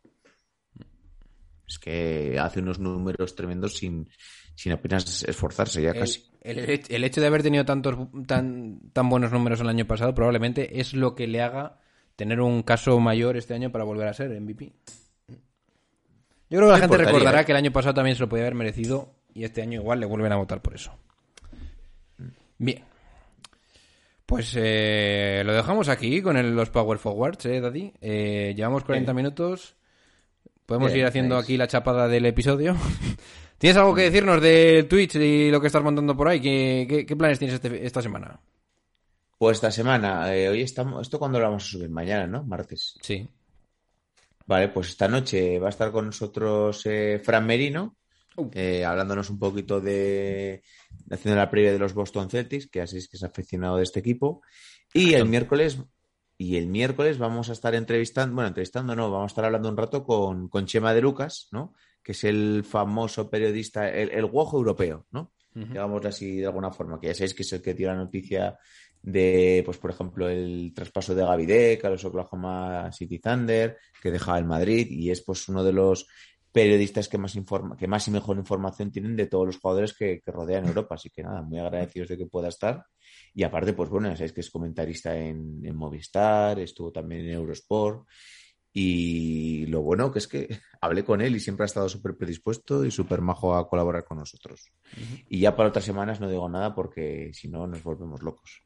Es 1.71 1.79
que 1.79 2.37
hace 2.39 2.59
unos 2.59 2.79
números 2.79 3.33
tremendos 3.35 3.77
sin, 3.77 4.09
sin 4.55 4.73
apenas 4.73 5.23
esforzarse 5.23 5.81
ya 5.81 5.91
El, 5.91 5.99
casi. 5.99 6.25
el 6.41 6.67
hech- 6.67 6.87
el 6.89 7.03
hecho 7.05 7.21
de 7.21 7.27
haber 7.27 7.43
tenido 7.43 7.63
tantos 7.65 7.95
tan, 8.27 8.81
tan 8.91 9.09
buenos 9.09 9.31
números 9.31 9.61
el 9.61 9.69
año 9.69 9.85
pasado 9.85 10.13
probablemente 10.13 10.79
es 10.81 10.93
lo 10.93 11.15
que 11.15 11.27
le 11.27 11.41
haga 11.41 11.79
tener 12.17 12.41
un 12.41 12.61
caso 12.63 12.99
mayor 12.99 13.37
este 13.37 13.53
año 13.53 13.71
para 13.71 13.85
volver 13.85 14.07
a 14.09 14.13
ser 14.13 14.29
MVP. 14.39 14.73
Yo 16.49 16.57
creo 16.57 16.61
que 16.67 16.73
la 16.73 16.79
gente 16.79 16.97
recordará 16.97 17.41
¿eh? 17.41 17.45
que 17.45 17.51
el 17.53 17.57
año 17.57 17.71
pasado 17.71 17.93
también 17.95 18.15
se 18.17 18.21
lo 18.21 18.27
podía 18.29 18.43
haber 18.43 18.55
merecido 18.55 19.15
y 19.33 19.45
este 19.45 19.61
año 19.61 19.79
igual 19.79 20.01
le 20.01 20.05
vuelven 20.05 20.33
a 20.33 20.35
votar 20.35 20.61
por 20.61 20.75
eso. 20.75 20.91
Bien. 22.57 22.83
Pues 24.25 24.53
eh, 24.57 25.41
lo 25.45 25.53
dejamos 25.53 25.87
aquí 25.89 26.21
con 26.21 26.35
el- 26.37 26.53
los 26.55 26.69
Power 26.69 26.97
Forwards, 26.99 27.45
¿eh, 27.45 27.59
Daddy? 27.61 27.93
Eh, 28.01 28.53
llevamos 28.55 28.83
40 28.83 29.13
minutos. 29.13 29.75
Podemos 30.71 30.93
Bien, 30.93 31.01
ir 31.01 31.05
haciendo 31.07 31.35
aquí 31.37 31.57
la 31.57 31.67
chapada 31.67 32.07
del 32.07 32.25
episodio. 32.25 32.77
¿Tienes 33.57 33.75
algo 33.75 33.93
que 33.93 34.03
decirnos 34.03 34.41
del 34.41 34.87
Twitch 34.87 35.15
y 35.15 35.51
lo 35.51 35.59
que 35.59 35.67
estás 35.67 35.83
montando 35.83 36.15
por 36.15 36.29
ahí? 36.29 36.39
¿Qué, 36.39 36.85
qué- 36.89 37.05
qué 37.05 37.15
planes 37.17 37.39
tienes 37.39 37.55
este- 37.55 37.85
esta 37.85 38.01
semana? 38.01 38.39
Pues 39.37 39.57
esta 39.57 39.69
semana, 39.69 40.33
eh, 40.33 40.47
hoy 40.47 40.61
estamos, 40.61 41.01
esto 41.01 41.19
cuando 41.19 41.39
lo 41.39 41.45
vamos 41.47 41.65
a 41.65 41.67
subir, 41.67 41.89
mañana, 41.89 42.25
¿no? 42.25 42.45
Martes. 42.45 42.95
Sí. 43.01 43.27
Vale, 44.47 44.69
pues 44.69 44.87
esta 44.87 45.09
noche 45.09 45.59
va 45.59 45.67
a 45.67 45.71
estar 45.71 45.91
con 45.91 46.05
nosotros 46.05 46.81
eh, 46.85 47.19
Fran 47.21 47.45
Merino, 47.45 47.97
eh, 48.53 48.85
hablándonos 48.85 49.29
un 49.29 49.39
poquito 49.39 49.81
de, 49.81 50.63
haciendo 51.09 51.37
la 51.37 51.49
previa 51.51 51.73
de 51.73 51.79
los 51.79 51.93
Boston 51.93 52.29
Celtics, 52.29 52.67
que 52.67 52.79
así 52.79 52.95
es 52.97 53.09
que 53.09 53.17
es 53.17 53.23
aficionado 53.23 53.75
de 53.75 53.83
este 53.83 53.99
equipo. 53.99 54.41
Y 54.93 55.15
el 55.15 55.25
miércoles, 55.25 55.79
y 56.41 56.57
el 56.57 56.65
miércoles 56.65 57.19
vamos 57.19 57.49
a 57.49 57.53
estar 57.53 57.75
entrevistando, 57.75 58.33
bueno, 58.33 58.47
entrevistando 58.47 58.95
no, 58.95 59.11
vamos 59.11 59.25
a 59.25 59.33
estar 59.33 59.45
hablando 59.45 59.69
un 59.69 59.77
rato 59.77 60.03
con, 60.03 60.49
con 60.49 60.65
Chema 60.65 60.91
de 60.91 61.01
Lucas, 61.01 61.47
¿no? 61.51 61.75
Que 62.01 62.13
es 62.13 62.23
el 62.23 62.63
famoso 62.63 63.29
periodista, 63.29 63.87
el, 63.87 64.09
el 64.09 64.25
guojo 64.25 64.57
europeo, 64.57 65.05
¿no? 65.11 65.31
Digámoslo 65.53 66.09
así 66.09 66.37
de 66.37 66.47
alguna 66.47 66.71
forma, 66.71 66.99
que 66.99 67.07
ya 67.07 67.13
sabéis 67.13 67.35
que 67.35 67.43
es 67.43 67.53
el 67.53 67.61
que 67.61 67.75
tira 67.75 67.93
la 67.93 67.99
noticia 67.99 68.57
de, 69.03 69.61
pues 69.65 69.77
por 69.77 69.91
ejemplo, 69.91 70.29
el 70.29 70.71
traspaso 70.73 71.13
de 71.13 71.23
Gavidec 71.23 71.85
a 71.85 71.89
los 71.91 72.05
Oklahoma 72.05 72.91
City 72.91 73.19
Thunder, 73.19 73.77
que 74.01 74.11
dejaba 74.11 74.39
el 74.39 74.45
Madrid, 74.45 74.87
y 74.89 75.11
es 75.11 75.21
pues 75.21 75.47
uno 75.47 75.63
de 75.63 75.73
los 75.73 76.07
periodistas 76.51 77.07
que 77.07 77.19
más 77.19 77.35
informa, 77.35 77.77
que 77.77 77.87
más 77.87 78.07
y 78.07 78.11
mejor 78.11 78.37
información 78.37 78.91
tienen 78.91 79.15
de 79.15 79.27
todos 79.27 79.45
los 79.45 79.59
jugadores 79.59 79.93
que, 79.93 80.21
que 80.21 80.31
rodean 80.31 80.65
Europa. 80.65 80.95
Así 80.95 81.11
que 81.11 81.21
nada, 81.21 81.43
muy 81.43 81.59
agradecidos 81.59 82.09
de 82.09 82.17
que 82.17 82.25
pueda 82.25 82.47
estar. 82.47 82.83
Y 83.33 83.43
aparte, 83.43 83.73
pues 83.73 83.89
bueno, 83.89 84.09
ya 84.09 84.15
sabéis 84.15 84.33
que 84.33 84.41
es 84.41 84.49
comentarista 84.51 85.15
en, 85.17 85.61
en 85.65 85.75
Movistar, 85.75 86.59
estuvo 86.59 86.91
también 86.91 87.21
en 87.25 87.31
Eurosport. 87.31 88.05
Y 88.73 89.65
lo 89.67 89.81
bueno 89.81 90.11
que 90.11 90.19
es 90.19 90.27
que 90.27 90.47
hablé 90.81 91.03
con 91.03 91.21
él 91.21 91.35
y 91.35 91.39
siempre 91.39 91.63
ha 91.63 91.65
estado 91.65 91.89
súper 91.89 92.15
predispuesto 92.15 92.85
y 92.85 92.91
súper 92.91 93.21
majo 93.21 93.55
a 93.55 93.67
colaborar 93.69 94.03
con 94.05 94.17
nosotros. 94.17 94.71
Y 95.29 95.39
ya 95.39 95.55
para 95.55 95.69
otras 95.69 95.85
semanas 95.85 96.19
no 96.19 96.29
digo 96.29 96.47
nada 96.49 96.73
porque 96.73 97.31
si 97.33 97.47
no 97.49 97.67
nos 97.67 97.83
volvemos 97.83 98.21
locos. 98.21 98.63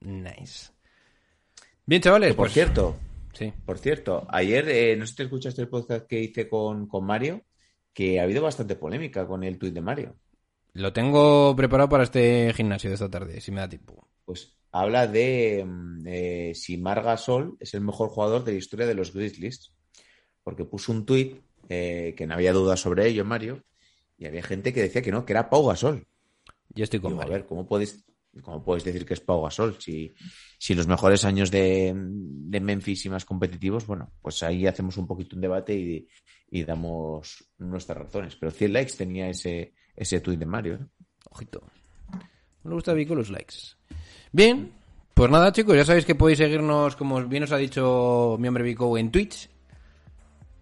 Nice. 0.00 0.70
Bien, 1.86 2.00
chavales, 2.02 2.30
Que, 2.30 2.34
por 2.34 2.44
pues- 2.46 2.52
cierto, 2.54 2.96
Sí. 3.34 3.52
por 3.64 3.78
cierto, 3.78 4.26
ayer, 4.28 4.68
eh, 4.68 4.96
no 4.96 5.06
sé 5.06 5.10
si 5.12 5.16
te 5.16 5.22
escuchaste 5.24 5.62
el 5.62 5.68
podcast 5.68 6.06
que 6.06 6.20
hice 6.20 6.48
con, 6.48 6.86
con 6.86 7.04
Mario, 7.04 7.42
que 7.94 8.20
ha 8.20 8.24
habido 8.24 8.42
bastante 8.42 8.76
polémica 8.76 9.26
con 9.26 9.42
el 9.42 9.58
tuit 9.58 9.72
de 9.74 9.80
Mario. 9.80 10.16
Lo 10.74 10.92
tengo 10.92 11.54
preparado 11.54 11.88
para 11.88 12.04
este 12.04 12.52
gimnasio 12.54 12.88
de 12.90 12.94
esta 12.94 13.10
tarde, 13.10 13.40
si 13.40 13.52
me 13.52 13.60
da 13.60 13.68
tiempo. 13.68 14.08
Pues 14.24 14.56
habla 14.70 15.06
de 15.06 15.64
mm, 15.66 16.06
eh, 16.06 16.52
si 16.54 16.78
Marga 16.78 17.16
Sol 17.16 17.56
es 17.60 17.74
el 17.74 17.82
mejor 17.82 18.08
jugador 18.08 18.44
de 18.44 18.52
la 18.52 18.58
historia 18.58 18.86
de 18.86 18.94
los 18.94 19.12
Grizzlies, 19.12 19.74
porque 20.42 20.64
puso 20.64 20.92
un 20.92 21.04
tuit 21.04 21.40
eh, 21.68 22.14
que 22.16 22.26
no 22.26 22.34
había 22.34 22.52
dudas 22.52 22.80
sobre 22.80 23.06
ello, 23.06 23.24
Mario, 23.24 23.64
y 24.16 24.26
había 24.26 24.42
gente 24.42 24.72
que 24.72 24.82
decía 24.82 25.02
que 25.02 25.12
no, 25.12 25.26
que 25.26 25.34
era 25.34 25.50
Pau 25.50 25.66
Gasol. 25.66 26.06
Yo 26.70 26.84
estoy 26.84 27.00
con 27.00 27.12
Digo, 27.12 27.22
a 27.22 27.26
ver, 27.26 27.44
¿cómo 27.44 27.66
podéis, 27.66 28.04
cómo 28.40 28.64
podéis 28.64 28.84
decir 28.84 29.04
que 29.04 29.14
es 29.14 29.20
Pau 29.20 29.42
Gasol? 29.42 29.76
Si, 29.78 30.14
si 30.58 30.74
los 30.74 30.86
mejores 30.86 31.26
años 31.26 31.50
de, 31.50 31.92
de 31.94 32.60
Memphis 32.60 33.04
y 33.04 33.10
más 33.10 33.26
competitivos, 33.26 33.86
bueno, 33.86 34.14
pues 34.22 34.42
ahí 34.42 34.66
hacemos 34.66 34.96
un 34.96 35.06
poquito 35.06 35.36
un 35.36 35.42
debate 35.42 35.74
y, 35.74 36.08
y 36.50 36.64
damos 36.64 37.44
nuestras 37.58 37.98
razones. 37.98 38.36
Pero 38.36 38.52
100 38.52 38.72
likes 38.72 38.96
tenía 38.96 39.28
ese, 39.28 39.74
ese 39.96 40.20
tuit 40.20 40.38
de 40.38 40.46
Mario. 40.46 40.74
¿eh? 40.74 40.86
Ojito. 41.30 41.62
Me 42.64 42.74
gusta 42.74 42.92
Vico 42.92 43.14
los 43.14 43.30
likes. 43.30 43.54
Bien, 44.30 44.72
pues 45.14 45.30
nada, 45.30 45.52
chicos, 45.52 45.76
ya 45.76 45.84
sabéis 45.84 46.04
que 46.04 46.14
podéis 46.14 46.38
seguirnos, 46.38 46.96
como 46.96 47.22
bien 47.24 47.42
os 47.42 47.52
ha 47.52 47.56
dicho 47.56 48.36
mi 48.38 48.48
hombre 48.48 48.64
Vico, 48.64 48.96
en 48.96 49.10
Twitch, 49.10 49.50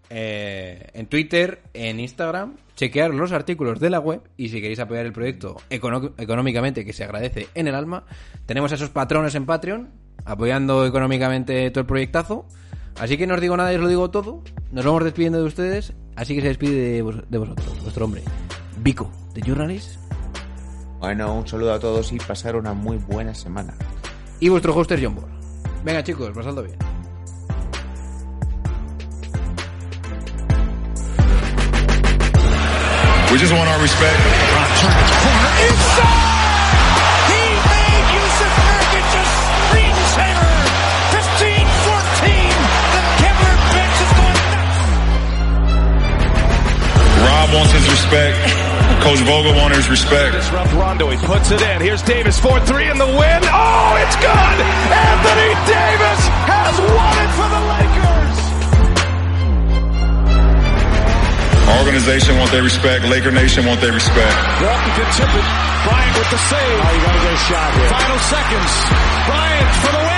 eh, 0.09 0.89
en 0.93 1.07
Twitter, 1.07 1.61
en 1.73 1.99
Instagram, 1.99 2.57
chequear 2.75 3.13
los 3.13 3.31
artículos 3.31 3.79
de 3.79 3.89
la 3.89 3.99
web 3.99 4.21
y 4.35 4.49
si 4.49 4.59
queréis 4.59 4.79
apoyar 4.79 5.05
el 5.05 5.13
proyecto 5.13 5.57
económicamente, 5.69 6.83
que 6.83 6.93
se 6.93 7.03
agradece 7.03 7.47
en 7.53 7.67
el 7.67 7.75
alma, 7.75 8.05
tenemos 8.45 8.71
a 8.71 8.75
esos 8.75 8.89
patrones 8.89 9.35
en 9.35 9.45
Patreon 9.45 9.89
apoyando 10.25 10.85
económicamente 10.85 11.69
todo 11.71 11.81
el 11.81 11.87
proyectazo. 11.87 12.45
Así 12.99 13.17
que 13.17 13.25
no 13.25 13.35
os 13.35 13.41
digo 13.41 13.55
nada 13.55 13.71
y 13.71 13.77
os 13.77 13.81
lo 13.81 13.87
digo 13.87 14.11
todo. 14.11 14.43
Nos 14.71 14.85
vamos 14.85 15.03
despidiendo 15.03 15.39
de 15.39 15.45
ustedes. 15.45 15.93
Así 16.15 16.35
que 16.35 16.41
se 16.41 16.49
despide 16.49 17.01
de, 17.01 17.23
de 17.29 17.37
vosotros, 17.37 17.81
vuestro 17.81 18.05
hombre, 18.05 18.21
Vico, 18.83 19.11
de 19.33 19.41
Journalist. 19.41 19.97
Bueno, 20.99 21.33
un 21.35 21.47
saludo 21.47 21.73
a 21.73 21.79
todos 21.79 22.11
y 22.11 22.17
pasar 22.17 22.55
una 22.55 22.73
muy 22.73 22.97
buena 22.97 23.33
semana. 23.33 23.73
y 24.39 24.49
vuestro 24.49 24.73
hoster 24.75 24.99
John 25.01 25.15
Ball. 25.15 25.29
Venga 25.83 26.03
chicos, 26.03 26.31
pasadlo 26.35 26.63
bien. 26.63 26.77
We 33.31 33.37
just 33.37 33.53
want 33.53 33.69
our 33.69 33.79
respect. 33.79 34.17
He 37.31 37.41
made 37.71 38.05
Yusuf 38.17 38.53
Nurkic 38.67 39.13
a 39.15 39.23
screensaver. 39.69 40.51
15-14. 41.15 42.51
The 42.91 43.01
Kevlar 43.21 43.57
bench 43.71 43.97
is 44.03 44.11
going 44.19 44.41
nuts. 44.51 44.77
Rob 47.23 47.47
wants 47.55 47.71
his 47.71 47.85
respect. 47.89 48.70
Coach 49.01 49.19
Vogel 49.25 49.53
wants 49.57 49.77
his 49.77 49.89
respect. 49.89 50.33
Disrupt 50.37 50.73
Rondo. 50.73 51.09
He 51.09 51.17
puts 51.25 51.49
it 51.49 51.61
in. 51.61 51.81
Here's 51.81 52.03
Davis 52.03 52.39
4-3 52.39 52.91
in 52.91 52.97
the 53.01 53.09
win. 53.09 53.41
Oh, 53.49 53.97
it's 53.97 54.15
good. 54.21 54.57
Anthony 54.93 55.51
Davis 55.65 56.21
has 56.45 56.75
won 56.77 57.15
it 57.17 57.31
for 57.33 57.49
the 57.49 57.61
Lakers. 57.65 58.37
Our 61.65 61.79
organization 61.81 62.37
want 62.37 62.51
their 62.51 62.61
respect. 62.63 63.05
Laker 63.09 63.31
Nation 63.31 63.65
want 63.65 63.81
their 63.81 63.93
respect. 63.93 64.37
Walton 64.61 64.91
can 64.93 65.09
tip 65.17 65.33
it. 65.33 65.47
Bryant 65.81 66.13
with 66.13 66.29
the 66.29 66.37
save. 66.45 66.77
Oh, 66.77 66.93
you 66.93 67.01
gotta 67.01 67.21
get 67.25 67.33
a 67.33 67.41
shot 67.49 67.73
here. 67.73 67.89
Final 67.89 68.21
seconds. 68.29 68.71
Bryant 69.25 69.69
for 69.81 69.91
the 69.91 69.97
win. 69.97 70.10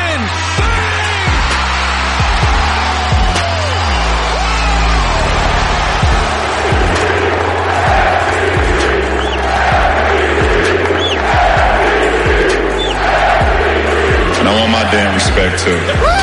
And 14.43 14.49
I 14.49 14.59
want 14.59 14.73
my 14.73 14.83
damn 14.91 15.13
respect 15.15 15.63
too. 15.63 16.22